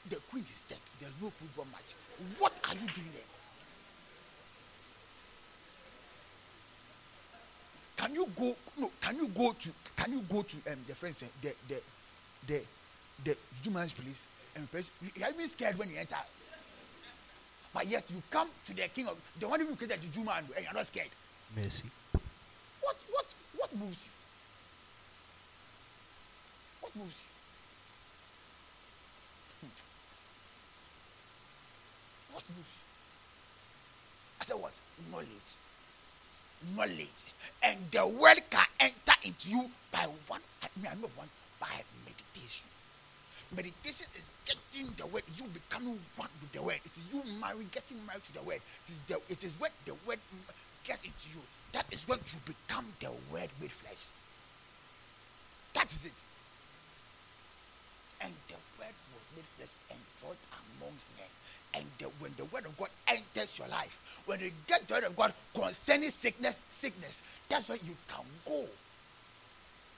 The 0.09 0.17
queen 0.31 0.45
is 0.49 0.65
dead. 0.69 0.79
There's 1.01 1.13
no 1.21 1.29
football 1.31 1.67
match. 1.73 1.95
What 2.39 2.53
are 2.69 2.75
you 2.75 2.87
doing 2.93 3.13
there? 3.13 3.23
Can 7.97 8.15
you 8.15 8.27
go? 8.39 8.55
No. 8.79 8.91
Can 9.01 9.17
you 9.17 9.29
go 9.29 9.53
to? 9.53 9.69
Can 9.97 10.13
you 10.13 10.21
go 10.21 10.43
to 10.43 10.57
um, 10.73 10.79
the 10.87 10.95
friends 10.95 11.23
eh, 11.23 11.27
the 11.43 11.55
the 11.69 11.81
the 12.47 12.63
the 13.25 13.37
Juman's 13.63 13.93
police 13.93 14.25
and 14.55 14.71
press? 14.71 14.91
You, 15.03 15.25
are 15.25 15.31
even 15.31 15.49
scared 15.49 15.77
when 15.77 15.91
you 15.91 15.99
enter. 15.99 16.17
But 17.75 17.89
yet 17.89 18.05
you 18.09 18.23
come 18.31 18.49
to 18.67 18.75
the 18.75 18.89
king 18.89 19.09
of 19.09 19.21
the 19.39 19.49
one 19.49 19.61
who 19.61 19.75
created 19.75 20.01
the 20.01 20.07
Juman 20.07 20.39
and 20.57 20.65
you're 20.65 20.73
not 20.73 20.87
scared. 20.87 21.09
Mercy. 21.57 21.89
What 22.81 22.97
what 23.11 23.27
what 23.57 23.77
moves 23.77 23.99
you? 24.05 24.13
What 26.81 26.97
moves 26.97 27.15
you? 27.15 27.29
Hmm. 29.69 29.75
What 32.35 32.45
moves 32.57 32.71
you? 32.71 32.83
I 34.41 34.45
said 34.45 34.57
what? 34.57 34.73
Knowledge. 35.11 35.53
knowledge. 36.77 37.23
And 37.63 37.79
the 37.91 38.07
word 38.07 38.41
can 38.51 38.67
enter 38.81 39.15
into 39.25 39.51
you 39.51 39.71
by 39.93 40.07
one, 40.27 40.41
I 40.63 40.69
mean, 40.77 40.89
I 40.91 40.95
know 41.01 41.11
one, 41.17 41.29
by 41.61 41.69
meditation. 42.05 42.67
Meditation 43.55 44.07
is 44.15 44.31
getting 44.47 44.93
the 44.97 45.07
word, 45.07 45.23
you 45.37 45.45
becoming 45.53 45.99
one 46.17 46.29
with 46.41 46.53
the 46.53 46.63
word. 46.63 46.81
It 46.85 46.93
is 46.93 47.05
you 47.13 47.23
marrying, 47.41 47.69
getting 47.73 48.05
married 48.07 48.25
to 48.25 48.35
the 48.35 48.43
word. 48.43 48.61
It 48.87 48.93
is, 48.93 49.01
the, 49.09 49.17
it 49.29 49.45
is 49.45 49.53
when 49.59 49.71
the 49.87 49.95
word 50.07 50.19
gets 50.89 51.05
into 51.05 51.29
you. 51.37 51.43
That 51.73 51.85
is 51.93 52.09
when 52.09 52.19
you 52.33 52.41
become 52.49 52.87
the 52.99 53.13
word 53.31 53.49
made 53.61 53.71
flesh. 53.71 54.09
That 55.75 55.87
is 55.93 56.07
it. 56.07 56.19
And 58.25 58.33
the 58.49 58.57
word 58.81 58.97
was 59.13 59.25
made 59.37 59.49
flesh 59.61 59.75
and 59.93 60.01
dwelt 60.19 60.41
amongst 60.51 61.05
men. 61.21 61.31
And 61.77 61.85
the, 62.01 62.07
when 62.19 62.33
the 62.41 62.47
word 62.49 62.65
of 62.65 62.73
God 62.79 62.89
enters 63.07 63.59
your 63.59 63.69
life, 63.69 64.01
when 64.25 64.41
you 64.41 64.51
get 64.67 64.89
the 64.89 64.95
word 64.95 65.05
of 65.05 65.15
God 65.15 65.33
concerning 65.55 66.11
sickness, 66.11 66.59
sickness, 66.73 67.21
that's 67.49 67.69
where 67.69 67.79
you 67.85 67.95
can 68.09 68.25
go. 68.49 68.65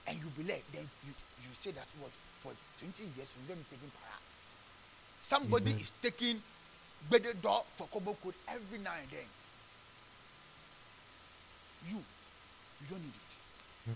And 0.07 0.17
you 0.19 0.27
believe, 0.35 0.63
then 0.73 0.83
you, 1.07 1.13
you 1.41 1.49
say 1.55 1.71
that 1.71 1.87
what 2.01 2.11
for 2.43 2.51
20 2.79 3.03
years 3.15 3.29
you 3.37 3.47
don't 3.47 3.69
taking 3.69 3.91
para. 3.95 4.19
Somebody 5.17 5.71
is 5.71 5.91
taking 6.01 6.41
better 7.09 7.33
door 7.33 7.63
for 7.77 7.87
Kobo 7.87 8.17
code 8.21 8.33
every 8.49 8.79
now 8.79 8.93
and 8.99 9.09
then. 9.09 9.29
You, 11.89 11.97
you 11.97 12.85
don't 12.89 13.01
need 13.01 13.15
it. 13.15 13.31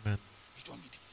Amen. 0.01 0.17
You 0.57 0.63
don't 0.65 0.81
need 0.81 0.93
it. 0.93 1.09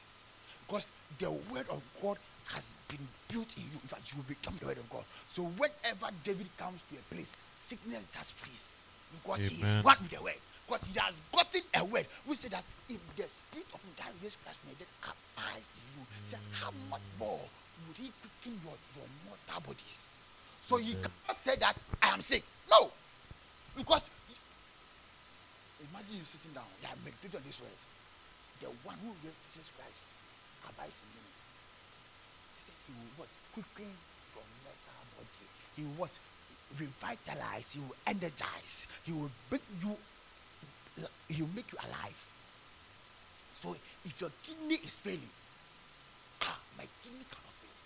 Because 0.67 0.91
the 1.19 1.31
word 1.53 1.69
of 1.69 1.83
God 2.01 2.17
has 2.55 2.75
been 2.89 3.07
built 3.29 3.53
in 3.57 3.65
you. 3.65 3.79
In 3.83 3.89
fact, 3.89 4.13
you 4.13 4.19
will 4.19 4.29
become 4.29 4.57
the 4.61 4.67
word 4.67 4.79
of 4.79 4.89
God. 4.91 5.05
So 5.29 5.43
whenever 5.61 6.09
David 6.25 6.49
comes 6.57 6.81
to 6.91 6.97
a 6.97 7.05
place, 7.15 7.31
sickness 7.59 8.05
just 8.13 8.33
flees. 8.35 8.73
Because 9.13 9.45
he 9.47 9.61
is 9.61 9.85
one 9.85 9.97
with 10.01 10.11
the 10.11 10.23
word. 10.23 10.41
Because 10.67 10.85
he 10.89 10.99
has 10.99 11.15
gotten 11.33 11.61
a 11.77 11.85
word. 11.85 12.07
We 12.27 12.35
say 12.35 12.49
that 12.49 12.65
if 12.89 13.01
the 13.17 13.29
spirit 13.29 13.69
of 13.75 13.81
that 14.01 14.13
race 14.23 14.37
Christ 14.41 14.61
made 14.65 14.81
it 14.81 14.89
applies 15.05 15.69
in 15.77 16.01
you, 16.01 16.07
say 16.25 16.39
how 16.53 16.71
mm. 16.71 16.91
much 16.91 17.05
more 17.19 17.41
would 17.89 17.99
he 17.99 18.09
quicken 18.25 18.57
your, 18.65 18.77
your 18.97 19.09
mortal 19.29 19.61
bodies? 19.69 20.01
So 20.65 20.79
you 20.79 20.97
Amen. 20.97 21.11
cannot 21.27 21.37
say 21.37 21.57
that 21.57 21.77
I 22.01 22.15
am 22.15 22.21
sick. 22.21 22.45
No. 22.71 22.91
Because 23.77 24.09
imagine 25.91 26.23
you 26.23 26.27
sitting 26.27 26.55
down, 26.55 26.69
you 26.79 26.87
are 26.87 26.99
meditating 27.03 27.41
on 27.41 27.45
this 27.47 27.59
word. 27.59 27.79
The 28.63 28.71
one 28.87 28.99
who 29.03 29.11
raised 29.27 29.43
Jesus 29.51 29.71
Christ 29.75 30.01
abides 30.69 31.03
in 31.03 31.11
me. 31.19 31.25
He 32.55 32.61
said 32.63 32.77
he 32.87 32.93
will 32.95 33.13
what? 33.19 33.31
Quicken 33.51 33.91
your 34.37 34.47
mortal 34.63 35.03
body. 35.19 35.47
He 35.75 35.83
will 35.83 36.07
what? 36.07 36.15
Revitalize, 36.79 37.75
he 37.75 37.81
will 37.83 37.99
energize, 38.07 38.87
he 39.05 39.13
will 39.13 39.31
make 39.51 39.67
you 39.83 39.93
he 41.29 41.43
will 41.43 41.55
make 41.57 41.71
you 41.73 41.79
alive. 41.79 42.21
So 43.61 43.77
if 44.05 44.21
your 44.21 44.31
kidney 44.45 44.77
is 44.77 44.99
failing, 44.99 45.33
ah, 46.43 46.59
my 46.77 46.85
kidney 47.03 47.25
cannot 47.31 47.55
fail. 47.61 47.79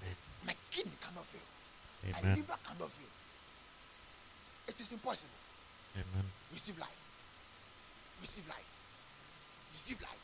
Amen. 0.00 0.16
My 0.46 0.54
kidney 0.70 0.96
cannot 1.00 1.26
fail. 1.26 1.48
My 2.12 2.34
liver 2.34 2.58
cannot 2.66 2.90
fail. 2.90 3.12
It 4.68 4.80
is 4.80 4.92
impossible. 4.92 5.38
Amen. 5.96 6.26
Receive 6.52 6.78
life. 6.78 7.00
Receive 8.20 8.46
life. 8.48 8.68
Receive 9.72 10.00
life. 10.00 10.22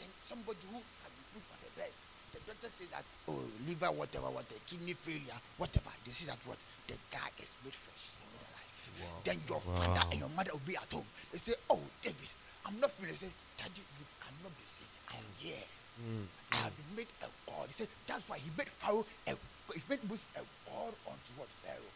Then 0.00 0.08
somebody 0.24 0.58
who 0.72 0.80
has 0.80 1.12
been 1.12 1.28
put 1.36 1.44
on 1.52 1.60
the 1.62 1.72
bed, 1.78 1.92
the 2.32 2.40
doctor 2.44 2.68
says 2.68 2.88
that, 2.92 3.04
oh, 3.28 3.40
liver, 3.68 3.92
whatever, 3.94 4.28
whatever, 4.32 4.60
kidney 4.66 4.96
failure, 4.96 5.38
whatever. 5.56 5.92
They 6.04 6.12
say 6.12 6.26
that 6.26 6.40
what? 6.44 6.58
The 6.88 6.96
guy 7.12 7.28
is 7.40 7.54
made 7.64 7.76
fresh. 7.76 8.12
Alive. 8.26 9.22
Then 9.24 9.38
your 9.48 9.60
father 9.60 10.04
and 10.10 10.18
your 10.20 10.32
mother 10.32 10.52
will 10.52 10.66
be 10.66 10.76
at 10.76 10.88
home. 10.90 11.06
They 11.32 11.38
say, 11.38 11.54
oh, 11.70 11.80
David, 12.02 12.32
I'm 12.64 12.80
not 12.80 12.90
feeling. 12.96 13.12
They 13.12 13.28
say, 13.28 13.32
Daddy, 13.56 13.80
you 13.80 14.04
cannot 14.20 14.52
be 14.56 14.66
sick. 14.66 14.90
I 15.12 15.20
am 15.20 15.28
here. 15.38 15.66
Hmm, 15.96 16.24
I 16.52 16.56
hmm. 16.56 16.62
have 16.64 16.74
been 16.76 16.92
made 17.04 17.12
a 17.24 17.28
God. 17.48 17.68
He 17.68 17.74
said, 17.76 17.88
that's 18.06 18.28
why 18.28 18.36
he 18.36 18.50
made 18.56 18.68
Pharaoh 18.68 19.06
a 19.28 19.32
he 19.74 19.82
made 19.90 20.02
Moses 20.06 20.28
a 20.36 20.44
God 20.68 20.94
unto 21.10 21.30
what? 21.34 21.48
Pharaoh 21.64 21.92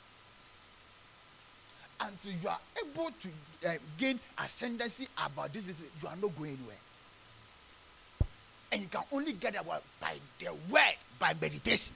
until 2.01 2.33
you 2.33 2.49
are 2.49 2.61
able 2.81 3.11
to 3.11 3.29
uh, 3.69 3.75
gain 3.99 4.19
ascendancy 4.39 5.07
about 5.25 5.53
this 5.53 5.65
business, 5.65 5.91
you 6.03 6.09
are 6.09 6.17
not 6.17 6.37
going 6.37 6.57
anywhere. 6.57 6.81
And 8.73 8.83
you 8.83 8.89
can 8.89 9.03
only 9.13 9.33
get 9.35 9.59
about 9.61 9.83
by 10.01 10.15
the 10.39 10.53
word, 10.71 10.97
by 11.19 11.35
meditation, 11.41 11.95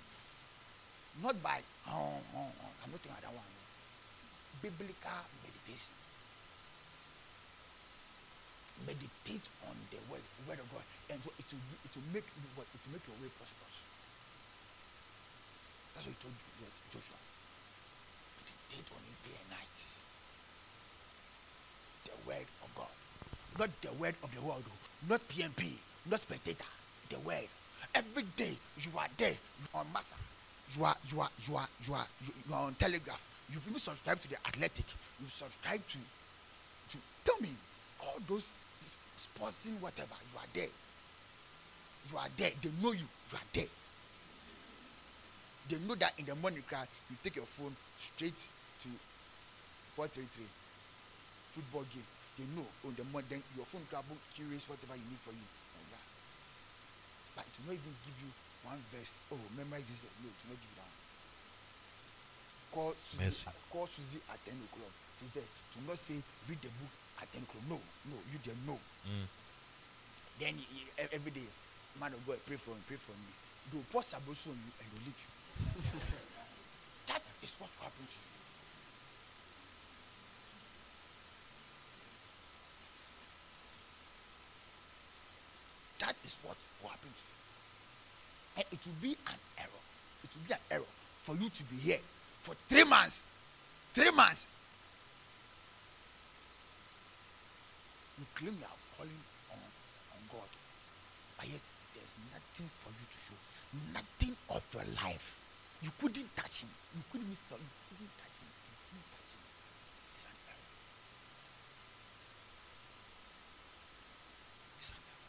not 1.23 1.41
by 1.43 1.61
oh, 1.89 2.19
oh, 2.37 2.51
oh. 2.51 2.71
I'm 2.85 2.91
not 2.91 3.01
of 3.01 3.23
that 3.23 3.33
one. 3.33 3.53
Biblical 4.61 5.23
meditation. 5.41 5.95
Meditate 8.85 9.47
on 9.71 9.77
the 9.89 10.03
word, 10.11 10.21
word 10.51 10.59
of 10.59 10.67
God, 10.75 10.85
and 11.09 11.23
so 11.23 11.31
it 11.39 11.47
will 11.49 11.63
it 11.87 11.93
will 11.95 12.11
make 12.13 12.27
it 12.27 12.81
will 12.85 12.93
make 12.93 13.07
your 13.07 13.17
way 13.23 13.31
prosperous. 13.39 13.79
That's 15.95 16.11
what 16.11 16.13
he 16.13 16.21
told 16.21 16.35
you, 16.35 16.69
Joshua. 16.91 17.17
Meditate 18.43 18.89
on 18.91 19.03
it 19.07 19.19
day 19.25 19.39
and 19.39 19.51
night 19.55 19.94
the 22.15 22.29
word 22.29 22.47
of 22.63 22.75
God. 22.75 22.95
Not 23.59 23.71
the 23.83 23.93
word 24.01 24.15
of 24.23 24.35
the 24.35 24.43
world, 24.43 24.65
oh. 24.67 24.73
not 25.09 25.21
PMP, 25.29 25.73
not 26.11 26.21
spectator. 26.21 26.65
The 27.11 27.19
word. 27.21 27.49
Every 27.95 28.25
day 28.37 28.53
you 28.81 28.91
are 28.99 29.09
there, 29.17 29.31
you 29.31 29.67
are 29.75 29.81
on 29.81 29.87
massa. 29.93 30.15
You 30.77 30.85
are 30.85 30.97
you 31.09 31.21
are 31.21 31.31
you 31.47 31.57
are 31.57 31.69
you 31.87 31.95
are 31.95 32.07
you, 32.27 32.33
you 32.49 32.55
are 32.55 32.67
on 32.67 32.75
telegraph. 32.75 33.29
You've 33.53 33.67
even 33.69 33.79
subscribed 33.79 34.23
to 34.23 34.31
the 34.31 34.37
athletic. 34.47 34.87
You 35.21 35.27
subscribe 35.31 35.81
to 35.87 35.99
to 36.91 36.99
tell 37.25 37.39
me 37.41 37.51
all 38.03 38.19
those 38.27 38.49
sportsing 39.17 39.81
whatever. 39.81 40.15
You 40.33 40.39
are 40.39 40.51
there. 40.55 40.73
You 42.11 42.19
are 42.19 42.29
there. 42.37 42.51
They 42.63 42.71
know 42.83 42.93
you. 42.93 43.07
You 43.31 43.37
are 43.37 43.49
there. 43.53 43.71
They 45.69 45.79
know 45.87 45.95
that 45.95 46.13
in 46.19 46.25
the 46.27 46.35
morning 46.37 46.63
you 46.71 47.17
take 47.23 47.37
your 47.37 47.47
phone 47.47 47.75
straight 47.99 48.37
to 48.81 48.89
433 49.97 50.64
football 51.55 51.87
game. 51.95 52.07
They 52.35 52.47
know 52.59 52.67
on 52.83 52.99
the 52.99 53.07
morning, 53.15 53.31
then 53.31 53.43
your 53.55 53.65
phone 53.71 53.87
grab 53.87 54.03
curious 54.35 54.67
whatever 54.67 54.99
you 54.99 55.07
need 55.07 55.23
for 55.23 55.31
you. 55.31 55.47
And 55.79 55.87
yeah. 55.95 56.03
But 57.39 57.47
to 57.47 57.59
not 57.71 57.79
even 57.79 57.95
give 58.03 58.19
you 58.19 58.31
one 58.67 58.83
verse, 58.91 59.15
oh, 59.31 59.39
memorize 59.55 59.87
this. 59.87 60.03
No, 60.19 60.27
to 60.27 60.45
not 60.51 60.59
give 60.59 60.71
you 60.75 60.79
that 60.83 60.91
one. 60.91 61.03
Call 62.75 62.91
Susie, 62.99 63.55
call 63.71 63.87
Susie 63.87 64.19
at 64.27 64.43
10 64.43 64.59
o'clock. 64.67 64.91
She's 65.23 65.31
there. 65.31 65.47
To 65.47 65.79
not 65.87 65.95
say, 65.95 66.19
read 66.51 66.59
the 66.59 66.75
book 66.83 66.91
at 67.23 67.31
10 67.31 67.47
o'clock. 67.47 67.65
No, 67.71 67.79
no, 68.11 68.19
you 68.35 68.43
there, 68.43 68.59
no. 68.67 68.75
Mm. 69.07 69.31
Then 70.43 70.59
every 71.15 71.31
day, 71.31 71.47
man 72.03 72.11
of 72.11 72.19
God, 72.27 72.43
pray 72.47 72.59
for 72.59 72.75
me, 72.75 72.83
pray 72.91 72.99
for 72.99 73.15
me. 73.15 73.31
Do 73.71 73.79
pour 73.95 74.03
sabotage 74.03 74.51
on 74.51 74.59
you 74.59 74.73
and 74.75 74.87
they'll 74.91 75.07
leave 75.07 75.21
you. 75.23 75.31
that 77.07 77.23
is 77.43 77.55
what 77.63 77.71
will 77.79 77.85
happen 77.87 78.07
to 78.11 78.19
you. 78.19 78.35
That 86.01 86.17
is 86.27 86.37
what 86.43 86.57
will 86.83 86.91
happen 86.91 87.09
to 87.09 87.25
you. 87.25 87.35
And 88.57 88.67
it 88.71 88.74
will 88.87 89.01
be 89.01 89.17
an 89.27 89.41
error. 89.59 89.83
It 90.23 90.31
will 90.35 90.47
be 90.49 90.55
an 90.55 90.65
error 90.71 90.93
for 91.23 91.37
you 91.37 91.49
to 91.49 91.63
be 91.65 91.77
here 91.77 92.03
for 92.43 92.55
three 92.69 92.85
months. 92.85 93.27
Three 93.95 94.11
months. 94.11 94.47
You 98.19 98.27
claim 98.35 98.57
you 98.61 98.65
are 98.69 98.81
calling 98.97 99.23
on, 99.51 99.59
on 99.59 100.21
God. 100.31 100.51
But 101.39 101.49
yet 101.49 101.65
there's 101.97 102.15
nothing 102.31 102.69
for 102.69 102.91
you 102.93 103.07
to 103.09 103.19
show. 103.19 103.39
Nothing 103.97 104.37
of 104.51 104.63
your 104.75 104.87
life. 105.01 105.35
You 105.83 105.91
couldn't 106.01 106.29
touch 106.37 106.63
him. 106.63 106.71
You 106.95 107.03
couldn't 107.11 107.29
miss 107.29 107.43
You 107.51 107.59
couldn't 107.59 108.15
touch 108.21 108.37
him. 108.39 108.49
You 108.53 108.77
couldn't 108.87 109.09
touch 109.09 109.31
him. 109.35 109.43
It's 110.15 110.25
an 110.29 110.37
error. 110.47 110.69
It's 114.79 114.91
an 114.93 115.03
error. 115.09 115.29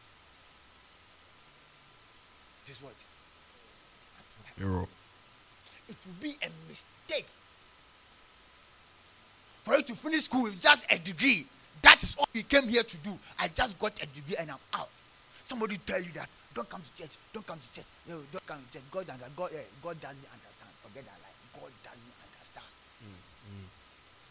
This 2.68 2.80
what? 2.84 3.14
Error. 4.62 4.88
It 5.88 5.95
will 6.06 6.22
be 6.22 6.36
a 6.41 6.49
mistake 6.68 7.28
for 9.64 9.76
you 9.76 9.84
to 9.84 9.95
finish 9.95 10.24
school 10.26 10.43
with 10.43 10.60
just 10.60 10.91
a 10.91 10.97
degree. 10.99 11.45
That 11.82 12.01
is 12.01 12.16
all 12.18 12.28
you 12.34 12.43
came 12.43 12.68
here 12.68 12.84
to 12.84 12.97
do. 12.97 13.18
I 13.39 13.47
just 13.49 13.78
got 13.80 14.01
a 14.01 14.06
degree 14.08 14.36
and 14.38 14.51
I'm 14.51 14.58
out. 14.74 14.89
Somebody 15.43 15.78
tell 15.86 16.01
you 16.01 16.12
that 16.16 16.30
don't 16.53 16.70
come 16.70 16.82
to 16.82 17.01
church, 17.01 17.12
don't 17.34 17.45
come 17.45 17.60
to 17.60 17.76
church, 17.76 17.86
no, 18.08 18.18
don't 18.32 18.45
come 18.47 18.58
to 18.58 18.74
church. 18.74 18.84
God 18.89 19.06
doesn't, 19.06 19.36
God, 19.36 19.51
eh, 19.53 19.62
God 19.84 19.99
doesn't 19.99 20.30
understand. 20.32 20.72
Forget 20.82 21.03
that 21.06 21.20
lie. 21.22 21.62
God 21.62 21.72
doesn't 21.84 22.16
understand. 22.24 22.72
Mm, 23.03 23.20
mm. 23.51 23.68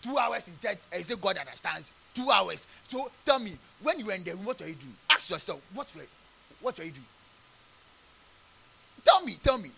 Two 0.02 0.18
hours 0.18 0.48
in 0.48 0.54
church, 0.60 0.78
and 0.90 0.98
you 0.98 1.04
say 1.04 1.14
God 1.20 1.36
understands. 1.36 1.92
Two 2.14 2.30
hours. 2.30 2.66
So 2.88 3.10
tell 3.26 3.38
me, 3.38 3.52
when 3.82 3.98
you 3.98 4.06
were 4.06 4.14
in 4.14 4.24
the 4.24 4.32
room, 4.32 4.44
what 4.46 4.60
were 4.60 4.66
you 4.66 4.74
doing? 4.74 4.96
Ask 5.10 5.30
yourself, 5.30 5.60
what 5.74 5.94
were, 5.94 6.02
what 6.62 6.78
were 6.78 6.84
you 6.84 6.92
doing? 6.92 7.04
Tell 9.04 9.22
me, 9.22 9.34
tell 9.42 9.58
me. 9.58 9.70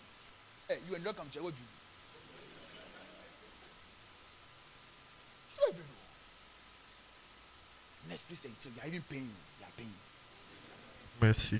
Hey, 0.67 0.77
you 0.89 0.97
not 1.03 1.15
come 1.15 1.27
to 1.27 1.33
church, 1.33 1.43
what 1.43 1.53
do 1.53 1.59
you 1.59 1.65
do? 1.65 1.71
You 5.55 5.61
don't 5.61 5.73
even 5.73 5.85
know. 5.87 5.93
Netflix 8.15 8.45
and 8.45 8.53
chill. 8.59 8.71
They 8.75 8.81
are 8.83 8.87
even 8.91 9.03
paying 9.09 9.23
you. 9.23 9.29
They 9.59 9.65
are 9.65 9.75
paying 9.77 9.89
you. 9.89 11.27
Mercy. 11.27 11.59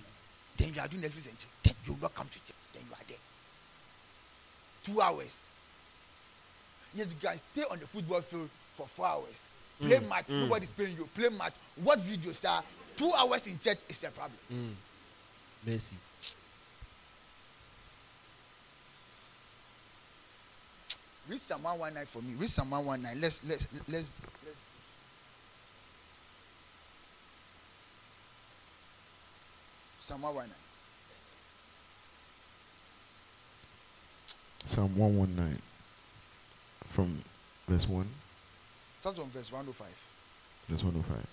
Then 0.58 0.74
you 0.74 0.82
are 0.82 0.88
doing 0.88 1.04
Netflix 1.04 1.28
and 1.30 1.38
chill. 1.38 1.50
Then 1.64 1.74
you 1.86 1.94
will 1.94 2.02
not 2.02 2.16
come 2.16 2.28
to 2.28 2.40
church. 2.40 2.56
Then 2.74 2.84
you 2.88 2.94
are 2.94 3.06
there. 3.08 3.18
Two 4.84 5.02
hours. 5.02 5.38
Yes, 6.94 7.08
you 7.10 7.16
can 7.22 7.38
stay 7.52 7.64
on 7.70 7.80
the 7.80 7.88
football 7.88 8.22
field 8.22 8.50
for 8.76 8.88
four 8.88 9.06
hours. 9.08 9.40
Play 9.82 9.98
Mm, 10.00 10.10
match. 10.10 10.28
mm. 10.28 10.40
Nobody's 10.42 10.72
paying 10.72 10.96
you. 10.98 11.08
Play 11.14 11.30
match. 11.30 11.54
What 11.84 12.00
videos 12.00 12.44
are? 12.50 12.64
Two 12.96 13.14
hours 13.14 13.46
in 13.48 13.60
church 13.60 13.80
is 13.88 14.04
a 14.04 14.10
problem. 14.10 14.40
Mm. 14.52 14.74
Mercy. 15.66 15.98
Read 21.30 21.42
Psalm 21.42 21.64
119 21.64 22.06
for 22.06 22.22
me. 22.22 22.36
Read 22.38 22.50
Psalm 22.50 22.70
119. 22.70 23.22
Let's 23.22 23.44
let's 23.44 23.68
let's. 23.90 24.22
let's 24.44 24.58
Psalm 30.00 30.22
119. 30.22 30.56
Psalm 34.68 34.96
119 34.96 35.62
from 36.88 37.22
verse 37.68 37.88
1. 37.88 38.08
Start 39.02 39.16
from 39.18 39.30
verse 39.30 39.52
105. 39.52 39.88
Verse 40.70 40.84
105. 40.84 41.28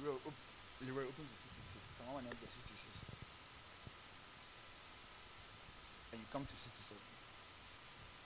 Leroy, 0.00 0.16
op- 0.26 0.32
Leroy, 0.86 1.02
open 1.04 1.24
to 1.28 1.78
66. 2.28 2.28
Psalm 2.28 2.28
119, 2.28 2.36
verse 2.40 2.54
66. 2.54 3.04
And 6.12 6.20
you 6.20 6.26
come 6.32 6.44
to 6.44 6.54
67. 6.54 6.98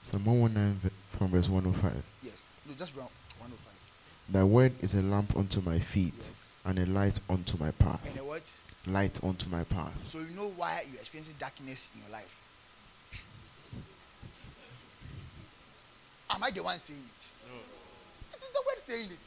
Psalm 0.03 0.25
119 0.25 0.91
from 1.17 1.27
verse 1.29 1.49
105. 1.49 2.03
Yes. 2.23 2.43
No, 2.67 2.73
just 2.75 2.95
round 2.95 3.09
105. 3.39 3.73
Thy 4.29 4.43
word 4.43 4.73
is 4.81 4.93
a 4.95 5.01
lamp 5.01 5.35
unto 5.37 5.61
my 5.61 5.79
feet 5.79 6.13
Yes. 6.15 6.33
and 6.65 6.79
a 6.79 6.85
light 6.87 7.19
unto 7.29 7.57
my 7.57 7.71
path. 7.71 8.03
And 8.05 8.15
the 8.15 8.23
what? 8.23 8.43
Light 8.87 9.19
unto 9.23 9.49
my 9.49 9.63
path. 9.63 9.95
So 10.09 10.19
you 10.19 10.35
know 10.35 10.49
why 10.57 10.83
you're 10.91 10.99
experiencing 10.99 11.35
darkness 11.39 11.89
in 11.95 12.01
your 12.01 12.11
life. 12.11 12.41
Am 16.29 16.43
I 16.43 16.51
the 16.51 16.61
one 16.63 16.77
saying 16.77 16.99
it? 16.99 17.21
No. 17.49 17.55
It 18.33 18.37
is 18.37 18.49
the 18.49 18.61
word 18.65 18.79
saying 18.81 19.09
it. 19.11 19.19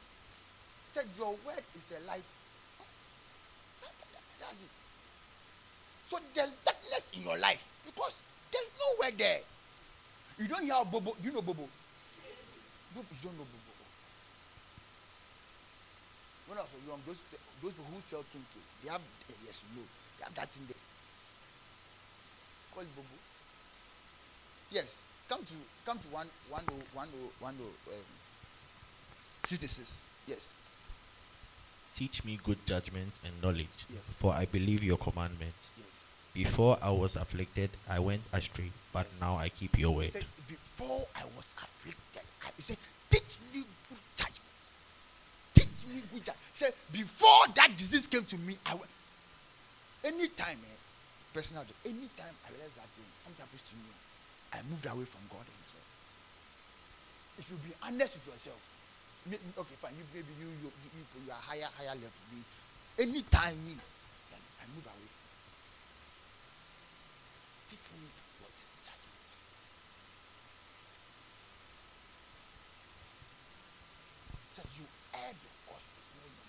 Said 0.86 1.06
your 1.16 1.30
word 1.46 1.62
is 1.76 1.92
a 1.96 2.06
light. 2.06 2.24
That's 4.48 4.62
it. 4.64 4.72
So 6.08 6.16
there's 6.32 6.52
darkness 6.64 7.10
in 7.12 7.22
your 7.22 7.36
life 7.36 7.68
because 7.84 8.22
there's 8.50 8.70
nowhere 8.80 9.12
there. 9.12 9.40
You 10.38 10.48
don't 10.48 10.64
hear 10.64 10.80
Bobo. 10.88 11.12
Do 11.20 11.28
you 11.28 11.34
know 11.34 11.42
Bobo? 11.42 11.68
You 12.96 13.04
don't 13.22 13.36
know 13.36 13.44
Bobo. 13.44 13.72
When 16.48 16.56
I 16.56 16.62
was 16.62 16.70
young, 16.88 17.00
those 17.04 17.20
those 17.60 17.76
people 17.76 17.92
who 17.92 18.00
sell 18.00 18.24
kinky, 18.32 18.62
they 18.82 18.88
have 18.88 19.02
yes, 19.44 19.60
you 19.68 19.76
know, 19.76 19.86
they 20.16 20.24
have 20.24 20.34
that 20.34 20.48
in 20.56 20.64
there. 20.64 20.80
Call 22.72 22.82
it 22.84 22.96
Bobo. 22.96 23.16
Yes, 24.72 24.96
come 25.28 25.44
to 25.44 25.54
come 25.84 25.98
to 25.98 26.08
one 26.08 26.28
one 26.48 26.64
oh 26.72 26.80
one 26.94 27.08
oh 27.12 27.30
one 27.44 27.54
oh 27.60 27.92
um, 27.92 28.08
sixty 29.44 29.66
six. 29.66 29.98
Yes, 30.26 30.52
Teach 31.98 32.22
me 32.24 32.38
good 32.44 32.64
judgment 32.64 33.10
and 33.24 33.34
knowledge, 33.42 33.78
Yeah. 33.90 33.98
for 34.20 34.32
I 34.32 34.44
believe 34.46 34.84
your 34.84 34.98
commandments. 34.98 35.58
yes. 35.76 35.86
Before 36.32 36.78
I 36.80 36.90
was 36.90 37.16
afflicted, 37.16 37.70
I 37.88 37.98
went 37.98 38.22
astray, 38.32 38.70
but 38.92 39.06
Yes. 39.10 39.20
now 39.20 39.36
I 39.36 39.48
keep 39.48 39.76
your 39.76 39.90
He 39.90 39.96
word. 40.06 40.12
said, 40.12 40.26
before 40.46 41.08
I 41.16 41.24
was 41.36 41.52
afflicted, 41.60 42.22
I, 42.46 42.50
he 42.54 42.62
said, 42.62 42.76
teach 43.10 43.38
me 43.52 43.64
good 43.88 43.98
judgment. 44.14 44.62
Teach 45.54 45.86
me 45.90 46.00
good 46.12 46.24
judgment. 46.24 46.54
Said, 46.54 46.72
before 46.92 47.48
that 47.56 47.76
disease 47.76 48.06
came 48.06 48.24
to 48.26 48.38
me, 48.38 48.56
I 48.64 48.74
went. 48.74 48.90
Anytime, 50.04 50.58
eh, 50.70 50.76
personal, 51.34 51.64
anytime 51.84 52.34
I 52.46 52.50
realized 52.54 52.76
that 52.76 52.86
thing, 52.94 53.10
something 53.18 53.42
happens 53.44 53.62
to 53.62 53.74
me, 53.74 53.90
I 54.54 54.62
moved 54.70 54.86
away 54.86 55.04
from 55.04 55.26
God 55.34 55.42
and 55.42 55.58
His 55.66 55.72
word. 55.74 55.88
If 57.42 57.50
you 57.50 57.56
be 57.66 57.74
honest 57.82 58.14
with 58.22 58.26
yourself, 58.34 58.62
okay, 59.26 59.76
fine, 59.80 59.92
you, 59.98 60.04
maybe 60.14 60.32
you, 60.40 60.46
you, 60.62 60.70
you, 60.70 61.02
you, 61.26 61.32
are 61.32 61.42
higher, 61.42 61.68
higher 61.76 61.94
level. 61.94 62.22
Me, 62.32 62.40
anytime 62.98 63.56
me, 63.66 63.74
then 64.30 64.42
I 64.60 64.64
move 64.74 64.86
away. 64.86 65.10
Teach 67.68 67.86
me 67.92 68.06
what 68.40 68.54
judgment. 68.80 69.28
Said 74.56 74.68
you 74.78 74.86
erred 75.12 75.36
the 75.36 75.52
gospel. 75.68 76.02
No, 76.16 76.24
no. 76.24 76.44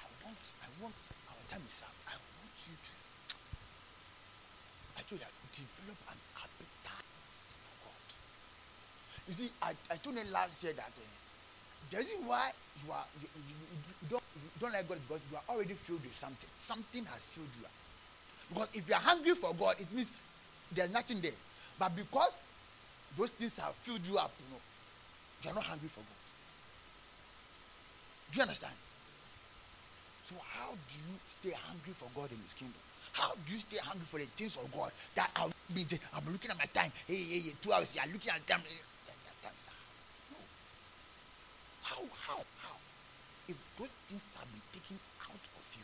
I 0.00 0.06
want, 0.24 0.40
I 0.64 0.68
want, 0.80 0.96
our 1.28 1.44
time 1.52 1.64
is 1.68 1.82
up. 1.84 1.92
I 2.08 2.16
want 2.16 2.56
you 2.64 2.76
to, 2.78 2.92
I 4.96 5.00
told 5.04 5.20
you, 5.20 5.28
develop 5.52 5.98
an 6.08 6.18
appetite. 6.38 6.97
You 9.28 9.34
see, 9.34 9.50
I, 9.62 9.72
I 9.92 9.96
told 9.96 10.16
you 10.16 10.22
last 10.32 10.64
year 10.64 10.72
that 10.72 10.88
uh, 10.88 11.04
the 11.90 11.96
reason 11.98 12.26
why 12.26 12.50
you 12.84 12.92
are 12.92 13.04
you, 13.20 13.28
you, 13.36 13.42
you- 13.52 14.08
don't 14.08 14.22
you 14.34 14.48
don't 14.60 14.72
like 14.72 14.88
God 14.88 14.98
because 15.06 15.20
you 15.30 15.36
are 15.36 15.54
already 15.54 15.74
filled 15.74 16.00
with 16.02 16.16
something. 16.16 16.48
Something 16.58 17.04
has 17.04 17.20
filled 17.36 17.48
you 17.60 17.66
up. 17.66 17.72
Because 18.48 18.68
if 18.72 18.88
you 18.88 18.94
are 18.94 19.00
hungry 19.04 19.34
for 19.34 19.52
God, 19.54 19.76
it 19.78 19.92
means 19.92 20.10
there's 20.72 20.90
nothing 20.92 21.20
there. 21.20 21.36
But 21.78 21.94
because 21.94 22.40
those 23.18 23.30
things 23.30 23.58
have 23.58 23.74
filled 23.84 24.06
you 24.06 24.16
up, 24.16 24.32
you 24.40 24.48
know, 24.54 24.60
you 25.44 25.50
are 25.50 25.54
not 25.54 25.64
hungry 25.64 25.88
for 25.88 26.00
God. 26.00 26.20
Do 28.32 28.36
you 28.36 28.42
understand? 28.42 28.74
So 30.24 30.34
how 30.40 30.70
do 30.72 30.94
you 30.96 31.16
stay 31.28 31.52
hungry 31.68 31.92
for 31.92 32.08
God 32.14 32.32
in 32.32 32.38
His 32.40 32.54
kingdom? 32.54 32.80
How 33.12 33.32
do 33.44 33.52
you 33.52 33.58
stay 33.58 33.78
hungry 33.82 34.06
for 34.08 34.18
the 34.20 34.26
things 34.36 34.56
of 34.56 34.72
God 34.72 34.92
that 35.16 35.30
I'll 35.36 35.52
be? 35.74 35.84
I'm 36.16 36.24
looking 36.32 36.50
at 36.50 36.56
my 36.58 36.68
time. 36.72 36.92
Hey, 37.06 37.16
hey, 37.16 37.40
hey, 37.40 37.52
two 37.60 37.72
hours. 37.72 37.92
You 37.94 38.00
are 38.00 38.12
looking 38.12 38.30
at 38.32 38.46
them 38.46 38.60
is 38.68 39.68
up. 39.68 39.74
No. 40.32 40.36
How, 41.98 42.06
how, 42.30 42.40
how? 42.62 42.76
If 43.48 43.56
those 43.76 43.90
things 44.06 44.22
have 44.38 44.46
been 44.46 44.62
taken 44.70 44.98
out 45.18 45.34
of 45.34 45.64
you, 45.74 45.82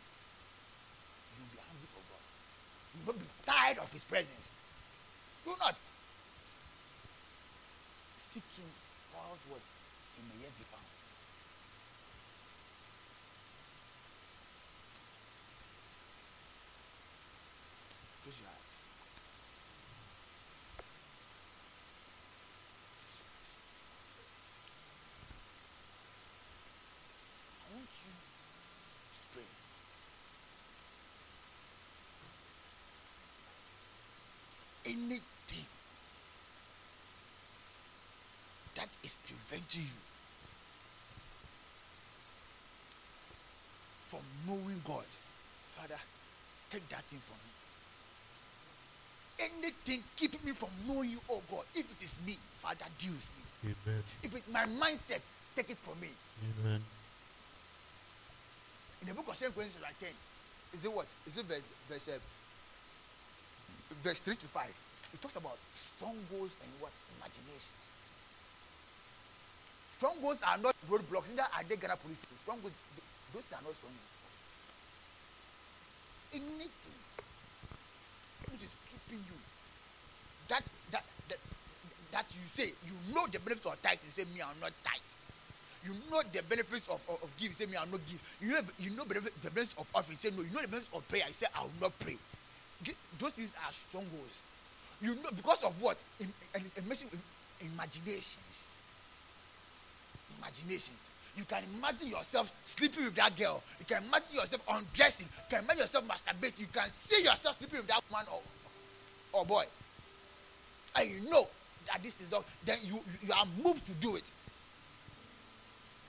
you'll 1.35 1.51
be 1.51 1.59
hungry 1.59 1.89
for 1.91 2.03
God. 2.07 2.23
You 2.95 3.01
will 3.03 3.19
be 3.19 3.27
tired 3.45 3.79
of 3.79 3.91
His 3.91 4.05
presence. 4.05 4.47
Will 5.45 5.57
not. 5.59 5.75
Seek 8.15 8.47
Him 8.55 8.71
whilst 9.11 9.43
what? 9.51 9.59
He 10.15 10.23
may 10.23 10.43
yet 10.43 10.55
be 10.55 10.63
found. 10.71 10.87
Close 18.23 18.39
your 18.39 18.47
eyes. 18.47 18.55
I 27.61 27.75
want 27.75 27.89
you 28.01 28.13
to 29.13 29.21
pray. 29.33 29.49
Anything 34.91 35.65
that 38.75 38.89
is 39.03 39.17
preventing 39.25 39.81
you 39.81 40.01
from 44.09 44.19
knowing 44.47 44.81
God, 44.85 45.05
Father, 45.75 45.99
take 46.85 46.97
that 46.97 47.03
thing 47.05 47.19
from 47.19 47.37
me. 47.37 47.51
Anything 49.37 50.03
keeping 50.15 50.39
me 50.45 50.51
from 50.51 50.69
knowing 50.87 51.11
you, 51.11 51.19
oh 51.29 51.41
God, 51.51 51.65
if 51.73 51.89
it 51.91 52.03
is 52.03 52.17
me, 52.25 52.37
Father, 52.59 52.85
deal 52.97 53.11
with 53.11 53.29
me. 53.35 53.73
Amen. 53.73 54.03
If 54.23 54.35
it's 54.35 54.47
my 54.51 54.65
mindset, 54.65 55.19
take 55.55 55.69
it 55.69 55.77
from 55.77 55.99
me. 55.99 56.09
Amen. 56.61 56.81
In 59.01 59.07
the 59.07 59.13
book 59.13 59.27
of 59.27 59.37
2 59.37 59.45
Corinthians, 59.51 59.81
like 59.81 59.99
10, 59.99 60.09
is 60.73 60.85
it 60.85 60.91
what? 60.91 61.07
Is 61.27 61.37
it 61.37 61.45
verse, 61.45 61.63
verse, 61.89 62.07
uh, 62.09 62.19
verse 64.01 64.19
3 64.19 64.35
to 64.35 64.45
5? 64.47 64.65
It 65.13 65.21
talks 65.21 65.35
about 65.35 65.57
strongholds 65.73 66.55
and 66.63 66.71
what? 66.79 66.91
Imaginations. 67.19 67.83
Strongholds 69.91 70.39
are 70.43 70.57
not 70.57 70.75
roadblocks, 70.89 71.29
neither 71.29 71.47
are 71.55 71.63
they 71.67 71.75
Ghana 71.75 71.95
police. 71.97 72.25
Strongholds, 72.39 72.75
th- 72.95 73.07
those 73.33 73.47
are 73.51 73.63
not 73.63 73.75
strongholds. 73.75 74.14
Anything 76.35 76.99
which 78.51 78.61
is 78.63 78.75
keeping 78.91 79.23
you, 79.23 79.37
that, 80.49 80.63
that, 80.91 81.03
that, 81.29 81.39
that 82.11 82.25
you 82.35 82.43
say, 82.47 82.71
you 82.85 83.13
know 83.13 83.25
the 83.27 83.39
benefits 83.39 83.65
of 83.65 83.81
tithe, 83.81 83.99
you 84.03 84.11
say, 84.11 84.25
me, 84.35 84.41
I'm 84.41 84.59
not 84.61 84.71
tight. 84.83 85.01
You 85.85 85.93
know 86.09 86.21
the 86.33 86.41
benefits 86.43 86.89
of, 86.89 86.99
of, 87.07 87.21
of 87.21 87.29
giving. 87.37 87.55
Say 87.55 87.67
me, 87.67 87.77
I'll 87.77 87.85
not 87.85 88.01
give. 88.09 88.17
You 88.41 88.53
know 88.53 88.61
you 88.79 88.89
know 88.97 89.03
the 89.03 89.13
benefits- 89.13 89.35
the 89.43 89.51
benefits 89.51 89.79
of 89.79 89.85
offering. 89.93 90.17
Say 90.17 90.31
no. 90.35 90.41
You 90.41 90.49
know 90.49 90.61
the 90.61 90.67
benefits 90.67 90.89
of 90.95 91.07
prayer. 91.07 91.23
I 91.27 91.31
say 91.31 91.45
I'll 91.55 91.69
not 91.79 91.93
pray. 91.99 92.17
Those 93.19 93.33
things 93.33 93.53
are 93.63 93.71
strongholds. 93.71 94.33
You 94.99 95.13
know 95.13 95.29
because 95.35 95.63
of 95.63 95.79
what? 95.79 95.97
In, 96.19 96.27
a 96.55 96.57
in 96.57 96.63
imaginations. 97.61 98.67
Imaginations. 100.39 101.05
You 101.37 101.43
can 101.43 101.63
imagine 101.77 102.07
yourself 102.07 102.51
sleeping 102.63 103.05
with 103.05 103.15
that 103.15 103.37
girl. 103.37 103.61
You 103.79 103.85
can 103.85 104.03
imagine 104.03 104.35
yourself 104.35 104.63
undressing. 104.69 105.27
You 105.27 105.57
can 105.57 105.63
imagine 105.63 105.81
yourself 105.81 106.07
masturbating. 106.07 106.59
You 106.59 106.67
can 106.73 106.89
see 106.89 107.23
yourself 107.23 107.57
sleeping 107.57 107.79
with 107.79 107.87
that 107.87 108.01
man 108.11 108.23
or, 108.31 108.41
or 109.33 109.45
boy. 109.45 109.65
And 110.97 111.09
you 111.09 111.29
know 111.29 111.47
that 111.87 112.01
this 112.01 112.19
is 112.21 112.27
dog. 112.27 112.45
Then 112.63 112.77
you, 112.83 112.99
you 113.25 113.33
are 113.33 113.45
moved 113.63 113.85
to 113.85 113.91
do 113.93 114.15
it. 114.15 114.23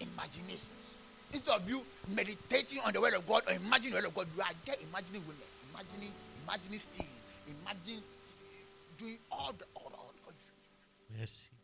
Imaginations. 0.00 0.70
Instead 1.32 1.56
of 1.56 1.68
you 1.68 1.82
meditating 2.14 2.80
on 2.86 2.92
the 2.92 3.00
word 3.00 3.14
of 3.14 3.26
God 3.26 3.42
or 3.48 3.54
imagining 3.54 3.90
the 3.90 3.96
word 3.96 4.06
of 4.06 4.14
God, 4.14 4.26
you 4.36 4.42
are 4.42 4.54
there 4.64 4.76
imagining 4.88 5.22
women, 5.22 5.42
imagining, 5.74 6.12
imagining 6.44 6.78
stealing, 6.78 7.10
imagining 7.48 8.02
doing 8.98 9.18
all 9.30 9.52
the 9.58 9.64
all 9.74 9.92
all 9.96 10.12
Mercy. 11.10 11.20
Mercy. 11.20 11.55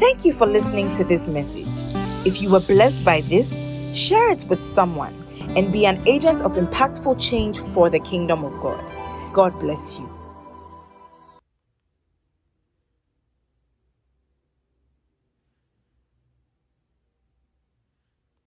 Thank 0.00 0.24
you 0.24 0.32
for 0.32 0.46
listening 0.46 0.92
to 0.96 1.04
this 1.04 1.28
message. 1.28 1.68
If 2.26 2.42
you 2.42 2.50
were 2.50 2.60
blessed 2.60 3.04
by 3.04 3.20
this, 3.22 3.52
share 3.96 4.32
it 4.32 4.44
with 4.48 4.62
someone 4.62 5.14
and 5.56 5.72
be 5.72 5.86
an 5.86 6.02
agent 6.08 6.42
of 6.42 6.54
impactful 6.54 7.20
change 7.20 7.60
for 7.74 7.88
the 7.90 8.00
kingdom 8.00 8.44
of 8.44 8.52
God. 8.60 8.84
God 9.32 9.52
bless 9.60 9.98
you. 9.98 10.13